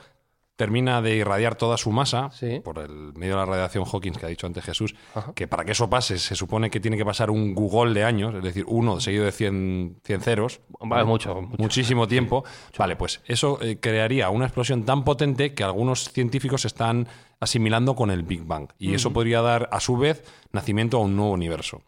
termina 0.58 1.02
de 1.02 1.16
irradiar 1.16 1.56
toda 1.56 1.78
su 1.78 1.90
masa 1.90 2.30
Sí. 2.32 2.60
por 2.62 2.80
el 2.80 3.14
medio 3.14 3.36
de 3.36 3.40
la 3.40 3.46
radiación 3.46 3.86
Hawking 3.86 4.12
que 4.12 4.26
ha 4.26 4.30
dicho 4.30 4.46
antes 4.46 4.62
Jesús, 4.66 4.94
que 5.36 5.48
para 5.48 5.64
que 5.64 5.72
eso 5.72 5.90
pase 5.90 6.20
se 6.20 6.36
supone 6.36 6.70
que 6.70 6.82
tiene 6.82 6.98
que 6.98 7.06
pasar 7.06 7.32
un 7.32 7.56
Google 7.56 7.94
de 7.94 8.04
años, 8.04 8.36
es 8.36 8.44
decir, 8.44 8.66
uno 8.68 9.00
seguido 9.00 9.24
de 9.24 9.32
100, 9.32 10.02
100 10.04 10.20
ceros. 10.20 10.60
Vale, 10.82 11.06
mucho, 11.06 11.34
mucho. 11.42 11.56
Muchísimo 11.58 12.10
tiempo. 12.10 12.44
Vale, 12.78 12.98
pues 12.98 13.22
eso 13.26 13.58
eh, 13.62 13.78
crearía 13.80 14.30
una 14.32 14.48
explosión 14.48 14.84
tan 14.84 15.06
potente 15.06 15.54
que 15.54 15.64
algunos 15.64 16.10
científicos 16.12 16.66
están 16.66 17.08
asimilando 17.40 17.96
con 17.96 18.12
el 18.12 18.24
Big 18.24 18.44
Bang. 18.44 18.68
Y 18.78 18.94
eso 18.96 19.14
podría 19.14 19.42
dar, 19.42 19.70
a 19.72 19.80
su 19.80 19.96
vez, 19.96 20.26
nacimiento 20.52 20.98
a 20.98 21.00
un 21.00 21.16
nuevo 21.16 21.32
universo. 21.32 21.84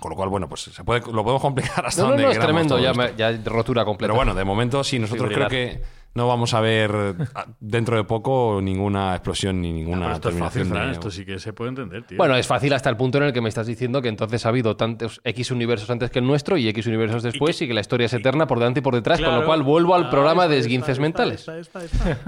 Con 0.00 0.10
lo 0.10 0.16
cual, 0.16 0.28
bueno, 0.30 0.48
pues 0.48 0.62
se 0.62 0.82
puede, 0.84 1.00
lo 1.00 1.22
podemos 1.22 1.40
complicar 1.42 1.86
hasta 1.86 2.02
No, 2.02 2.08
no, 2.08 2.12
donde 2.14 2.24
no, 2.24 2.30
es 2.32 2.38
tremendo, 2.38 2.78
ya, 2.78 2.92
me- 2.94 3.14
ya 3.16 3.30
rotura 3.44 3.84
completa. 3.84 4.08
Pero 4.12 4.16
bueno, 4.16 4.34
de 4.34 4.44
momento 4.44 4.82
sí, 4.82 4.98
nosotros 4.98 5.30
creo 5.32 5.48
que 5.48 5.80
no 6.14 6.26
vamos 6.26 6.54
a 6.54 6.60
ver 6.60 7.14
dentro 7.60 7.96
de 7.96 8.04
poco 8.04 8.60
ninguna 8.62 9.14
explosión 9.14 9.60
ni 9.60 9.72
ninguna 9.72 10.00
pero 10.06 10.14
esto 10.14 10.28
es 10.30 10.34
fácil, 10.38 10.62
terminación. 10.62 10.68
Fran, 10.76 10.86
de- 10.88 10.92
esto 10.92 11.10
sí 11.10 11.24
que 11.24 11.38
se 11.38 11.52
puede 11.52 11.68
entender, 11.70 12.02
tío. 12.04 12.18
Bueno, 12.18 12.36
es 12.36 12.46
fácil 12.46 12.72
hasta 12.72 12.90
el 12.90 12.96
punto 12.96 13.18
en 13.18 13.24
el 13.24 13.32
que 13.32 13.40
me 13.40 13.48
estás 13.48 13.66
diciendo 13.66 14.02
que 14.02 14.08
entonces 14.08 14.44
ha 14.44 14.48
habido 14.48 14.76
tantos 14.76 15.20
X 15.24 15.50
universos 15.50 15.88
antes 15.90 16.10
que 16.10 16.18
el 16.18 16.26
nuestro 16.26 16.56
y 16.56 16.68
X 16.68 16.86
universos 16.86 17.22
después 17.22 17.60
y 17.62 17.68
que, 17.68 17.74
la 17.74 17.80
historia 17.80 18.06
es 18.06 18.12
eterna 18.12 18.46
por 18.46 18.58
delante 18.58 18.80
y 18.80 18.82
por 18.82 18.94
detrás, 18.94 19.20
con 19.20 19.34
lo 19.34 19.44
cual 19.44 19.62
vuelvo 19.62 19.94
al 19.94 20.04
Ah, 20.06 20.10
programa 20.10 20.42
está, 20.44 20.54
de 20.54 20.58
esguinces 20.60 20.98
mentales. 20.98 21.46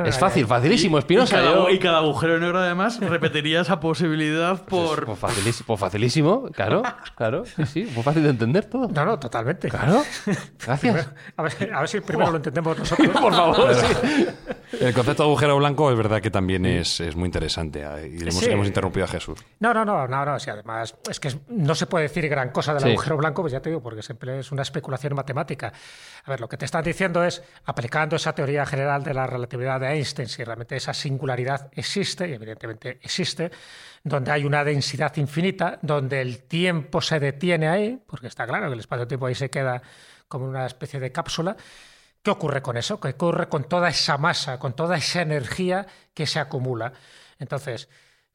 Es 0.04 0.18
fácil, 0.18 0.46
facilísimo, 0.46 0.98
Espinosa. 0.98 1.42
yo- 1.42 1.68
y 1.70 1.78
cada 1.78 1.98
agujero 1.98 2.38
negro, 2.38 2.58
además, 2.60 3.00
repetiría 3.00 3.60
esa 3.62 3.80
posibilidad 3.80 4.64
por. 4.64 5.06
Pues 5.06 5.18
facilísimo, 5.18 5.66
pues 5.66 5.80
facilísimo, 5.80 6.42
claro, 6.52 6.82
claro, 7.16 7.44
sí, 7.44 7.66
sí, 7.66 7.88
muy 7.94 8.02
fácil 8.02 8.22
de 8.22 8.30
entender 8.30 8.64
todo. 8.66 8.88
No, 8.88 9.04
no, 9.04 9.18
totalmente. 9.18 9.68
Claro, 9.68 10.02
gracias. 10.64 11.08
A 11.36 11.42
ver, 11.42 11.72
a 11.74 11.80
ver 11.80 11.88
si 11.88 12.00
primero 12.00 12.30
lo 12.30 12.36
entendemos 12.36 12.78
nosotros. 12.78 13.08
Por 13.20 13.34
favor. 13.34 13.71
El 14.80 14.94
concepto 14.94 15.22
de 15.24 15.28
agujero 15.28 15.56
blanco 15.58 15.90
es 15.90 15.96
verdad 15.98 16.22
que 16.22 16.30
también 16.30 16.64
es, 16.64 16.98
es 17.00 17.14
muy 17.14 17.26
interesante. 17.26 17.80
Y 17.80 18.22
hemos, 18.22 18.36
Sí. 18.36 18.46
hemos 18.50 18.66
interrumpido 18.66 19.04
a 19.04 19.08
Jesús. 19.08 19.38
No, 19.60 19.74
no, 19.74 19.84
no, 19.84 20.08
no, 20.08 20.24
no. 20.24 20.38
sí, 20.40 20.48
además, 20.48 20.94
es 21.10 21.20
que 21.20 21.30
no 21.48 21.74
se 21.74 21.86
puede 21.86 22.04
decir 22.04 22.26
gran 22.28 22.50
cosa 22.50 22.72
del 22.72 22.82
Sí. 22.84 22.88
agujero 22.88 23.18
blanco, 23.18 23.42
pues 23.42 23.52
ya 23.52 23.60
te 23.60 23.68
digo, 23.68 23.82
porque 23.82 24.02
siempre 24.02 24.38
es 24.38 24.50
una 24.50 24.62
especulación 24.62 25.14
matemática. 25.14 25.72
A 26.24 26.30
ver, 26.30 26.40
lo 26.40 26.48
que 26.48 26.56
te 26.56 26.64
están 26.64 26.82
diciendo 26.82 27.22
es, 27.22 27.42
aplicando 27.66 28.16
esa 28.16 28.34
teoría 28.34 28.64
general 28.64 29.04
de 29.04 29.12
la 29.12 29.26
relatividad 29.26 29.78
de 29.78 29.88
Einstein, 29.88 30.28
si 30.28 30.42
realmente 30.42 30.74
esa 30.74 30.94
singularidad 30.94 31.68
existe, 31.72 32.26
y 32.28 32.32
evidentemente 32.32 32.98
existe, 33.02 33.50
donde 34.02 34.30
hay 34.32 34.44
una 34.46 34.64
densidad 34.64 35.14
infinita, 35.16 35.78
donde 35.82 36.22
el 36.22 36.44
tiempo 36.44 37.02
se 37.02 37.20
detiene 37.20 37.68
ahí, 37.68 38.02
porque 38.06 38.26
está 38.26 38.46
claro 38.46 38.68
que 38.68 38.72
el 38.72 38.80
espacio-tiempo 38.80 39.26
ahí 39.26 39.34
se 39.34 39.50
queda 39.50 39.82
como 40.28 40.46
una 40.46 40.64
especie 40.66 40.98
de 40.98 41.12
cápsula. 41.12 41.56
¿Qué 42.22 42.30
ocurre 42.30 42.62
con 42.62 42.76
eso? 42.76 43.00
¿Qué 43.00 43.08
ocurre 43.08 43.48
con 43.48 43.64
toda 43.64 43.88
esa 43.88 44.16
masa, 44.16 44.58
con 44.58 44.74
toda 44.74 44.96
esa 44.96 45.22
energía 45.22 45.86
que 46.14 46.26
se 46.26 46.38
acumula? 46.38 46.92
Entonces, 47.38 47.88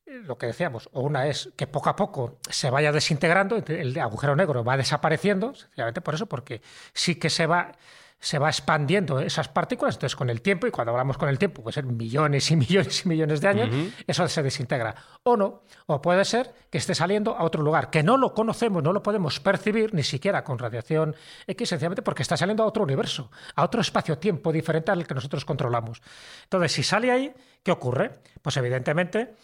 eh, 0.06 0.20
lo 0.24 0.38
que 0.38 0.48
decíamos, 0.48 0.90
o 0.92 1.02
una 1.02 1.28
es 1.28 1.50
que 1.56 1.68
poco 1.68 1.90
a 1.90 1.96
poco 1.96 2.40
se 2.50 2.70
vaya 2.70 2.92
desintegrando, 2.92 3.56
el 3.56 3.98
agujero 4.00 4.36
negro 4.36 4.64
va 4.64 4.76
desapareciendo, 4.76 5.56
sencillamente 5.56 6.02
por 6.02 6.16
eso, 6.16 6.26
porque 6.26 6.62
sí 6.94 7.16
que 7.16 7.30
se 7.30 7.46
va, 7.48 7.72
se 8.20 8.40
va 8.40 8.50
expandiendo 8.50 9.20
esas 9.20 9.48
partículas, 9.48 9.96
entonces 9.96 10.16
con 10.16 10.30
el 10.30 10.42
tiempo, 10.42 10.66
y 10.66 10.72
cuando 10.72 10.92
hablamos 10.92 11.18
con 11.18 11.30
el 11.30 11.38
tiempo, 11.38 11.62
puede 11.62 11.74
ser 11.74 11.86
millones 11.86 12.50
y 12.50 12.56
millones 12.58 13.06
y 13.06 13.10
millones 13.10 13.42
de 13.42 13.48
años, 13.48 13.70
eso 14.08 14.28
se 14.28 14.44
desintegra. 14.44 14.96
O 15.24 15.38
no, 15.38 15.62
o 15.86 16.02
puede 16.02 16.26
ser 16.26 16.54
que 16.70 16.78
esté 16.78 16.96
saliendo 16.96 17.36
a 17.36 17.44
otro 17.44 17.62
lugar, 17.62 17.90
que 17.90 18.04
no 18.04 18.18
lo 18.18 18.34
conocemos, 18.34 18.82
no 18.82 18.92
lo 18.92 19.04
podemos 19.04 19.40
percibir, 19.40 19.94
ni 19.94 20.04
siquiera 20.04 20.44
con 20.44 20.58
radiación 20.58 21.16
X, 21.46 21.70
sencillamente 21.70 22.02
porque 22.02 22.24
está 22.24 22.36
saliendo 22.38 22.64
a 22.64 22.66
otro 22.66 22.84
universo, 22.84 23.32
a 23.56 23.64
otro 23.64 23.82
espacio-tiempo 23.82 24.52
diferente 24.52 24.92
al 24.92 25.06
que 25.06 25.14
nosotros 25.14 25.46
controlamos. 25.46 26.02
Entonces, 26.44 26.72
si 26.72 26.84
sale 26.84 27.12
ahí, 27.12 27.34
¿qué 27.64 27.72
ocurre? 27.72 28.20
Pues 28.42 28.58
evidentemente 28.58 29.36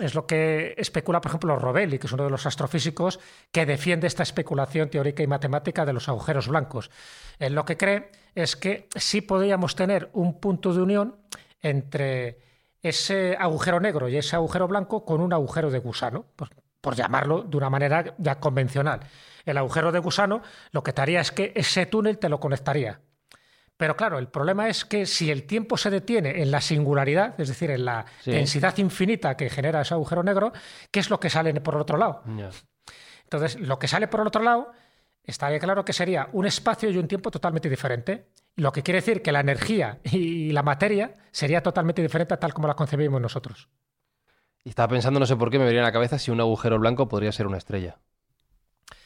es 0.00 0.14
lo 0.14 0.26
que 0.26 0.74
especula, 0.76 1.20
por 1.20 1.30
ejemplo, 1.30 1.58
Robelli, 1.58 1.98
que 1.98 2.06
es 2.06 2.12
uno 2.12 2.24
de 2.24 2.30
los 2.30 2.46
astrofísicos 2.46 3.18
que 3.50 3.66
defiende 3.66 4.06
esta 4.06 4.22
especulación 4.22 4.90
teórica 4.90 5.22
y 5.22 5.26
matemática 5.26 5.84
de 5.84 5.92
los 5.92 6.08
agujeros 6.08 6.48
blancos. 6.48 6.90
Él 7.38 7.54
lo 7.54 7.64
que 7.64 7.76
cree 7.76 8.10
es 8.34 8.56
que 8.56 8.88
sí 8.94 9.20
podríamos 9.20 9.74
tener 9.74 10.10
un 10.12 10.40
punto 10.40 10.72
de 10.72 10.82
unión 10.82 11.16
entre 11.60 12.38
ese 12.82 13.36
agujero 13.38 13.80
negro 13.80 14.08
y 14.08 14.16
ese 14.16 14.36
agujero 14.36 14.68
blanco 14.68 15.04
con 15.04 15.20
un 15.20 15.32
agujero 15.32 15.70
de 15.70 15.78
gusano, 15.78 16.24
por, 16.36 16.50
por 16.80 16.94
llamarlo 16.94 17.42
de 17.42 17.56
una 17.56 17.70
manera 17.70 18.14
ya 18.18 18.38
convencional. 18.38 19.00
El 19.44 19.58
agujero 19.58 19.90
de 19.92 19.98
gusano 19.98 20.42
lo 20.70 20.82
que 20.82 20.92
te 20.92 21.02
haría 21.02 21.20
es 21.20 21.32
que 21.32 21.52
ese 21.54 21.86
túnel 21.86 22.18
te 22.18 22.28
lo 22.28 22.38
conectaría. 22.38 23.00
Pero 23.78 23.96
claro, 23.96 24.18
el 24.18 24.26
problema 24.26 24.68
es 24.68 24.84
que 24.84 25.06
si 25.06 25.30
el 25.30 25.44
tiempo 25.44 25.76
se 25.76 25.88
detiene 25.88 26.42
en 26.42 26.50
la 26.50 26.60
singularidad, 26.60 27.40
es 27.40 27.48
decir, 27.48 27.70
en 27.70 27.84
la 27.84 28.04
Sí. 28.20 28.32
densidad 28.32 28.76
infinita 28.78 29.36
que 29.36 29.48
genera 29.48 29.80
ese 29.80 29.94
agujero 29.94 30.22
negro, 30.24 30.52
¿qué 30.90 30.98
es 31.00 31.08
lo 31.10 31.20
que 31.20 31.30
sale 31.30 31.54
por 31.60 31.76
el 31.76 31.80
otro 31.80 31.96
lado? 31.96 32.22
Entonces, 33.22 33.58
lo 33.60 33.78
que 33.78 33.86
sale 33.86 34.08
por 34.08 34.20
el 34.20 34.26
otro 34.26 34.42
lado, 34.42 34.72
estaría 35.22 35.60
claro 35.60 35.84
que 35.84 35.92
sería 35.92 36.28
un 36.32 36.44
espacio 36.46 36.90
y 36.90 36.98
un 36.98 37.06
tiempo 37.06 37.30
totalmente 37.30 37.70
diferente. 37.70 38.26
Lo 38.56 38.72
que 38.72 38.82
quiere 38.82 38.98
decir 38.98 39.22
que 39.22 39.30
la 39.30 39.40
energía 39.40 40.00
y 40.02 40.50
la 40.50 40.64
materia 40.64 41.14
sería 41.30 41.62
totalmente 41.62 42.02
diferente 42.02 42.34
a 42.34 42.40
tal 42.40 42.52
como 42.52 42.66
la 42.66 42.74
concebimos 42.74 43.20
nosotros. 43.20 43.68
Y 44.64 44.70
estaba 44.70 44.88
pensando, 44.88 45.20
no 45.20 45.26
sé 45.26 45.36
por 45.36 45.50
qué, 45.50 45.58
me 45.60 45.66
venía 45.66 45.82
a 45.82 45.84
la 45.84 45.92
cabeza 45.92 46.18
si 46.18 46.32
un 46.32 46.40
agujero 46.40 46.80
blanco 46.80 47.06
podría 47.06 47.30
ser 47.30 47.46
una 47.46 47.58
estrella. 47.58 47.98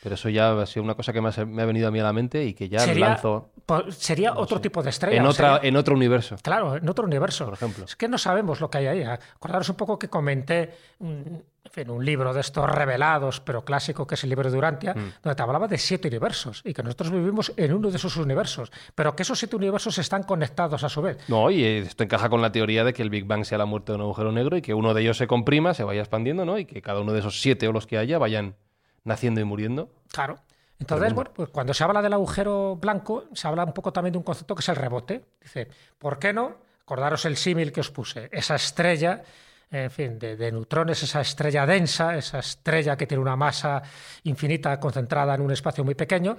Pero 0.02 0.16
eso 0.16 0.28
ya 0.28 0.60
ha 0.60 0.66
sido 0.66 0.82
una 0.82 0.94
cosa 0.94 1.12
que 1.12 1.20
me 1.20 1.28
ha, 1.28 1.44
me 1.44 1.62
ha 1.62 1.66
venido 1.66 1.86
a 1.86 1.90
mí 1.90 2.00
a 2.00 2.02
la 2.02 2.12
mente 2.12 2.44
y 2.44 2.54
que 2.54 2.68
ya 2.68 2.80
sería 2.80 3.10
lanzo 3.10 3.50
sería 3.90 4.34
otro 4.34 4.60
tipo 4.60 4.82
de 4.82 4.90
estrella. 4.90 5.16
en, 5.18 5.24
otra, 5.26 5.54
sería- 5.56 5.68
en 5.68 5.76
otro 5.76 5.94
universo. 5.94 6.36
Claro, 6.42 6.76
en 6.76 6.88
otro 6.88 7.04
universo. 7.06 7.44
Por 7.44 7.54
ejemplo. 7.54 7.84
Es 7.84 7.94
que 7.96 8.08
no 8.08 8.18
sabemos 8.18 8.60
lo 8.60 8.68
que 8.68 8.78
hay 8.78 8.86
ahí. 8.86 9.02
Acordaros 9.04 9.68
un 9.68 9.76
poco 9.76 9.98
que 9.98 10.08
comenté 10.08 10.74
un, 10.98 11.44
en 11.64 11.70
fin, 11.70 11.88
un 11.90 12.04
libro 12.04 12.34
de 12.34 12.40
estos 12.40 12.68
revelados, 12.68 13.40
pero 13.40 13.64
clásico, 13.64 14.04
que 14.06 14.16
es 14.16 14.24
el 14.24 14.30
libro 14.30 14.50
de 14.50 14.54
Durantia, 14.56 14.92
Mm. 14.94 15.12
donde 15.22 15.34
te 15.36 15.42
hablaba 15.42 15.68
de 15.68 15.78
siete 15.78 16.08
universos 16.08 16.60
y 16.64 16.74
que 16.74 16.82
nosotros 16.82 17.12
vivimos 17.12 17.52
en 17.56 17.72
uno 17.72 17.88
de 17.90 17.96
esos 17.96 18.16
universos, 18.16 18.72
pero 18.96 19.14
que 19.14 19.22
esos 19.22 19.38
siete 19.38 19.54
universos 19.56 19.96
están 19.98 20.24
conectados 20.24 20.82
a 20.82 20.88
su 20.88 21.00
vez. 21.00 21.18
No, 21.28 21.48
y 21.50 21.62
esto 21.64 22.02
encaja 22.02 22.28
con 22.28 22.42
la 22.42 22.50
teoría 22.50 22.82
de 22.82 22.92
que 22.92 23.02
el 23.02 23.08
Big 23.10 23.24
Bang 23.24 23.44
sea 23.44 23.56
la 23.58 23.66
muerte 23.66 23.92
de 23.92 23.96
un 23.96 24.02
agujero 24.02 24.32
negro 24.32 24.56
y 24.56 24.62
que 24.62 24.74
uno 24.74 24.92
de 24.92 25.02
ellos 25.02 25.16
se 25.16 25.28
comprima, 25.28 25.72
se 25.74 25.84
vaya 25.84 26.00
expandiendo, 26.00 26.44
¿no? 26.44 26.58
Y 26.58 26.64
que 26.66 26.82
cada 26.82 27.00
uno 27.00 27.12
de 27.12 27.20
esos 27.20 27.40
siete 27.40 27.68
o 27.68 27.72
los 27.72 27.86
que 27.86 27.96
haya 27.98 28.18
vayan 28.18 28.56
naciendo 29.04 29.40
y 29.40 29.44
muriendo. 29.44 29.90
Claro. 30.10 30.38
Entonces, 30.78 31.14
bueno, 31.14 31.30
pues 31.32 31.48
cuando 31.50 31.72
se 31.74 31.84
habla 31.84 32.02
del 32.02 32.12
agujero 32.12 32.76
blanco, 32.76 33.26
se 33.32 33.46
habla 33.46 33.64
un 33.64 33.72
poco 33.72 33.92
también 33.92 34.12
de 34.12 34.18
un 34.18 34.24
concepto 34.24 34.54
que 34.54 34.60
es 34.60 34.68
el 34.68 34.76
rebote. 34.76 35.24
Dice, 35.40 35.68
¿por 35.98 36.18
qué 36.18 36.32
no? 36.32 36.56
Acordaros 36.82 37.24
el 37.24 37.36
símil 37.36 37.72
que 37.72 37.80
os 37.80 37.90
puse. 37.90 38.28
Esa 38.32 38.56
estrella, 38.56 39.22
en 39.70 39.90
fin, 39.90 40.18
de, 40.18 40.36
de 40.36 40.50
neutrones, 40.50 41.00
esa 41.02 41.20
estrella 41.20 41.64
densa, 41.66 42.16
esa 42.16 42.40
estrella 42.40 42.96
que 42.96 43.06
tiene 43.06 43.22
una 43.22 43.36
masa 43.36 43.80
infinita 44.24 44.78
concentrada 44.80 45.36
en 45.36 45.42
un 45.42 45.52
espacio 45.52 45.84
muy 45.84 45.94
pequeño, 45.94 46.36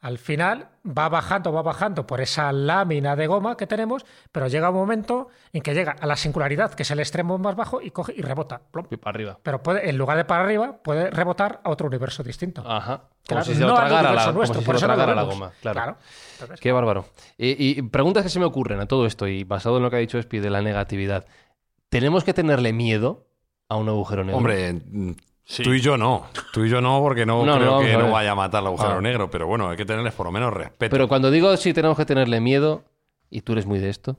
al 0.00 0.18
final 0.18 0.68
va 0.86 1.08
bajando, 1.08 1.52
va 1.52 1.62
bajando 1.62 2.06
por 2.06 2.20
esa 2.20 2.52
lámina 2.52 3.16
de 3.16 3.26
goma 3.26 3.56
que 3.56 3.66
tenemos, 3.66 4.06
pero 4.32 4.48
llega 4.48 4.70
un 4.70 4.76
momento 4.76 5.28
en 5.52 5.62
que 5.62 5.74
llega 5.74 5.94
a 6.00 6.06
la 6.06 6.16
singularidad, 6.16 6.72
que 6.72 6.84
es 6.84 6.90
el 6.90 7.00
extremo 7.00 7.36
más 7.38 7.54
bajo, 7.54 7.82
y 7.82 7.90
coge 7.90 8.14
y 8.16 8.22
rebota. 8.22 8.62
plom. 8.70 8.86
Y 8.90 8.96
para 8.96 9.14
arriba. 9.14 9.38
Pero 9.42 9.62
puede, 9.62 9.88
en 9.90 9.98
lugar 9.98 10.16
de 10.16 10.24
para 10.24 10.44
arriba, 10.44 10.78
puede 10.82 11.10
rebotar 11.10 11.60
a 11.64 11.70
otro 11.70 11.86
universo 11.86 12.22
distinto. 12.22 12.62
Ajá. 12.66 12.96
Como 12.98 13.10
Claro, 13.26 13.44
si 13.44 13.54
se 13.54 13.60
no 13.60 13.68
lo 13.68 13.74
tragara 13.74 14.02
la, 14.02 14.08
universo 14.08 14.26
como 14.28 14.38
nuestro, 14.38 14.54
si 14.54 14.60
se 14.60 14.66
por 14.66 14.74
lo 14.74 14.78
eso 14.78 14.86
no 14.86 14.92
lo 14.92 14.96
tragara 14.96 15.14
la 15.14 15.22
goma. 15.22 15.52
Claro. 15.60 15.74
Claro. 15.74 15.96
Entonces, 16.32 16.60
Qué 16.60 16.72
bárbaro. 16.72 17.04
Y, 17.36 17.78
y 17.78 17.82
preguntas 17.82 18.22
que 18.22 18.30
se 18.30 18.38
me 18.38 18.46
ocurren 18.46 18.80
a 18.80 18.86
todo 18.86 19.04
esto, 19.06 19.28
y 19.28 19.44
basado 19.44 19.76
en 19.76 19.82
lo 19.82 19.90
que 19.90 19.96
ha 19.96 20.00
dicho 20.00 20.18
Espi 20.18 20.38
de 20.40 20.50
la 20.50 20.62
negatividad. 20.62 21.26
¿Tenemos 21.90 22.24
que 22.24 22.32
tenerle 22.32 22.72
miedo 22.72 23.26
a 23.68 23.76
un 23.76 23.88
agujero 23.88 24.24
negro? 24.24 24.38
Hombre, 24.38 24.80
Sí. 25.50 25.64
tú 25.64 25.72
y 25.74 25.80
yo 25.80 25.96
no. 25.96 26.26
Tú 26.52 26.64
y 26.64 26.68
yo 26.70 26.80
no, 26.80 27.00
porque 27.00 27.26
no, 27.26 27.42
creo 27.42 27.80
que 27.80 27.96
no 27.96 28.12
vaya 28.12 28.30
a 28.30 28.34
matar 28.36 28.60
el 28.60 28.68
agujero 28.68 28.98
Ah. 28.98 29.00
negro. 29.00 29.30
Pero 29.30 29.48
bueno, 29.48 29.68
hay 29.68 29.76
que 29.76 29.84
tenerles 29.84 30.14
por 30.14 30.26
lo 30.26 30.30
menos 30.32 30.52
respeto. 30.54 30.90
Pero 30.94 31.08
cuando 31.08 31.28
digo 31.32 31.56
si 31.56 31.74
tenemos 31.74 31.96
que 31.96 32.04
tenerle 32.04 32.40
miedo, 32.40 32.84
y 33.30 33.40
tú 33.40 33.52
eres 33.54 33.66
muy 33.66 33.80
de 33.80 33.88
esto, 33.88 34.16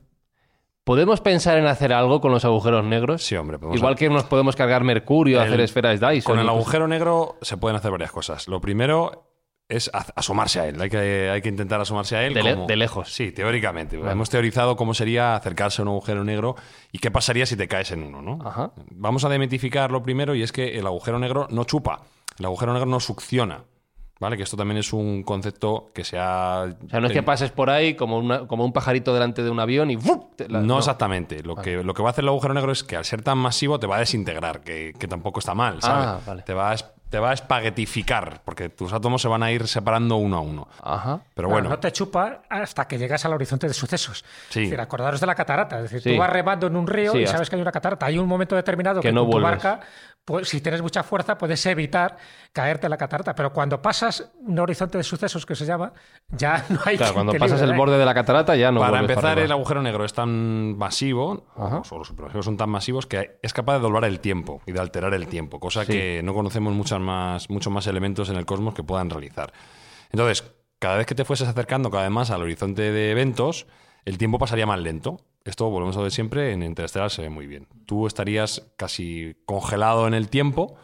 ¿podemos 0.84 1.22
pensar 1.22 1.56
en 1.56 1.66
hacer 1.66 1.94
algo 1.94 2.20
con 2.20 2.32
los 2.32 2.44
agujeros 2.44 2.84
negros? 2.84 3.22
Sí, 3.22 3.34
hombre. 3.36 3.58
podemos 3.58 3.78
Igual 3.78 3.96
que 3.96 4.10
nos 4.10 4.24
podemos 4.24 4.56
cargar 4.56 4.84
mercurio, 4.84 5.40
El- 5.40 5.48
hacer 5.48 5.60
esferas 5.62 6.00
Dyson. 6.00 6.34
Con 6.34 6.38
el 6.38 6.48
agujero 6.50 6.86
negro 6.86 7.36
se 7.40 7.56
pueden 7.56 7.76
hacer 7.76 7.90
varias 7.90 8.12
cosas. 8.12 8.46
Lo 8.46 8.60
primero 8.60 9.31
es 9.72 9.90
asomarse 10.16 10.60
a 10.60 10.66
él. 10.68 10.80
Hay 10.80 10.88
que, 10.90 11.30
hay 11.30 11.40
que 11.42 11.48
intentar 11.48 11.80
asomarse 11.80 12.16
a 12.16 12.24
él. 12.26 12.34
De 12.34 12.42
le- 12.42 12.54
como- 12.54 12.66
de 12.66 12.76
lejos. 12.76 13.12
Sí, 13.12 13.32
teóricamente. 13.32 13.96
Vale. 13.96 14.12
Hemos 14.12 14.30
teorizado 14.30 14.76
cómo 14.76 14.94
sería 14.94 15.34
acercarse 15.34 15.80
a 15.80 15.84
un 15.84 15.88
agujero 15.88 16.24
negro 16.24 16.56
y 16.92 16.98
qué 16.98 17.10
pasaría 17.10 17.46
si 17.46 17.56
te 17.56 17.68
caes 17.68 17.90
en 17.92 18.02
uno, 18.02 18.22
¿no? 18.22 18.38
Ajá. 18.46 18.72
Vamos 18.90 19.24
a 19.24 19.28
demitificar 19.28 19.90
lo 19.90 20.02
primero 20.02 20.34
y 20.34 20.42
es 20.42 20.52
que 20.52 20.78
el 20.78 20.86
agujero 20.86 21.18
negro 21.18 21.46
no 21.50 21.64
chupa. 21.64 22.02
El 22.38 22.44
agujero 22.46 22.72
negro 22.72 22.86
no 22.86 23.00
succiona. 23.00 23.64
¿Vale? 24.20 24.36
Que 24.36 24.44
esto 24.44 24.56
también 24.56 24.78
es 24.78 24.92
un 24.92 25.24
concepto 25.24 25.90
que 25.92 26.04
se 26.04 26.16
ha... 26.16 26.66
O 26.86 26.88
sea, 26.88 27.00
no 27.00 27.08
es 27.08 27.12
que 27.12 27.24
pases 27.24 27.50
por 27.50 27.70
ahí 27.70 27.94
como, 27.94 28.18
una- 28.18 28.46
como 28.46 28.64
un 28.64 28.72
pajarito 28.72 29.12
delante 29.12 29.42
de 29.42 29.50
un 29.50 29.58
avión 29.58 29.90
y 29.90 29.96
la- 30.46 30.60
No, 30.60 30.78
exactamente. 30.78 31.42
Lo, 31.42 31.56
que, 31.56 31.82
lo 31.82 31.92
que 31.92 32.02
va 32.02 32.10
a 32.10 32.12
hacer 32.12 32.22
el 32.22 32.28
agujero 32.28 32.54
negro 32.54 32.70
es 32.70 32.84
que 32.84 32.94
al 32.94 33.04
ser 33.04 33.22
tan 33.22 33.38
masivo 33.38 33.80
te 33.80 33.88
va 33.88 33.96
a 33.96 33.98
desintegrar, 33.98 34.60
que, 34.60 34.92
que 34.96 35.08
tampoco 35.08 35.40
está 35.40 35.54
mal, 35.56 35.82
¿sabes? 35.82 36.06
Ah, 36.06 36.20
vale. 36.24 36.42
Te 36.42 36.54
va 36.54 36.70
a 36.70 36.76
te 37.12 37.18
va 37.18 37.28
a 37.30 37.34
espaguetificar, 37.34 38.40
porque 38.42 38.70
tus 38.70 38.90
átomos 38.94 39.20
se 39.20 39.28
van 39.28 39.42
a 39.42 39.52
ir 39.52 39.68
separando 39.68 40.16
uno 40.16 40.38
a 40.38 40.40
uno. 40.40 40.66
Ajá. 40.82 41.20
Pero 41.34 41.48
Claro, 41.48 41.50
bueno, 41.50 41.68
no 41.68 41.78
te 41.78 41.92
chupa 41.92 42.40
hasta 42.48 42.88
que 42.88 42.96
llegas 42.96 43.22
al 43.26 43.34
horizonte 43.34 43.68
de 43.68 43.74
sucesos. 43.74 44.24
Sí. 44.48 44.60
Es 44.62 44.70
decir, 44.70 44.80
acordaros 44.80 45.20
de 45.20 45.26
la 45.26 45.34
catarata. 45.34 45.76
Es 45.76 45.82
decir, 45.84 46.00
Sí. 46.00 46.12
tú 46.14 46.18
vas 46.18 46.30
remando 46.30 46.66
en 46.68 46.74
un 46.76 46.86
río 46.86 47.12
Sí, 47.12 47.18
y 47.18 47.24
hasta- 47.24 47.36
sabes 47.36 47.50
que 47.50 47.56
hay 47.56 47.62
una 47.62 47.70
catarata. 47.70 48.06
Hay 48.06 48.16
un 48.18 48.26
momento 48.26 48.56
determinado 48.56 49.02
Que 49.02 49.08
que, 49.08 49.12
no 49.12 49.24
tu 49.26 49.32
vuelves. 49.32 49.62
barca, 49.62 49.80
pues, 50.24 50.48
si 50.48 50.60
tienes 50.60 50.82
mucha 50.82 51.02
fuerza, 51.02 51.36
puedes 51.36 51.64
evitar 51.66 52.16
caerte 52.52 52.86
en 52.86 52.90
la 52.90 52.96
catarata. 52.96 53.34
Pero 53.34 53.52
cuando 53.52 53.82
pasas 53.82 54.32
un 54.40 54.58
horizonte 54.58 54.96
de 54.98 55.04
sucesos 55.04 55.44
que 55.44 55.54
se 55.56 55.64
llama, 55.66 55.92
ya 56.30 56.64
no 56.70 56.78
hay 56.84 56.96
Claro, 56.96 57.14
cuando 57.14 57.32
pasas 57.32 57.52
libre 57.60 57.64
el 57.64 57.70
ahí. 57.72 57.78
borde 57.78 57.98
de 57.98 58.04
la 58.04 58.14
catarata 58.14 58.54
ya 58.56 58.70
no 58.70 58.80
para 58.80 59.00
empezar, 59.00 59.38
el 59.38 59.50
agujero 59.50 59.82
negro 59.82 60.04
es 60.04 60.12
tan 60.12 60.76
masivo, 60.78 61.46
Ajá. 61.56 61.82
o 61.90 61.98
los 61.98 62.06
supermasivos 62.08 62.44
son 62.44 62.56
tan 62.56 62.70
masivos, 62.70 63.06
que 63.06 63.38
es 63.42 63.52
capaz 63.52 63.74
de 63.74 63.80
doblar 63.80 64.04
el 64.04 64.20
tiempo 64.20 64.62
y 64.66 64.72
de 64.72 64.80
alterar 64.80 65.12
el 65.14 65.26
tiempo, 65.26 65.58
cosa 65.58 65.84
Sí. 65.84 65.92
que 65.92 66.22
no 66.22 66.34
conocemos 66.34 66.72
muchas 66.72 67.00
más, 67.00 67.50
muchos 67.50 67.72
más 67.72 67.86
elementos 67.88 68.28
en 68.28 68.36
el 68.36 68.46
cosmos 68.46 68.74
que 68.74 68.84
puedan 68.84 69.10
realizar. 69.10 69.52
Entonces, 70.12 70.44
cada 70.78 70.96
vez 70.98 71.06
que 71.06 71.14
te 71.14 71.24
fueses 71.24 71.48
acercando 71.48 71.90
cada 71.90 72.04
vez 72.04 72.12
más 72.12 72.30
al 72.30 72.42
horizonte 72.42 72.92
de 72.92 73.10
eventos, 73.10 73.66
el 74.04 74.18
tiempo 74.18 74.38
pasaría 74.38 74.66
más 74.66 74.78
lento. 74.80 75.20
Esto, 75.44 75.68
volvemos 75.70 75.96
a 75.96 76.02
ver 76.02 76.12
siempre, 76.12 76.52
en 76.52 76.62
Interstellar 76.62 77.10
se 77.10 77.22
ve 77.22 77.28
muy 77.28 77.46
bien. 77.46 77.66
Tú 77.84 78.06
estarías 78.06 78.72
casi 78.76 79.36
congelado 79.44 80.06
en 80.06 80.14
el 80.14 80.28
tiempo 80.28 80.76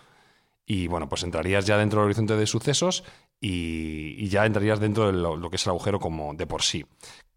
y, 0.66 0.88
bueno, 0.88 1.09
pues 1.09 1.22
entrarías 1.22 1.64
ya 1.64 1.78
dentro 1.78 2.00
del 2.00 2.06
horizonte 2.06 2.36
de 2.36 2.46
sucesos 2.46 3.04
y, 3.40 4.28
ya 4.28 4.46
entrarías 4.46 4.80
dentro 4.80 5.06
de 5.06 5.12
lo, 5.12 5.48
que 5.48 5.56
es 5.56 5.66
el 5.66 5.70
agujero 5.70 6.00
como 6.00 6.34
de 6.34 6.46
por 6.46 6.62
sí. 6.62 6.84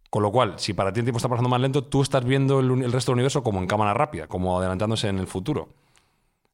Con 0.10 0.24
lo 0.24 0.32
cual, 0.32 0.56
si 0.58 0.74
para 0.74 0.92
ti 0.92 1.00
el 1.00 1.06
tiempo 1.06 1.18
está 1.18 1.30
pasando 1.30 1.50
más 1.50 1.62
lento, 1.62 1.84
tú 1.84 2.02
estás 2.02 2.26
viendo 2.26 2.60
el, 2.60 2.92
resto 2.92 3.12
del 3.12 3.18
universo 3.18 3.44
como 3.44 3.60
en 3.60 3.68
cámara 3.68 3.94
rápida, 3.94 4.28
como 4.28 4.58
adelantándose 4.60 5.08
en 5.08 5.20
el 5.20 5.28
futuro. 5.28 5.70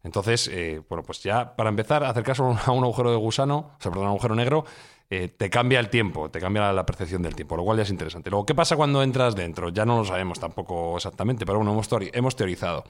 Entonces, 0.04 0.50
eh, 0.54 0.82
bueno, 0.90 1.04
pues 1.04 1.24
ya 1.24 1.56
para 1.56 1.70
empezar, 1.70 2.04
acercarse 2.04 2.44
a 2.44 2.72
un 2.72 2.84
agujero 2.84 3.10
de 3.10 3.18
gusano, 3.18 3.72
o 3.80 3.82
sea, 3.82 3.92
perdón, 3.92 4.08
a 4.08 4.10
un 4.10 4.16
agujero 4.16 4.36
negro, 4.36 4.66
eh, 5.10 5.30
te 5.30 5.50
cambia 5.50 5.80
el 5.80 5.90
tiempo, 5.90 6.30
te 6.30 6.40
cambia 6.40 6.72
la, 6.74 6.86
percepción 6.86 7.22
del 7.22 7.34
tiempo, 7.36 7.56
lo 7.56 7.64
cual 7.64 7.78
ya 7.78 7.84
es 7.84 7.90
interesante. 7.90 8.30
Luego, 8.30 8.46
¿qué 8.46 8.54
pasa 8.56 8.76
cuando 8.76 9.02
entras 9.04 9.36
dentro? 9.36 9.70
Ya 9.70 9.86
no 9.86 9.98
lo 9.98 10.06
sabemos 10.06 10.40
tampoco 10.40 10.98
exactamente, 10.98 11.46
pero 11.46 11.60
bueno, 11.60 11.72
hemos, 11.72 11.90
teori- 11.90 12.10
hemos 12.14 12.36
teorizado. 12.36 12.84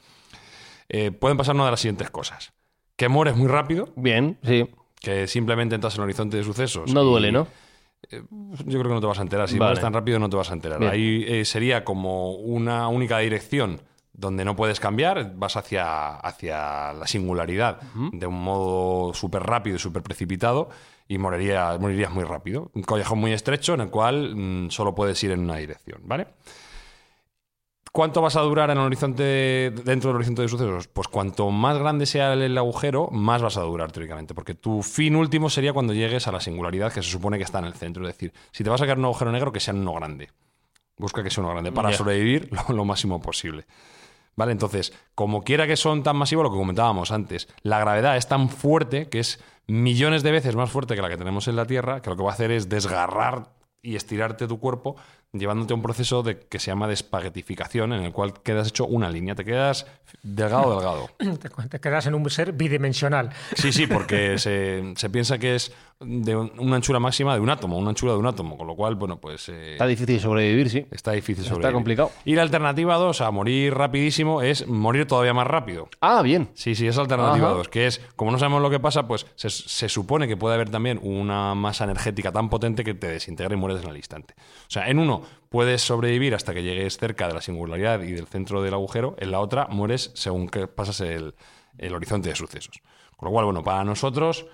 Eh, 0.89 1.11
pueden 1.11 1.37
pasar 1.37 1.53
una 1.55 1.65
de 1.65 1.71
las 1.71 1.79
siguientes 1.81 2.09
cosas. 2.09 2.53
Que 2.95 3.07
mueres 3.09 3.35
muy 3.35 3.47
rápido, 3.47 3.89
Bien, 3.95 4.39
sí. 4.43 4.67
que 4.99 5.27
simplemente 5.27 5.75
entras 5.75 5.93
en 5.95 6.01
el 6.01 6.05
horizonte 6.05 6.37
de 6.37 6.43
sucesos. 6.43 6.91
No 6.93 7.03
y- 7.03 7.05
duele, 7.05 7.31
¿no? 7.31 7.47
yo 8.09 8.19
creo 8.79 8.83
que 8.83 8.89
no 8.89 9.01
te 9.01 9.07
vas 9.07 9.19
a 9.19 9.23
enterar. 9.23 9.47
Si 9.49 9.57
Vale. 9.57 9.69
mueves 9.69 9.81
tan 9.81 9.91
rápido, 9.93 10.19
no 10.19 10.29
te 10.29 10.37
vas 10.37 10.49
a 10.49 10.53
enterar. 10.53 10.79
Bien. 10.79 10.91
Ahí 10.91 11.25
eh, 11.27 11.45
sería 11.45 11.83
como 11.83 12.31
una 12.31 12.87
única 12.87 13.17
dirección 13.19 13.81
donde 14.13 14.45
no 14.45 14.55
puedes 14.55 14.79
cambiar, 14.79 15.33
vas 15.35 15.57
hacia, 15.57 16.15
hacia 16.15 16.93
la 16.93 17.05
singularidad 17.05 17.79
de 18.13 18.25
un 18.25 18.41
modo 18.41 19.13
súper 19.13 19.43
rápido 19.43 19.75
y 19.75 19.79
súper 19.79 20.01
precipitado 20.03 20.69
y 21.07 21.17
moriría- 21.17 21.77
morirías 21.79 22.11
muy 22.11 22.23
rápido. 22.23 22.71
Un 22.73 22.83
callejón 22.83 23.19
muy 23.19 23.33
estrecho 23.33 23.73
en 23.73 23.81
el 23.81 23.89
cual 23.89 24.35
mm, 24.35 24.69
solo 24.71 24.93
puedes 24.95 25.21
ir 25.23 25.31
en 25.31 25.41
una 25.41 25.57
dirección, 25.57 26.01
¿vale? 26.03 26.27
¿Cuánto 27.91 28.21
vas 28.21 28.35
a 28.35 28.41
durar 28.41 28.69
en 28.69 28.77
el 28.77 28.83
horizonte, 28.83 29.71
dentro 29.83 30.09
del 30.09 30.17
horizonte 30.17 30.43
de 30.43 30.49
sucesos? 30.49 30.87
Pues 30.87 31.07
cuanto 31.07 31.49
más 31.49 31.79
grande 31.79 32.05
sea 32.05 32.33
el, 32.33 32.55
agujero, 32.57 33.07
más 33.11 33.41
vas 33.41 33.57
a 33.57 33.61
durar 33.61 33.91
teóricamente, 33.91 34.35
porque 34.35 34.53
tu 34.53 34.83
fin 34.83 35.15
último 35.15 35.49
sería 35.49 35.73
cuando 35.73 35.93
llegues 35.93 36.27
a 36.27 36.31
la 36.31 36.39
singularidad 36.39 36.93
que 36.93 37.01
se 37.01 37.09
supone 37.09 37.37
que 37.37 37.43
está 37.43 37.57
en 37.59 37.65
el 37.65 37.73
centro. 37.73 38.07
Es 38.07 38.13
decir, 38.15 38.33
si 38.51 38.63
te 38.63 38.69
vas 38.69 38.81
a 38.81 38.83
sacar 38.83 38.99
un 38.99 39.05
agujero 39.05 39.31
negro, 39.31 39.51
que 39.51 39.59
sea 39.59 39.73
uno 39.73 39.93
grande. 39.93 40.29
Busca 40.97 41.23
que 41.23 41.31
sea 41.31 41.43
uno 41.43 41.53
grande 41.53 41.71
para 41.71 41.91
sobrevivir 41.93 42.49
lo, 42.51 42.75
lo 42.75 42.85
máximo 42.85 43.19
posible. 43.19 43.65
¿Vale? 44.37 44.51
Entonces, 44.51 44.93
como 45.15 45.43
quiera 45.43 45.67
que 45.67 45.75
son 45.75 46.03
tan 46.03 46.15
masivos, 46.15 46.43
lo 46.43 46.51
que 46.51 46.57
comentábamos 46.57 47.11
antes, 47.11 47.49
la 47.63 47.79
gravedad 47.79 48.15
es 48.15 48.27
tan 48.27 48.49
fuerte 48.49 49.09
que 49.09 49.19
es 49.19 49.43
millones 49.65 50.23
de 50.23 50.31
veces 50.31 50.55
más 50.55 50.69
fuerte 50.69 50.95
que 50.95 51.01
la 51.01 51.09
que 51.09 51.17
tenemos 51.17 51.47
en 51.47 51.55
la 51.55 51.65
Tierra, 51.65 52.01
que 52.01 52.09
lo 52.11 52.15
que 52.15 52.23
va 52.23 52.29
a 52.29 52.33
hacer 52.33 52.51
es 52.51 52.69
desgarrar 52.69 53.49
y 53.81 53.95
estirarte 53.95 54.47
tu 54.47 54.59
cuerpo, 54.59 54.95
llevándote 55.33 55.73
a 55.73 55.75
un 55.75 55.81
proceso 55.81 56.21
de, 56.21 56.39
que 56.39 56.59
se 56.59 56.67
llama 56.67 56.87
despaguetificación, 56.87 57.93
en 57.93 58.03
el 58.03 58.11
cual 58.11 58.33
quedas 58.43 58.67
hecho 58.67 58.85
una 58.85 59.09
línea, 59.09 59.33
te 59.33 59.43
quedas 59.43 59.87
delgado, 60.21 60.75
delgado. 60.75 61.09
Te, 61.39 61.49
te 61.69 61.79
quedas 61.79 62.05
en 62.05 62.13
un 62.13 62.29
ser 62.29 62.53
bidimensional. 62.53 63.31
Sí, 63.55 63.71
sí, 63.71 63.87
porque 63.87 64.37
se, 64.37 64.93
se 64.95 65.09
piensa 65.09 65.37
que 65.37 65.55
es 65.55 65.73
de 65.99 66.35
un- 66.35 66.51
una 66.59 66.75
anchura 66.75 66.99
máxima 66.99 67.33
de 67.33 67.39
un 67.39 67.49
átomo, 67.49 67.77
una 67.77 67.89
anchura 67.89 68.11
de 68.13 68.19
un 68.19 68.27
átomo, 68.27 68.55
con 68.57 68.67
lo 68.67 68.75
cual, 68.75 68.95
bueno, 68.95 69.19
pues... 69.19 69.49
eh, 69.49 69.71
Está 69.73 69.87
difícil 69.87 70.19
sobrevivir, 70.19 70.69
sí. 70.69 70.85
Está 70.91 71.11
difícil 71.13 71.43
Está 71.43 71.55
sobrevivir. 71.55 71.73
complicado. 71.73 72.11
Y 72.23 72.35
la 72.35 72.43
alternativa 72.43 72.95
2 72.97 73.21
a 73.21 73.31
morir 73.31 73.73
rapidísimo 73.73 74.41
es 74.43 74.67
morir 74.67 75.07
todavía 75.07 75.33
más 75.33 75.47
rápido. 75.47 75.89
Ah, 76.01 76.21
bien. 76.21 76.49
Sí, 76.53 76.75
sí, 76.75 76.85
es 76.87 76.97
alternativa 76.99 77.47
Ajá. 77.47 77.57
2, 77.57 77.69
que 77.69 77.87
es, 77.87 77.99
como 78.15 78.31
no 78.31 78.37
sabemos 78.37 78.61
lo 78.61 78.69
que 78.69 78.79
pasa, 78.79 79.07
pues 79.07 79.25
se, 79.35 79.49
se 79.49 79.89
supone 79.89 80.27
que 80.27 80.37
puede 80.37 80.53
haber 80.55 80.69
también 80.69 80.99
una 81.01 81.55
masa 81.55 81.85
energética 81.85 82.31
tan 82.31 82.49
potente 82.49 82.83
que 82.83 82.93
te 82.93 83.07
desintegra 83.07 83.55
y 83.55 83.57
mueres 83.57 83.83
en 83.83 83.89
el 83.89 83.97
instante. 83.97 84.35
O 84.37 84.69
sea, 84.69 84.87
en 84.89 84.99
uno 84.99 85.23
puedes 85.49 85.81
sobrevivir 85.81 86.35
hasta 86.35 86.53
que 86.53 86.61
llegues 86.61 86.97
cerca 86.97 87.27
de 87.27 87.33
la 87.33 87.41
singularidad 87.41 88.01
y 88.03 88.11
del 88.11 88.27
centro 88.27 88.61
del 88.61 88.73
agujero, 88.75 89.15
en 89.17 89.31
la 89.31 89.39
otra 89.39 89.65
mueres 89.69 90.11
según 90.13 90.47
que 90.47 90.67
pasas 90.67 91.01
el, 91.01 91.33
el 91.79 91.95
horizonte 91.95 92.29
de 92.29 92.35
sucesos. 92.35 92.81
Con 93.15 93.27
lo 93.29 93.31
cual, 93.31 93.45
bueno, 93.45 93.63
para 93.63 93.83
nosotros, 93.83 94.45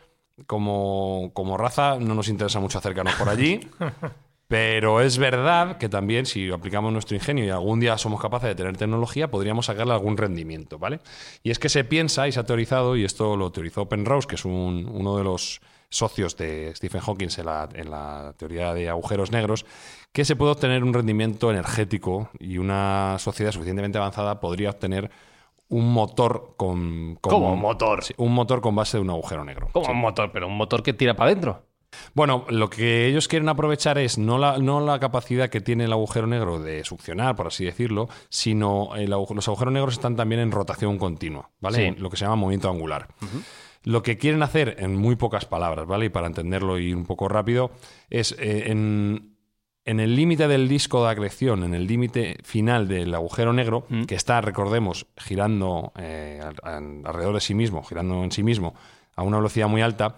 como, 0.47 1.31
como 1.33 1.57
raza, 1.57 1.97
no 1.99 2.15
nos 2.15 2.27
interesa 2.27 2.59
mucho 2.59 2.77
acercarnos 2.77 3.15
por 3.15 3.29
allí. 3.29 3.67
Pero 4.47 5.01
es 5.01 5.17
verdad 5.17 5.77
que 5.77 5.89
también, 5.89 6.25
si 6.27 6.51
aplicamos 6.51 6.93
nuestro 6.93 7.15
ingenio 7.15 7.43
y 7.45 7.49
algún 7.49 7.79
día 7.79 7.97
somos 7.97 8.21
capaces 8.21 8.49
de 8.49 8.55
tener 8.55 8.77
tecnología, 8.77 9.31
podríamos 9.31 9.65
sacarle 9.65 9.93
algún 9.93 10.15
rendimiento, 10.15 10.77
¿vale? 10.77 10.99
Y 11.41 11.49
es 11.49 11.57
que 11.57 11.69
se 11.69 11.83
piensa 11.85 12.27
y 12.27 12.31
se 12.33 12.39
ha 12.39 12.43
teorizado, 12.45 12.95
y 12.95 13.03
esto 13.03 13.35
lo 13.35 13.51
teorizó 13.51 13.87
Penrose, 13.89 14.27
que 14.27 14.35
es 14.35 14.45
un- 14.45 14.87
uno 14.93 15.17
de 15.17 15.23
los 15.23 15.59
socios 15.89 16.35
de 16.37 16.71
Stephen 16.75 17.01
Hawking 17.01 17.29
en 17.37 17.45
la, 17.45 17.69
en 17.73 17.89
la 17.89 18.33
teoría 18.37 18.73
de 18.75 18.89
agujeros 18.89 19.31
negros, 19.31 19.65
que 20.11 20.25
se 20.25 20.35
puede 20.35 20.51
obtener 20.51 20.83
un 20.83 20.93
rendimiento 20.93 21.49
energético 21.49 22.29
y 22.39 22.57
una 22.59 23.15
sociedad 23.19 23.51
suficientemente 23.53 23.97
avanzada 23.97 24.39
podría 24.39 24.69
obtener 24.71 25.09
un 25.73 25.91
motor 25.91 26.53
con... 26.57 27.17
con- 27.21 27.31
¿Cómo 27.33 27.55
motor? 27.55 28.03
Sí, 28.03 28.13
un 28.17 28.33
motor 28.33 28.61
con 28.61 28.75
base 28.75 28.97
de 28.97 29.01
un 29.01 29.09
agujero 29.09 29.43
negro. 29.43 29.67
Como 29.71 29.91
un 29.91 29.99
motor, 29.99 30.31
pero 30.31 30.47
un 30.47 30.55
motor 30.57 30.83
que 30.83 30.93
tira 30.93 31.15
para 31.15 31.31
adentro. 31.31 31.63
Bueno, 32.15 32.45
lo 32.49 32.69
que 32.71 33.05
ellos 33.07 33.27
quieren 33.27 33.49
aprovechar 33.49 33.97
es 33.99 34.17
no 34.17 34.37
la, 34.39 34.57
no 34.57 34.79
la 34.81 34.99
capacidad 34.99 35.49
que 35.49 35.61
tiene 35.61 35.83
el 35.85 35.93
agujero 35.93 36.25
negro 36.25 36.59
de 36.59 36.83
succionar, 36.83 37.35
por 37.35 37.47
así 37.47 37.65
decirlo, 37.65 38.09
sino 38.29 38.95
el 38.95 39.11
los 39.11 39.47
agujeros 39.47 39.73
negros 39.73 39.93
están 39.93 40.15
también 40.15 40.41
en 40.41 40.51
rotación 40.51 40.97
continua, 40.97 41.51
¿vale? 41.59 41.91
Sí. 41.93 41.99
Lo 41.99 42.09
que 42.09 42.17
se 42.17 42.25
llama 42.25 42.35
movimiento 42.37 42.69
angular. 42.69 43.07
Lo 43.83 44.01
que 44.01 44.17
quieren 44.17 44.41
hacer, 44.43 44.77
en 44.79 44.95
muy 44.95 45.15
pocas 45.17 45.45
palabras, 45.45 45.85
¿vale? 45.85 46.05
Y 46.05 46.09
para 46.09 46.27
entenderlo 46.27 46.79
y 46.79 46.93
un 46.93 47.05
poco 47.05 47.27
rápido, 47.27 47.69
es 48.09 48.31
eh, 48.39 48.71
en, 48.71 49.32
en 49.85 49.99
el 49.99 50.15
límite 50.15 50.47
del 50.47 50.67
disco 50.69 51.03
de 51.03 51.11
acreción, 51.11 51.63
en 51.63 51.73
el 51.73 51.87
límite 51.87 52.37
final 52.43 52.87
del 52.87 53.13
agujero 53.13 53.51
negro, 53.53 53.85
que 54.07 54.15
está, 54.15 54.39
recordemos, 54.41 55.07
girando 55.17 55.91
eh, 55.97 56.39
al- 56.41 56.55
al- 56.63 57.01
alrededor 57.05 57.35
de 57.35 57.41
sí 57.41 57.53
mismo, 57.53 57.83
girando 57.83 58.23
en 58.23 58.31
sí 58.31 58.43
mismo 58.43 58.75
a 59.15 59.23
una 59.23 59.37
velocidad 59.37 59.67
muy 59.67 59.81
alta, 59.81 60.15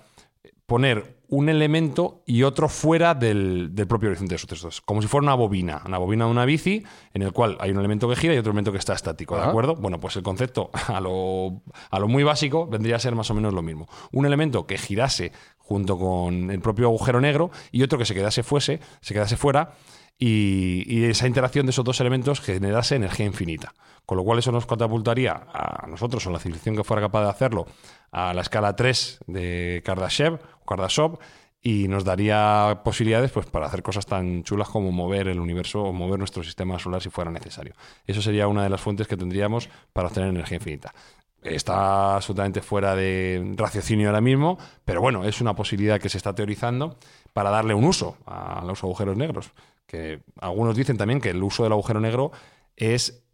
poner 0.65 1.14
un 1.29 1.49
elemento 1.49 2.23
y 2.25 2.43
otro 2.43 2.69
fuera 2.69 3.13
del, 3.13 3.69
del 3.73 3.87
propio 3.87 4.09
horizonte 4.09 4.35
de 4.35 4.39
sucesos. 4.39 4.81
Como 4.81 5.01
si 5.01 5.07
fuera 5.07 5.23
una 5.23 5.35
bobina, 5.35 5.81
una 5.85 5.97
bobina 5.97 6.25
de 6.25 6.31
una 6.31 6.45
bici, 6.45 6.83
en 7.13 7.21
el 7.21 7.31
cual 7.31 7.57
hay 7.59 7.71
un 7.71 7.79
elemento 7.79 8.07
que 8.09 8.15
gira 8.15 8.33
y 8.33 8.37
otro 8.37 8.51
elemento 8.51 8.71
que 8.71 8.77
está 8.77 8.93
estático, 8.93 9.35
¿de 9.35 9.41
Ajá. 9.41 9.49
acuerdo? 9.49 9.75
Bueno, 9.75 9.99
pues 9.99 10.15
el 10.15 10.23
concepto 10.23 10.69
a 10.73 10.99
lo, 10.99 11.61
a 11.89 11.99
lo 11.99 12.07
muy 12.07 12.23
básico 12.23 12.67
vendría 12.67 12.95
a 12.95 12.99
ser 12.99 13.15
más 13.15 13.29
o 13.31 13.33
menos 13.33 13.53
lo 13.53 13.61
mismo. 13.61 13.87
Un 14.11 14.25
elemento 14.25 14.65
que 14.65 14.77
girase 14.77 15.31
junto 15.57 15.97
con 15.97 16.51
el 16.51 16.61
propio 16.61 16.87
agujero 16.87 17.19
negro 17.19 17.51
y 17.71 17.83
otro 17.83 17.97
que 17.97 18.05
se 18.05 18.13
quedase 18.13 18.43
fuese, 18.43 18.79
se 19.01 19.13
quedase 19.13 19.37
fuera 19.37 19.73
y, 20.17 20.83
y 20.87 21.05
esa 21.05 21.27
interacción 21.27 21.65
de 21.65 21.71
esos 21.71 21.83
dos 21.83 21.99
elementos 21.99 22.39
generase 22.39 22.95
energía 22.95 23.25
infinita. 23.25 23.73
Con 24.05 24.17
lo 24.17 24.23
cual 24.23 24.39
eso 24.39 24.51
nos 24.51 24.65
catapultaría 24.65 25.47
a 25.51 25.87
nosotros 25.87 26.25
o 26.27 26.31
la 26.31 26.39
civilización 26.39 26.75
que 26.75 26.83
fuera 26.83 27.01
capaz 27.01 27.23
de 27.23 27.29
hacerlo 27.29 27.65
a 28.11 28.33
la 28.33 28.41
escala 28.41 28.75
3 28.75 29.19
de 29.27 29.81
Kardashev 29.83 30.35
o 30.61 30.65
Kardashev 30.65 31.17
y 31.65 31.87
nos 31.87 32.03
daría 32.03 32.81
posibilidades 32.83 33.31
pues, 33.31 33.47
para 33.47 33.65
hacer 33.65 33.81
cosas 33.81 34.05
tan 34.05 34.43
chulas 34.43 34.69
como 34.69 34.91
mover 34.91 35.27
el 35.27 35.39
universo 35.39 35.81
o 35.81 35.91
mover 35.91 36.19
nuestro 36.19 36.43
sistema 36.43 36.77
solar 36.77 37.01
si 37.01 37.09
fuera 37.09 37.31
necesario. 37.31 37.73
Eso 38.05 38.21
sería 38.21 38.47
una 38.47 38.61
de 38.61 38.69
las 38.69 38.79
fuentes 38.79 39.07
que 39.07 39.17
tendríamos 39.17 39.67
para 39.91 40.07
obtener 40.07 40.29
energía 40.29 40.57
infinita. 40.57 40.93
Está 41.41 42.15
absolutamente 42.15 42.61
fuera 42.61 42.95
de 42.95 43.53
raciocinio 43.55 44.09
ahora 44.09 44.21
mismo, 44.21 44.59
pero 44.83 45.01
bueno, 45.01 45.25
es 45.25 45.41
una 45.41 45.55
posibilidad 45.55 45.99
que 45.99 46.09
se 46.09 46.17
está 46.17 46.35
teorizando 46.35 46.97
para 47.33 47.49
darle 47.49 47.73
un 47.73 47.85
uso 47.85 48.17
a 48.27 48.63
los 48.63 48.83
agujeros 48.83 49.17
negros. 49.17 49.51
Que 49.87 50.21
algunos 50.39 50.75
dicen 50.75 50.97
también 50.97 51.19
que 51.19 51.31
el 51.31 51.41
uso 51.41 51.63
del 51.63 51.71
agujero 51.71 51.99
negro 51.99 52.31
es 52.75 53.24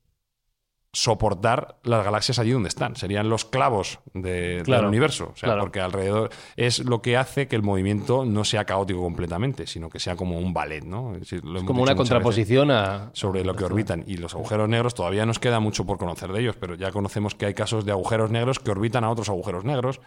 soportar 0.94 1.78
las 1.84 2.04
galaxias 2.04 2.38
allí 2.40 2.52
donde 2.52 2.70
están. 2.70 2.96
Serían 2.96 3.30
los 3.30 3.46
clavos 3.46 4.00
de- 4.14 4.62
Claro, 4.66 4.82
del 4.84 4.90
universo. 4.90 5.32
O 5.34 5.38
sea, 5.38 5.48
claro. 5.48 5.62
porque 5.62 5.80
alrededor 5.80 6.30
es 6.58 6.80
lo 6.80 7.02
que 7.02 7.16
hace 7.18 7.48
que 7.48 7.56
el 7.56 7.64
movimiento 7.64 8.26
no 8.26 8.44
sea 8.44 8.66
caótico 8.66 9.02
completamente, 9.02 9.68
sino 9.68 9.90
que 9.90 10.00
sea 10.00 10.16
como 10.16 10.38
un 10.38 10.54
ballet, 10.54 10.84
¿no? 10.84 11.14
Es 11.14 11.22
decir, 11.22 11.44
lo 11.46 11.52
Es 11.52 11.58
hemos 11.62 11.68
como 11.68 11.84
una 11.84 11.96
contraposición 11.96 12.72
a. 12.72 13.10
sobre 13.14 13.44
lo 13.46 13.56
que 13.56 13.64
orbitan. 13.64 14.04
Y 14.06 14.18
los 14.18 14.34
agujeros 14.34 14.68
negros 14.68 14.94
todavía 14.94 15.26
nos 15.26 15.40
queda 15.40 15.60
mucho 15.60 15.86
por 15.86 15.98
conocer 15.98 16.32
de 16.34 16.42
ellos, 16.42 16.56
pero 16.60 16.76
ya 16.76 16.92
conocemos 16.92 17.36
que 17.36 17.46
hay 17.46 17.54
casos 17.54 17.86
de 17.86 17.92
agujeros 17.92 18.30
negros 18.30 18.60
que 18.60 18.72
orbitan 18.72 19.04
a 19.04 19.10
otros 19.10 19.30
agujeros 19.30 19.64
negros. 19.64 20.02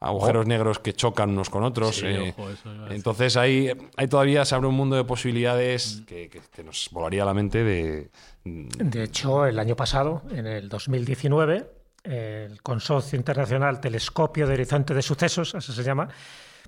Agujeros 0.00 0.46
negros 0.46 0.78
que 0.78 0.94
chocan 0.94 1.30
unos 1.30 1.50
con 1.50 1.62
otros. 1.62 1.96
Sí, 1.96 2.06
eh, 2.06 2.34
ojo, 2.36 2.50
eso 2.50 2.70
entonces 2.90 3.36
ahí, 3.36 3.70
ahí 3.96 4.08
todavía 4.08 4.44
se 4.46 4.54
abre 4.54 4.66
un 4.66 4.74
mundo 4.74 4.96
de 4.96 5.04
posibilidades 5.04 6.02
que, 6.06 6.28
que- 6.30 6.40
que 6.50 6.64
nos 6.64 6.88
volaría 6.90 7.24
la 7.24 7.34
mente 7.34 7.62
de... 7.62 8.10
De 8.44 9.02
hecho, 9.04 9.44
el 9.44 9.58
año 9.58 9.76
pasado, 9.76 10.22
en 10.30 10.46
el 10.46 10.68
2019, 10.70 11.70
el 12.04 12.62
Consorcio 12.62 13.18
Internacional 13.18 13.78
Telescopio 13.80 14.46
de 14.46 14.54
Horizonte 14.54 14.94
de 14.94 15.02
Sucesos, 15.02 15.54
así 15.54 15.72
se 15.74 15.82
llama, 15.82 16.08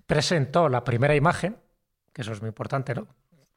presentó 0.07 0.69
la 0.69 0.85
primera 0.85 1.15
imagen, 1.17 1.57
que 2.13 2.21
eso 2.23 2.33
es 2.33 2.43
muy 2.43 2.49
importante, 2.49 2.95
¿no? 2.95 3.07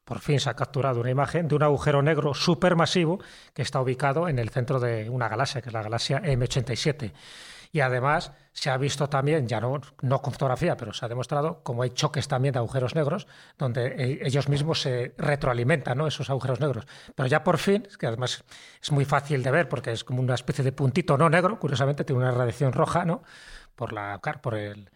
Por 0.04 0.20
fin 0.20 0.38
se 0.40 0.48
ha 0.48 0.54
capturado 0.54 1.00
una 1.00 1.10
imagen 1.10 1.48
de 1.48 1.56
un 1.56 1.64
agujero 1.64 2.00
negro 2.00 2.32
supermasivo 2.32 3.18
que 3.52 3.62
está 3.62 3.80
ubicado 3.80 4.28
en 4.28 4.38
el 4.38 4.48
centro 4.50 4.78
de 4.80 5.10
una 5.10 5.28
galaxia, 5.28 5.60
que 5.60 5.68
es 5.68 5.72
la 5.74 5.82
galaxia 5.82 6.22
M87. 6.22 7.12
Y 7.72 7.80
además 7.80 8.32
se 8.52 8.70
ha 8.70 8.76
visto 8.78 9.08
también, 9.08 9.46
ya 9.46 9.60
no, 9.60 9.80
no 10.00 10.22
con 10.22 10.32
fotografía, 10.32 10.76
pero 10.76 10.92
se 10.92 11.04
ha 11.04 11.08
demostrado 11.08 11.62
como 11.62 11.82
hay 11.82 11.90
choques 11.90 12.26
también 12.26 12.52
de 12.52 12.58
agujeros 12.58 12.94
negros, 12.94 13.26
donde 13.58 13.86
eh, 13.86 14.18
ellos 14.22 14.48
mismos 14.48 14.80
se 14.80 15.14
retroalimentan, 15.18 15.98
¿no? 15.98 16.06
esos 16.06 16.30
agujeros 16.30 16.60
negros. 16.60 16.86
Pero 17.14 17.26
ya 17.26 17.44
por 17.44 17.58
fin, 17.58 17.86
que 17.98 18.06
además 18.06 18.44
es 18.82 18.92
muy 18.92 19.04
fácil 19.04 19.42
de 19.42 19.50
ver 19.50 19.68
porque 19.68 19.92
es 19.92 20.04
como 20.04 20.20
una 20.22 20.34
especie 20.34 20.64
de 20.64 20.72
puntito 20.72 21.18
no 21.18 21.28
negro, 21.28 21.58
curiosamente 21.60 22.04
tiene 22.04 22.22
una 22.22 22.32
radiación 22.32 22.72
roja, 22.72 23.04
¿no? 23.04 23.22
Por, 23.74 23.92
la, 23.92 24.18
por 24.40 24.54
el, 24.54 24.90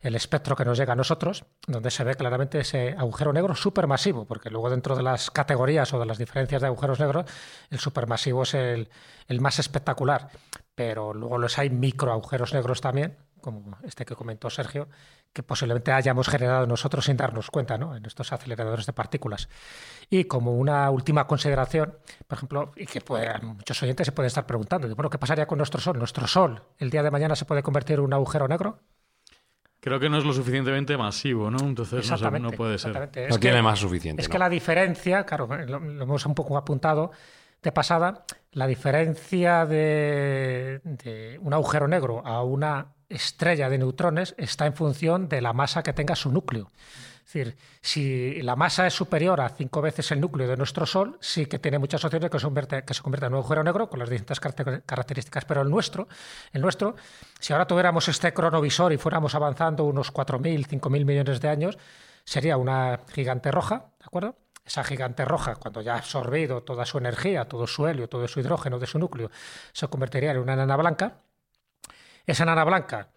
el 0.00 0.14
espectro 0.14 0.56
que 0.56 0.64
nos 0.64 0.78
llega 0.78 0.94
a 0.94 0.96
nosotros, 0.96 1.44
donde 1.66 1.90
se 1.90 2.04
ve 2.04 2.14
claramente 2.14 2.60
ese 2.60 2.94
agujero 2.96 3.32
negro 3.32 3.54
supermasivo, 3.54 4.24
porque 4.24 4.50
luego 4.50 4.70
dentro 4.70 4.96
de 4.96 5.02
las 5.02 5.30
categorías 5.30 5.92
o 5.92 6.00
de 6.00 6.06
las 6.06 6.18
diferencias 6.18 6.62
de 6.62 6.68
agujeros 6.68 6.98
negros, 7.00 7.26
el 7.70 7.78
supermasivo 7.78 8.44
es 8.44 8.54
el, 8.54 8.88
el 9.28 9.40
más 9.40 9.58
espectacular, 9.58 10.30
pero 10.80 11.12
luego 11.12 11.36
los 11.36 11.58
hay 11.58 11.68
micro 11.68 12.10
agujeros 12.10 12.54
negros 12.54 12.80
también, 12.80 13.18
como 13.42 13.76
este 13.82 14.06
que 14.06 14.14
comentó 14.16 14.48
Sergio, 14.48 14.88
que 15.30 15.42
posiblemente 15.42 15.92
hayamos 15.92 16.26
generado 16.26 16.66
nosotros 16.66 17.04
sin 17.04 17.18
darnos 17.18 17.50
cuenta 17.50 17.76
¿no? 17.76 17.94
en 17.94 18.06
estos 18.06 18.32
aceleradores 18.32 18.86
de 18.86 18.94
partículas. 18.94 19.50
Y 20.08 20.24
como 20.24 20.52
una 20.56 20.88
última 20.90 21.26
consideración, 21.26 21.98
por 22.26 22.38
ejemplo, 22.38 22.72
y 22.76 22.86
que 22.86 23.02
puede- 23.02 23.38
muchos 23.42 23.82
oyentes 23.82 24.06
se 24.06 24.12
pueden 24.12 24.28
estar 24.28 24.46
preguntando, 24.46 24.88
bueno, 24.96 25.10
¿qué 25.10 25.18
pasaría 25.18 25.46
con 25.46 25.58
nuestro 25.58 25.82
Sol? 25.82 25.98
¿Nuestro 25.98 26.26
Sol 26.26 26.62
el 26.78 26.88
día 26.88 27.02
de 27.02 27.10
mañana 27.10 27.36
se 27.36 27.44
puede 27.44 27.62
convertir 27.62 27.98
en 27.98 28.04
un 28.06 28.14
agujero 28.14 28.48
negro? 28.48 28.78
Creo 29.80 30.00
que 30.00 30.08
no 30.08 30.16
es 30.16 30.24
lo 30.24 30.32
suficientemente 30.32 30.96
masivo, 30.96 31.50
¿no? 31.50 31.58
Entonces 31.60 32.10
no, 32.10 32.16
sé, 32.16 32.30
no 32.40 32.50
puede 32.52 32.78
ser. 32.78 32.94
No 33.28 33.38
tiene 33.38 33.56
que- 33.58 33.62
más 33.62 33.78
suficiente. 33.78 34.22
Es 34.22 34.28
¿no? 34.28 34.32
que 34.32 34.38
la 34.38 34.48
diferencia, 34.48 35.24
claro, 35.26 35.46
lo, 35.46 35.78
lo 35.78 36.02
hemos 36.04 36.24
un 36.24 36.34
poco 36.34 36.56
apuntado 36.56 37.10
de 37.62 37.72
pasada, 37.72 38.24
la 38.52 38.66
diferencia 38.66 39.66
de, 39.66 40.80
un 41.42 41.52
agujero 41.52 41.88
negro 41.88 42.22
a 42.26 42.42
una 42.42 42.94
estrella 43.08 43.68
de 43.68 43.78
neutrones 43.78 44.34
está 44.38 44.66
en 44.66 44.74
función 44.74 45.28
de 45.28 45.40
la 45.40 45.52
masa 45.52 45.82
que 45.82 45.92
tenga 45.92 46.16
su 46.16 46.30
núcleo. 46.32 46.70
Es 47.26 47.34
decir, 47.34 47.56
si 47.80 48.42
la 48.42 48.56
masa 48.56 48.88
es 48.88 48.94
superior 48.94 49.40
a 49.40 49.48
cinco 49.50 49.80
veces 49.80 50.10
el 50.10 50.20
núcleo 50.20 50.48
de 50.48 50.56
nuestro 50.56 50.84
Sol, 50.84 51.16
sí 51.20 51.46
que 51.46 51.60
tiene 51.60 51.78
muchas 51.78 52.04
opciones 52.04 52.28
que 52.28 52.38
se 52.40 52.44
convierte, 52.44 52.82
que 52.84 52.94
se 52.94 53.02
convierta 53.02 53.26
en 53.26 53.34
un 53.34 53.38
agujero 53.38 53.62
negro 53.62 53.88
con 53.88 54.00
las 54.00 54.10
distintas 54.10 54.40
caracter- 54.40 54.82
características. 54.84 55.44
Pero 55.44 55.62
el 55.62 55.70
nuestro, 55.70 56.08
el 56.52 56.60
nuestro, 56.60 56.96
si 57.38 57.52
ahora 57.52 57.66
tuviéramos 57.66 58.08
este 58.08 58.32
cronovisor 58.32 58.92
y 58.92 58.96
fuéramos 58.96 59.34
avanzando 59.36 59.84
unos 59.84 60.12
4.000, 60.12 60.66
5.000 60.66 61.04
millones 61.04 61.40
de 61.40 61.48
años, 61.48 61.78
sería 62.24 62.56
una 62.56 62.98
gigante 63.12 63.52
roja, 63.52 63.90
¿de 64.00 64.04
acuerdo? 64.06 64.36
Esa 64.64 64.84
gigante 64.84 65.24
roja, 65.24 65.56
cuando 65.56 65.80
ya 65.80 65.94
ha 65.94 65.98
absorbido 65.98 66.62
toda 66.62 66.86
su 66.86 66.98
energía, 66.98 67.46
todo 67.46 67.66
su 67.66 67.86
helio, 67.86 68.08
todo 68.08 68.28
su 68.28 68.40
hidrógeno 68.40 68.78
de 68.78 68.86
su 68.86 68.98
núcleo, 68.98 69.30
se 69.72 69.88
convertiría 69.88 70.32
en 70.32 70.38
una 70.38 70.52
enana 70.52 70.76
blanca. 70.76 71.22
Esa 72.26 72.42
enana 72.44 72.64
blanca 72.64 73.08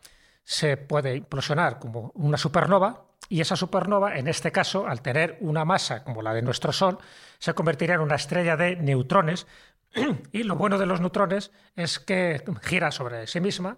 se 0.43 0.77
puede 0.77 1.15
implosionar 1.15 1.79
como 1.79 2.11
una 2.15 2.37
supernova 2.37 3.05
y 3.29 3.41
esa 3.41 3.55
supernova, 3.55 4.17
en 4.17 4.27
este 4.27 4.51
caso, 4.51 4.87
al 4.87 5.01
tener 5.01 5.37
una 5.41 5.65
masa 5.65 6.03
como 6.03 6.21
la 6.21 6.33
de 6.33 6.41
nuestro 6.41 6.71
Sol, 6.71 6.97
se 7.39 7.53
convertiría 7.53 7.95
en 7.95 8.01
una 8.01 8.15
estrella 8.15 8.57
de 8.57 8.75
neutrones. 8.75 9.47
Y 10.31 10.43
lo 10.43 10.55
bueno 10.55 10.77
de 10.77 10.85
los 10.85 11.01
neutrones 11.01 11.51
es 11.75 11.99
que 11.99 12.43
gira 12.61 12.91
sobre 12.91 13.27
sí 13.27 13.39
misma 13.39 13.77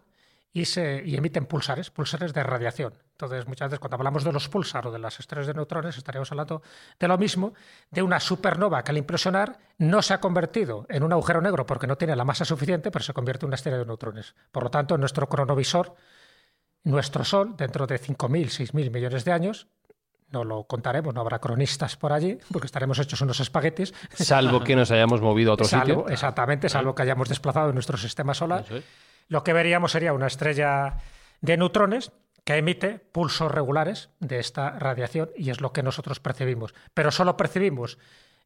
y, 0.55 0.63
se, 0.63 1.03
y 1.05 1.17
emiten 1.17 1.45
pulsares, 1.47 1.89
pulsares 1.91 2.33
de 2.33 2.41
radiación. 2.41 2.93
Entonces, 3.11 3.45
muchas 3.45 3.67
veces 3.69 3.79
cuando 3.79 3.97
hablamos 3.97 4.23
de 4.23 4.31
los 4.31 4.47
pulsar 4.47 4.87
o 4.87 4.91
de 4.91 4.99
las 4.99 5.19
estrellas 5.19 5.47
de 5.47 5.53
neutrones, 5.53 5.97
estaríamos 5.97 6.31
hablando 6.31 6.61
de 6.97 7.07
lo 7.09 7.17
mismo, 7.17 7.53
de 7.91 8.01
una 8.01 8.21
supernova 8.21 8.81
que 8.81 8.91
al 8.91 8.97
implosionar 8.97 9.59
no 9.79 10.01
se 10.01 10.13
ha 10.13 10.21
convertido 10.21 10.85
en 10.87 11.03
un 11.03 11.11
agujero 11.11 11.41
negro 11.41 11.65
porque 11.65 11.87
no 11.87 11.97
tiene 11.97 12.15
la 12.15 12.23
masa 12.23 12.45
suficiente, 12.45 12.89
pero 12.89 13.03
se 13.03 13.11
convierte 13.11 13.45
en 13.45 13.47
una 13.49 13.55
estrella 13.55 13.79
de 13.79 13.85
neutrones. 13.85 14.33
Por 14.53 14.63
lo 14.63 14.69
tanto, 14.71 14.97
nuestro 14.97 15.27
cronovisor, 15.27 15.93
nuestro 16.83 17.25
Sol, 17.25 17.55
dentro 17.57 17.85
de 17.85 17.99
5.000, 17.99 18.45
6.000 18.71 18.91
millones 18.91 19.25
de 19.25 19.31
años, 19.33 19.67
no 20.29 20.45
lo 20.45 20.63
contaremos, 20.63 21.13
no 21.13 21.19
habrá 21.19 21.39
cronistas 21.39 21.97
por 21.97 22.13
allí, 22.13 22.37
porque 22.51 22.67
estaremos 22.67 22.97
hechos 22.99 23.19
unos 23.19 23.41
espaguetis. 23.41 23.93
Salvo 24.13 24.63
que 24.63 24.75
nos 24.77 24.89
hayamos 24.91 25.19
movido 25.21 25.51
a 25.51 25.53
otro 25.55 25.65
Salvo- 25.67 25.85
sitio. 26.03 26.09
Exactamente, 26.09 26.69
salvo 26.69 26.95
que 26.95 27.01
hayamos 27.03 27.27
desplazado 27.27 27.69
en 27.69 27.75
nuestro 27.75 27.97
sistema 27.97 28.33
solar. 28.33 28.63
Lo 29.27 29.43
que 29.43 29.53
veríamos 29.53 29.91
sería 29.91 30.13
una 30.13 30.27
estrella 30.27 30.97
de 31.41 31.57
neutrones 31.57 32.11
que 32.43 32.57
emite 32.57 32.99
pulsos 32.99 33.51
regulares 33.51 34.09
de 34.19 34.39
esta 34.39 34.77
radiación 34.77 35.29
y 35.35 35.49
es 35.49 35.61
lo 35.61 35.73
que 35.73 35.83
nosotros 35.83 36.19
percibimos. 36.19 36.75
Pero 36.93 37.11
solo 37.11 37.35
percibimos 37.35 37.97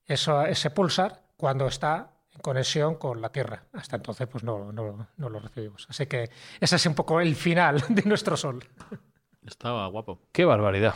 eso, 0.05 0.45
ese 0.45 0.71
pulsar 0.71 1.23
cuando 1.35 1.67
está 1.67 2.13
en 2.33 2.39
conexión 2.39 2.95
con 2.95 3.21
la 3.21 3.31
Tierra. 3.31 3.65
Hasta 3.73 3.97
entonces, 3.97 4.27
pues 4.27 4.43
no, 4.43 4.71
no, 4.71 5.07
no 5.17 5.29
lo 5.29 5.39
recibimos. 5.39 5.85
Así 5.89 6.07
que 6.07 6.29
ese 6.61 6.75
es 6.77 6.85
un 6.85 6.95
poco 6.95 7.19
el 7.19 7.35
final 7.35 7.83
de 7.89 8.03
nuestro 8.03 8.37
Sol. 8.37 8.63
Estaba 9.45 9.87
guapo. 9.87 10.21
Qué 10.31 10.45
barbaridad. 10.45 10.95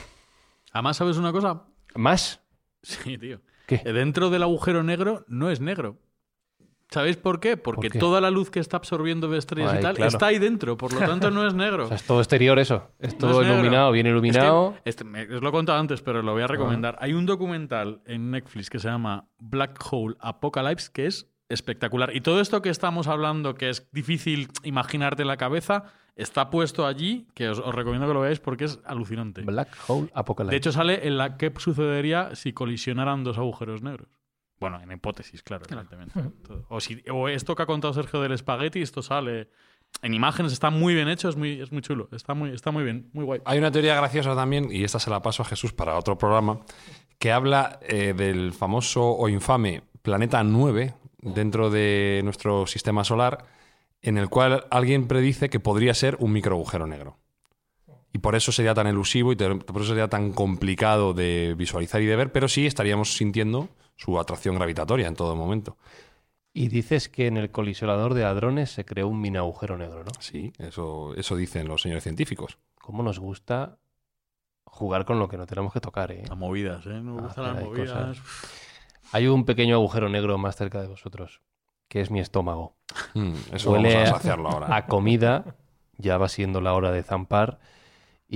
Además, 0.72 0.98
¿sabes 0.98 1.18
una 1.18 1.32
cosa? 1.32 1.64
¿Más? 1.96 2.42
Sí, 2.82 3.18
tío. 3.18 3.42
¿Qué? 3.68 3.78
Dentro 3.78 4.30
del 4.30 4.44
agujero 4.44 4.82
negro 4.84 5.26
no 5.28 5.52
es 5.52 5.60
negro. 5.60 5.98
¿Sabéis 6.94 7.18
por 7.18 7.40
qué? 7.40 7.58
Porque 7.58 7.90
qué? 7.90 7.98
toda 7.98 8.22
la 8.22 8.30
luz 8.30 8.52
que 8.52 8.60
está 8.60 8.78
absorbiendo 8.78 9.28
de 9.28 9.40
estrellas 9.40 9.74
Ay, 9.74 9.80
y 9.80 9.82
tal 9.82 9.96
claro. 9.96 10.10
está 10.10 10.28
ahí 10.28 10.38
dentro, 10.38 10.78
por 10.78 10.94
lo 10.94 11.00
tanto 11.00 11.32
no 11.32 11.48
es 11.48 11.56
negro. 11.56 11.84
O 11.84 11.88
sea, 11.88 11.98
es 11.98 12.04
todo 12.04 12.20
exterior 12.20 12.60
eso. 12.60 12.92
Es 13.00 13.14
No 13.14 13.30
todo 13.30 13.42
es 13.42 13.48
iluminado, 13.48 13.92
bien 13.92 14.06
iluminado. 14.06 14.76
Es 14.86 14.96
que, 14.96 15.04
este, 15.04 15.36
os 15.36 15.42
lo 15.42 15.50
he 15.50 15.52
contado 15.52 15.80
antes, 15.80 16.04
pero 16.04 16.22
lo 16.22 16.34
voy 16.34 16.44
a 16.44 16.48
recomendar. 16.48 16.96
Hay 17.02 17.14
un 17.14 17.26
documental 17.26 18.02
en 18.06 18.30
Netflix 18.30 18.70
que 18.70 18.78
se 18.78 18.90
llama 18.90 19.28
Black 19.40 19.80
Hole 19.90 20.16
Apocalypse 20.20 20.92
que 20.94 21.08
es 21.08 21.32
espectacular. 21.50 22.16
Y 22.16 22.22
todo 22.22 22.40
esto 22.40 22.62
que 22.62 22.70
estamos 22.70 23.08
hablando, 23.08 23.56
que 23.56 23.70
es 23.70 23.90
difícil 23.92 24.50
imaginarte 24.64 25.24
en 25.24 25.30
la 25.30 25.38
cabeza, 25.38 25.86
está 26.16 26.52
puesto 26.52 26.86
allí, 26.86 27.28
que 27.34 27.50
os, 27.50 27.58
os 27.58 27.74
recomiendo 27.74 28.08
que 28.08 28.14
lo 28.14 28.22
veáis 28.22 28.40
porque 28.40 28.66
es 28.66 28.80
alucinante. 28.86 29.42
Black 29.42 29.76
Hole 29.88 30.12
Apocalypse. 30.14 30.52
De 30.52 30.58
hecho, 30.58 30.72
sale 30.72 31.08
en 31.08 31.18
la 31.18 31.38
qué 31.38 31.52
sucedería 31.58 32.36
si 32.36 32.54
colisionaran 32.54 33.24
dos 33.24 33.40
agujeros 33.40 33.82
negros. 33.82 34.10
Bueno, 34.60 34.80
en 34.82 34.92
hipótesis, 34.92 35.44
claro, 35.44 35.66
evidentemente. 35.68 36.14
Todo. 36.48 36.66
O, 36.70 36.80
si, 36.80 37.04
o 37.12 37.28
esto 37.28 37.56
que 37.56 37.64
ha 37.64 37.66
contado 37.66 37.94
Sergio 37.94 38.22
del 38.22 38.32
espagueti, 38.32 38.82
esto 38.82 39.02
sale 39.02 39.50
en 40.02 40.14
imágenes, 40.14 40.54
está 40.54 40.70
muy 40.70 40.94
bien 40.96 41.08
hecho, 41.10 41.30
es 41.30 41.36
muy, 41.36 41.62
es 41.62 41.72
muy 41.72 41.82
chulo, 41.82 42.08
está 42.14 42.34
muy, 42.34 42.52
está 42.52 42.72
muy 42.72 42.84
bien, 42.84 43.10
muy 43.14 43.26
guay. 43.26 43.42
Hay 43.46 43.60
una 43.60 43.72
teoría 43.72 43.96
graciosa 43.96 44.36
también, 44.36 44.70
y 44.72 44.84
esta 44.84 45.00
se 45.00 45.10
la 45.10 45.22
paso 45.22 45.44
a 45.44 45.46
Jesús 45.46 45.74
para 45.74 45.98
otro 45.98 46.18
programa, 46.18 46.62
que 47.20 47.32
habla 47.32 47.80
eh, 47.82 48.14
del 48.16 48.54
famoso 48.54 49.04
o 49.04 49.28
infame 49.30 49.84
planeta 50.02 50.44
9 50.44 50.94
dentro 51.22 51.70
de 51.70 52.22
nuestro 52.24 52.66
sistema 52.68 53.04
solar, 53.04 53.46
en 54.02 54.18
el 54.18 54.30
cual 54.30 54.66
alguien 54.72 55.08
predice 55.08 55.50
que 55.50 55.60
podría 55.60 55.94
ser 55.94 56.18
un 56.20 56.34
microagujero 56.34 56.88
negro. 56.88 57.18
Y 58.12 58.20
por 58.20 58.36
eso 58.36 58.52
sería 58.52 58.74
tan 58.74 58.88
elusivo 58.88 59.32
y 59.32 59.36
te- 59.36 59.56
por 59.56 59.78
eso 59.82 59.90
sería 59.90 60.08
tan 60.10 60.34
complicado 60.34 61.14
de 61.14 61.56
visualizar 61.58 62.02
y 62.02 62.06
de 62.06 62.16
ver, 62.16 62.32
pero 62.32 62.48
sí 62.48 62.66
estaríamos 62.66 63.14
sintiendo 63.16 63.70
su 63.96 64.20
atracción 64.20 64.56
gravitatoria 64.56 65.08
en 65.08 65.16
todo 65.16 65.36
momento. 65.36 65.78
Y 66.54 66.68
dices 66.68 67.10
que 67.10 67.28
en 67.28 67.38
el 67.38 67.50
colisionador 67.52 68.14
de 68.14 68.26
hadrones 68.26 68.70
se 68.72 68.86
creó 68.86 69.08
un 69.08 69.20
mini 69.20 69.38
agujero 69.38 69.78
negro, 69.78 70.04
¿no? 70.04 70.12
Sí, 70.20 70.54
eso, 70.60 71.16
eso 71.16 71.36
dicen 71.36 71.68
los 71.68 71.82
señores 71.82 72.04
científicos. 72.04 72.60
¿Cómo 72.80 73.02
nos 73.02 73.20
gusta 73.20 73.78
jugar 74.66 75.06
con 75.06 75.18
lo 75.20 75.28
que 75.30 75.38
no 75.38 75.46
tenemos 75.48 75.74
que 75.74 75.80
tocar, 75.82 76.12
eh? 76.12 76.24
Las 76.28 76.38
movidas, 76.38 76.86
¿eh? 76.86 77.02
Nos 77.02 77.22
gustan 77.22 77.30
Hacer 77.30 77.44
las 77.44 77.58
ahí 77.58 77.64
movidas. 77.66 78.18
Hay 79.12 79.28
un 79.28 79.46
pequeño 79.46 79.76
agujero 79.76 80.10
negro 80.10 80.38
más 80.38 80.56
cerca 80.56 80.82
de 80.82 80.88
vosotros, 80.88 81.42
que 81.88 82.02
es 82.02 82.12
mi 82.12 82.20
estómago. 82.20 82.76
Mm, 83.14 83.34
eso 83.54 83.72
Huele 83.72 83.94
vamos 83.96 84.10
a- 84.10 84.14
saciarlo 84.18 84.50
ahora. 84.50 84.76
A 84.76 84.86
comida, 84.88 85.56
ya 85.98 86.18
va 86.18 86.30
siendo 86.30 86.62
la 86.62 86.74
hora 86.74 86.92
de 86.92 87.04
zampar. 87.04 87.60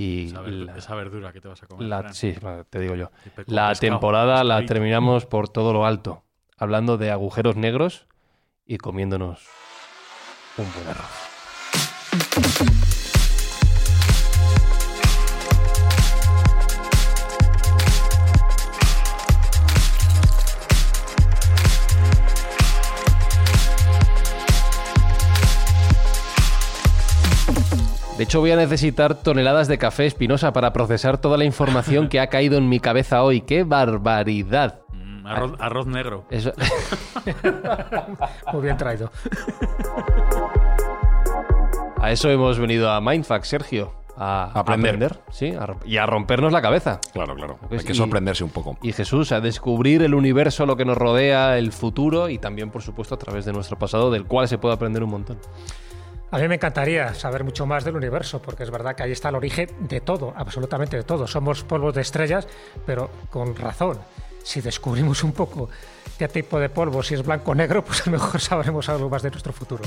Y 0.00 0.26
Esa, 0.28 0.42
ver- 0.42 0.52
la- 0.52 0.76
esa 0.76 0.94
verdura 0.94 1.32
que 1.32 1.40
te 1.40 1.48
vas 1.48 1.60
a 1.60 1.66
comer. 1.66 1.88
la- 1.88 2.12
sí, 2.12 2.32
te 2.70 2.78
digo 2.78 2.94
yo. 2.94 3.10
La 3.46 3.74
temporada 3.74 4.44
la 4.44 4.64
terminamos 4.64 5.26
por 5.26 5.48
todo 5.48 5.72
lo 5.72 5.84
alto, 5.84 6.22
hablando 6.56 6.98
de 6.98 7.10
agujeros 7.10 7.56
negros 7.56 8.06
y 8.64 8.78
comiéndonos 8.78 9.44
un 10.56 10.72
buen 10.72 10.86
arroz. 10.86 12.97
De 28.18 28.24
hecho, 28.24 28.40
voy 28.40 28.50
a 28.50 28.56
necesitar 28.56 29.14
toneladas 29.14 29.68
de 29.68 29.78
café 29.78 30.04
espinosa 30.04 30.52
para 30.52 30.72
procesar 30.72 31.18
toda 31.18 31.38
la 31.38 31.44
información 31.44 32.08
que 32.08 32.18
ha 32.20 32.26
caído 32.26 32.58
en 32.58 32.68
mi 32.68 32.80
cabeza 32.80 33.22
hoy. 33.22 33.40
¡Qué 33.42 33.62
barbaridad! 33.62 34.80
Mm, 34.92 35.26
arroz, 35.26 35.52
arroz 35.60 35.86
negro. 35.86 36.24
Eso- 36.30 36.52
Muy 38.52 38.62
bien 38.62 38.76
traído. 38.76 39.10
a 42.00 42.10
eso 42.10 42.28
hemos 42.30 42.58
venido 42.58 42.90
a 42.90 43.00
Mindfax, 43.00 43.48
Sergio. 43.48 43.94
A 44.20 44.50
aprender. 44.58 45.16
sí, 45.30 45.54
a 45.56 45.76
y 45.86 45.96
a 45.98 46.04
rompernos 46.04 46.52
la 46.52 46.60
cabeza. 46.60 47.00
Claro, 47.12 47.36
claro. 47.36 47.56
Pues 47.68 47.82
Hay 47.82 47.86
que 47.86 47.92
y- 47.92 47.96
sorprenderse 47.96 48.42
un 48.42 48.50
poco. 48.50 48.76
Y 48.82 48.92
Jesús, 48.92 49.30
a 49.30 49.40
descubrir 49.40 50.02
el 50.02 50.12
universo, 50.12 50.66
lo 50.66 50.76
que 50.76 50.84
nos 50.84 50.98
rodea, 50.98 51.56
el 51.56 51.70
futuro 51.70 52.28
y 52.28 52.38
también, 52.38 52.72
por 52.72 52.82
supuesto, 52.82 53.14
a 53.14 53.18
través 53.18 53.44
de 53.44 53.52
nuestro 53.52 53.78
pasado, 53.78 54.10
del 54.10 54.24
cual 54.24 54.48
se 54.48 54.58
puede 54.58 54.74
aprender 54.74 55.04
un 55.04 55.10
montón. 55.10 55.38
A 56.30 56.38
mí 56.38 56.46
me 56.48 56.56
encantaría 56.56 57.14
saber 57.14 57.42
mucho 57.42 57.64
más 57.64 57.84
del 57.84 57.96
universo, 57.96 58.42
porque 58.42 58.62
es 58.62 58.70
verdad 58.70 58.94
que 58.94 59.02
ahí 59.02 59.12
está 59.12 59.30
el 59.30 59.36
origen 59.36 59.70
de 59.80 60.00
todo, 60.02 60.34
absolutamente 60.36 60.96
de 60.98 61.02
todo. 61.02 61.26
Somos 61.26 61.64
polvos 61.64 61.94
de 61.94 62.02
estrellas, 62.02 62.46
pero 62.84 63.10
con 63.30 63.56
razón. 63.56 63.98
Si 64.44 64.60
descubrimos 64.60 65.24
un 65.24 65.32
poco 65.32 65.70
qué 66.18 66.28
tipo 66.28 66.58
de 66.60 66.68
polvo, 66.68 67.02
si 67.02 67.14
es 67.14 67.24
blanco 67.24 67.52
o 67.52 67.54
negro, 67.54 67.82
pues 67.82 68.02
a 68.02 68.10
lo 68.10 68.12
mejor 68.18 68.40
sabremos 68.42 68.88
algo 68.90 69.08
más 69.08 69.22
de 69.22 69.30
nuestro 69.30 69.52
futuro. 69.54 69.84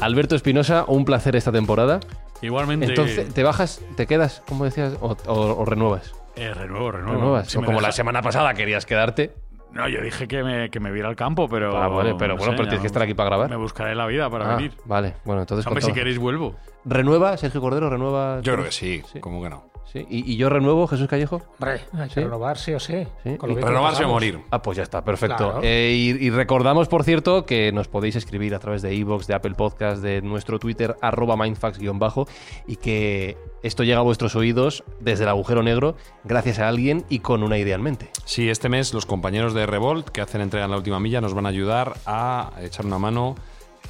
Alberto 0.00 0.34
Espinosa, 0.34 0.84
un 0.88 1.04
placer 1.04 1.36
esta 1.36 1.52
temporada. 1.52 2.00
Igualmente. 2.40 2.86
Entonces, 2.86 3.32
¿te 3.34 3.42
bajas, 3.42 3.80
te 3.96 4.06
quedas, 4.06 4.42
como 4.48 4.64
decías, 4.64 4.94
o, 5.00 5.16
o- 5.26 5.56
o 5.60 5.64
renuevas? 5.64 6.12
Eh, 6.36 6.52
renuevo, 6.52 6.90
renuevo. 6.92 7.14
¿Renuevas? 7.18 7.48
Si 7.48 7.56
O 7.56 7.60
me 7.62 7.66
como 7.66 7.80
la 7.80 7.92
semana 7.92 8.20
pasada 8.22 8.52
querías 8.54 8.84
quedarte. 8.84 9.32
No, 9.72 9.88
yo 9.88 10.00
dije 10.00 10.26
que 10.26 10.42
me, 10.42 10.70
que 10.70 10.80
me 10.80 10.90
viera 10.90 11.08
al 11.08 11.16
campo, 11.16 11.48
pero. 11.48 11.76
Ah, 11.76 11.88
vale, 11.88 12.14
pero 12.18 12.34
no 12.34 12.38
bueno, 12.38 12.52
sé, 12.52 12.56
pero 12.56 12.68
tienes 12.68 12.80
que 12.80 12.86
estar 12.86 13.02
aquí 13.02 13.14
para 13.14 13.28
grabar. 13.28 13.50
Me 13.50 13.56
buscaré 13.56 13.94
la 13.94 14.06
vida 14.06 14.30
para 14.30 14.52
Ah, 14.52 14.56
venir. 14.56 14.72
Vale, 14.84 15.14
bueno, 15.24 15.42
entonces 15.42 15.66
Hombre, 15.66 15.82
si 15.82 15.92
queréis, 15.92 16.18
vuelvo. 16.18 16.54
¿Renueva 16.84 17.36
Sergio 17.36 17.60
Cordero? 17.60 17.90
¿Renueva? 17.90 18.40
Yo 18.40 18.52
creo 18.54 18.64
que 18.66 18.72
sí, 18.72 19.02
Sí. 19.12 19.20
¿cómo 19.20 19.42
que 19.42 19.50
no? 19.50 19.64
Sí. 19.92 20.04
¿Y, 20.10 20.32
y 20.32 20.36
yo 20.36 20.48
renuevo, 20.48 20.86
Jesús 20.88 21.06
Callejo? 21.08 21.42
Hombre, 21.58 21.80
hay 21.92 22.08
que 22.08 22.14
¿Sí? 22.14 22.20
renovar 22.20 22.58
sí 22.58 22.74
o 22.74 22.80
sí. 22.80 23.06
Sí. 23.22 23.36
Con 23.36 23.48
lo 23.48 23.52
Y 23.52 23.56
bien 23.56 23.66
que 23.66 23.72
Renovarse 23.72 24.04
o 24.04 24.08
morir. 24.08 24.40
Ah, 24.50 24.60
pues 24.60 24.76
ya 24.76 24.82
está, 24.82 25.04
perfecto. 25.04 25.36
Claro. 25.36 25.60
Eh, 25.62 25.92
y, 25.94 26.26
y 26.26 26.30
recordamos, 26.30 26.88
por 26.88 27.04
cierto, 27.04 27.46
que 27.46 27.70
nos 27.72 27.88
podéis 27.88 28.16
escribir 28.16 28.54
a 28.54 28.58
través 28.58 28.82
de 28.82 28.94
iVoox, 28.94 29.26
de 29.26 29.34
Apple 29.34 29.54
Podcast, 29.54 30.02
de 30.02 30.22
nuestro 30.22 30.58
Twitter, 30.58 30.96
arroba 31.00 31.36
mindfax-bajo, 31.36 32.26
y 32.66 32.76
que 32.76 33.38
esto 33.62 33.84
llega 33.84 34.00
a 34.00 34.02
vuestros 34.02 34.34
oídos 34.36 34.84
desde 35.00 35.22
el 35.24 35.28
agujero 35.30 35.62
negro, 35.62 35.96
gracias 36.24 36.58
a 36.58 36.68
alguien 36.68 37.04
y 37.08 37.20
con 37.20 37.42
una 37.42 37.56
idea 37.58 37.76
en 37.76 37.82
mente. 37.82 38.10
Sí, 38.24 38.50
este 38.50 38.68
mes 38.68 38.92
los 38.92 39.06
compañeros 39.06 39.54
de 39.54 39.66
Revolt 39.66 40.08
que 40.08 40.20
hacen 40.20 40.40
entrega 40.40 40.64
en 40.66 40.72
la 40.72 40.76
última 40.76 41.00
milla 41.00 41.20
nos 41.20 41.32
van 41.34 41.46
a 41.46 41.50
ayudar 41.50 41.94
a 42.06 42.50
echar 42.60 42.86
una 42.86 42.98
mano 42.98 43.34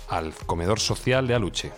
al 0.08 0.32
comedor 0.46 0.78
social 0.78 1.26
de 1.26 1.34
Aluche. 1.34 1.72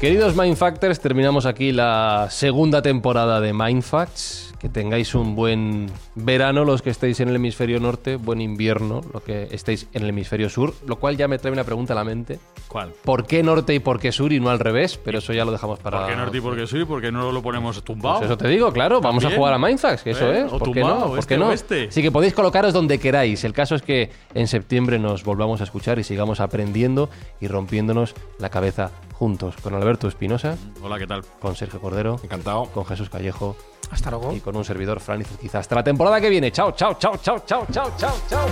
Queridos 0.00 0.36
Mindfactors, 0.36 1.00
terminamos 1.00 1.44
aquí 1.44 1.72
la 1.72 2.28
segunda 2.30 2.82
temporada 2.82 3.40
de 3.40 3.52
Mindfacts. 3.52 4.54
Que 4.60 4.68
tengáis 4.68 5.14
un 5.14 5.36
buen 5.36 5.86
verano 6.16 6.64
los 6.64 6.82
que 6.82 6.90
estéis 6.90 7.20
en 7.20 7.28
el 7.28 7.36
hemisferio 7.36 7.78
norte, 7.78 8.16
buen 8.16 8.40
invierno 8.40 9.02
los 9.12 9.22
que 9.22 9.48
estéis 9.52 9.86
en 9.92 10.02
el 10.02 10.08
hemisferio 10.08 10.50
sur, 10.50 10.74
lo 10.84 10.96
cual 10.96 11.16
ya 11.16 11.28
me 11.28 11.38
trae 11.38 11.52
una 11.52 11.62
pregunta 11.62 11.92
a 11.92 11.96
la 11.96 12.02
mente. 12.02 12.40
¿Cuál? 12.66 12.92
¿Por 13.04 13.24
qué 13.24 13.44
norte 13.44 13.74
y 13.74 13.78
por 13.78 14.00
qué 14.00 14.10
sur 14.10 14.32
y 14.32 14.40
no 14.40 14.50
al 14.50 14.58
revés? 14.58 14.98
Pero 15.04 15.18
eso 15.18 15.32
ya 15.32 15.44
lo 15.44 15.52
dejamos 15.52 15.78
para... 15.78 16.00
¿Por 16.00 16.08
qué 16.08 16.16
norte 16.16 16.38
y 16.38 16.40
por 16.40 16.56
qué 16.56 16.66
soy? 16.66 16.84
¿Por 16.84 17.00
qué 17.00 17.12
no 17.12 17.30
lo 17.30 17.40
ponemos 17.40 17.82
tumbado? 17.84 18.18
Pues 18.18 18.30
eso 18.30 18.36
te 18.36 18.48
digo, 18.48 18.72
claro, 18.72 19.00
vamos 19.00 19.24
a 19.24 19.30
jugar 19.30 19.54
a 19.54 19.58
Mindfax, 19.58 20.02
que 20.02 20.10
eso 20.10 20.32
¿Eh? 20.32 20.46
es. 20.46 20.52
O 20.52 20.58
¿Por 20.58 20.72
qué 20.72 20.80
no? 20.80 21.06
¿Por 21.06 21.18
este 21.20 21.34
qué 21.34 21.38
no? 21.38 21.48
o 21.48 21.52
este. 21.52 21.88
Así 21.88 22.02
que 22.02 22.10
podéis 22.10 22.34
colocaros 22.34 22.72
donde 22.72 22.98
queráis. 22.98 23.44
El 23.44 23.52
caso 23.52 23.76
es 23.76 23.82
que 23.82 24.10
en 24.34 24.48
septiembre 24.48 24.98
nos 24.98 25.22
volvamos 25.22 25.60
a 25.60 25.64
escuchar 25.64 26.00
y 26.00 26.04
sigamos 26.04 26.40
aprendiendo 26.40 27.10
y 27.40 27.46
rompiéndonos 27.46 28.14
la 28.40 28.48
cabeza 28.48 28.90
juntos. 29.18 29.54
Con 29.62 29.74
Alberto 29.74 30.06
Espinosa, 30.08 30.56
Hola, 30.82 30.98
¿qué 30.98 31.06
tal? 31.06 31.22
con 31.40 31.56
Sergio 31.56 31.80
Cordero, 31.80 32.20
Encantado. 32.22 32.66
con 32.66 32.84
Jesús 32.86 33.10
Callejo 33.10 33.56
Hasta 33.90 34.10
luego. 34.10 34.32
y 34.34 34.40
con 34.40 34.56
un 34.56 34.64
servidor, 34.64 35.00
Fran 35.00 35.24
Quizá 35.40 35.58
Hasta 35.58 35.74
la 35.74 35.82
temporada 35.84 36.20
que 36.20 36.28
viene. 36.30 36.52
Chao, 36.52 36.72
chao, 36.72 36.94
chao, 36.98 37.16
chao, 37.22 37.42
chao, 37.46 37.66
chao, 37.72 37.92
chao, 37.98 38.14
chao. 38.28 38.46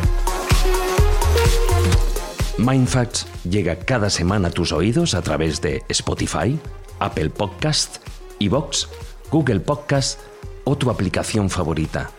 Mindfacts 2.58 3.26
llega 3.44 3.76
cada 3.76 4.08
semana 4.10 4.48
a 4.48 4.50
tus 4.50 4.72
oídos 4.72 5.14
a 5.14 5.22
través 5.22 5.60
de 5.60 5.82
Spotify, 5.88 6.58
Apple 6.98 7.30
Podcast, 7.30 7.98
Evox, 8.40 8.88
Google 9.30 9.60
Podcast 9.60 10.20
o 10.64 10.76
tu 10.76 10.90
aplicación 10.90 11.50
favorita. 11.50 12.10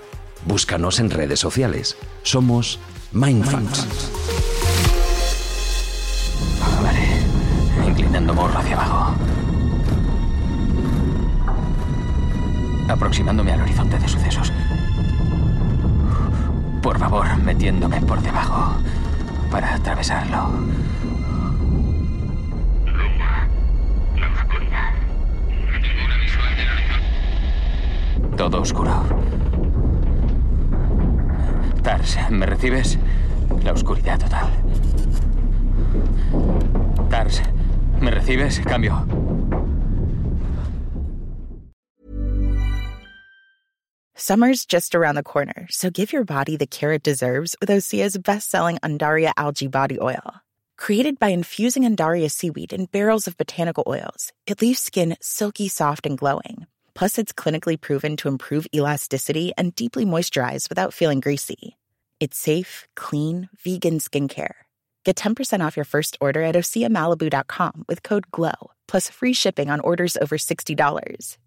Búscanos 0.45 0.99
en 0.99 1.09
redes 1.09 1.39
sociales. 1.39 1.97
Somos 2.23 2.79
Mindfacts. 3.11 3.87
Vale, 3.87 4.26
inclinando 8.07 8.33
morro 8.33 8.57
hacia 8.57 8.75
abajo. 8.75 9.15
Aproximándome 12.87 13.51
al 13.51 13.61
horizonte 13.61 13.99
de 13.99 14.07
sucesos. 14.07 14.53
Por 16.81 16.97
favor, 16.97 17.25
metiéndome 17.43 17.99
por 18.01 18.21
debajo 18.21 18.77
para 19.51 19.75
atravesarlo. 19.75 20.49
Todo 28.37 28.61
oscuro. 28.61 29.03
Tars, 31.83 32.17
¿me 32.29 32.45
recibes? 32.45 32.97
La 33.63 33.73
oscuridad 33.73 34.17
total. 34.17 34.47
Tars, 37.09 37.41
¿me 38.01 38.11
recibes? 38.11 38.59
Cambio. 38.59 39.05
Summer's 44.15 44.65
just 44.65 44.95
around 44.95 45.15
the 45.15 45.23
corner, 45.23 45.67
so 45.69 45.89
give 45.89 46.11
your 46.11 46.23
body 46.23 46.57
the 46.57 46.67
care 46.67 46.91
it 46.91 47.03
deserves 47.03 47.55
with 47.61 47.69
Osea's 47.69 48.17
best-selling 48.17 48.77
Andaria 48.79 49.31
algae 49.37 49.67
body 49.67 49.99
oil. 50.01 50.41
Created 50.75 51.17
by 51.17 51.29
infusing 51.29 51.83
Andaria 51.83 52.29
seaweed 52.29 52.73
in 52.73 52.85
barrels 52.85 53.27
of 53.27 53.37
botanical 53.37 53.83
oils, 53.87 54.33
it 54.45 54.61
leaves 54.61 54.79
skin 54.79 55.15
silky 55.21 55.67
soft 55.67 56.05
and 56.05 56.17
glowing. 56.17 56.67
Plus, 56.93 57.17
it's 57.17 57.31
clinically 57.31 57.79
proven 57.79 58.17
to 58.17 58.27
improve 58.27 58.67
elasticity 58.75 59.53
and 59.57 59.75
deeply 59.75 60.03
moisturize 60.03 60.67
without 60.67 60.93
feeling 60.93 61.19
greasy. 61.19 61.77
It's 62.19 62.37
safe, 62.37 62.87
clean, 62.95 63.49
vegan 63.63 63.99
skincare. 63.99 64.66
Get 65.07 65.15
10% 65.15 65.65
off 65.65 65.77
your 65.77 65.85
first 65.85 66.17
order 66.19 66.41
at 66.43 66.55
OseaMalibu.com 66.55 67.85
with 67.87 68.03
code 68.03 68.29
GLOW, 68.29 68.71
plus 68.89 69.09
free 69.09 69.31
shipping 69.31 69.69
on 69.69 69.79
orders 69.79 70.17
over 70.17 70.37
$60. 70.37 71.37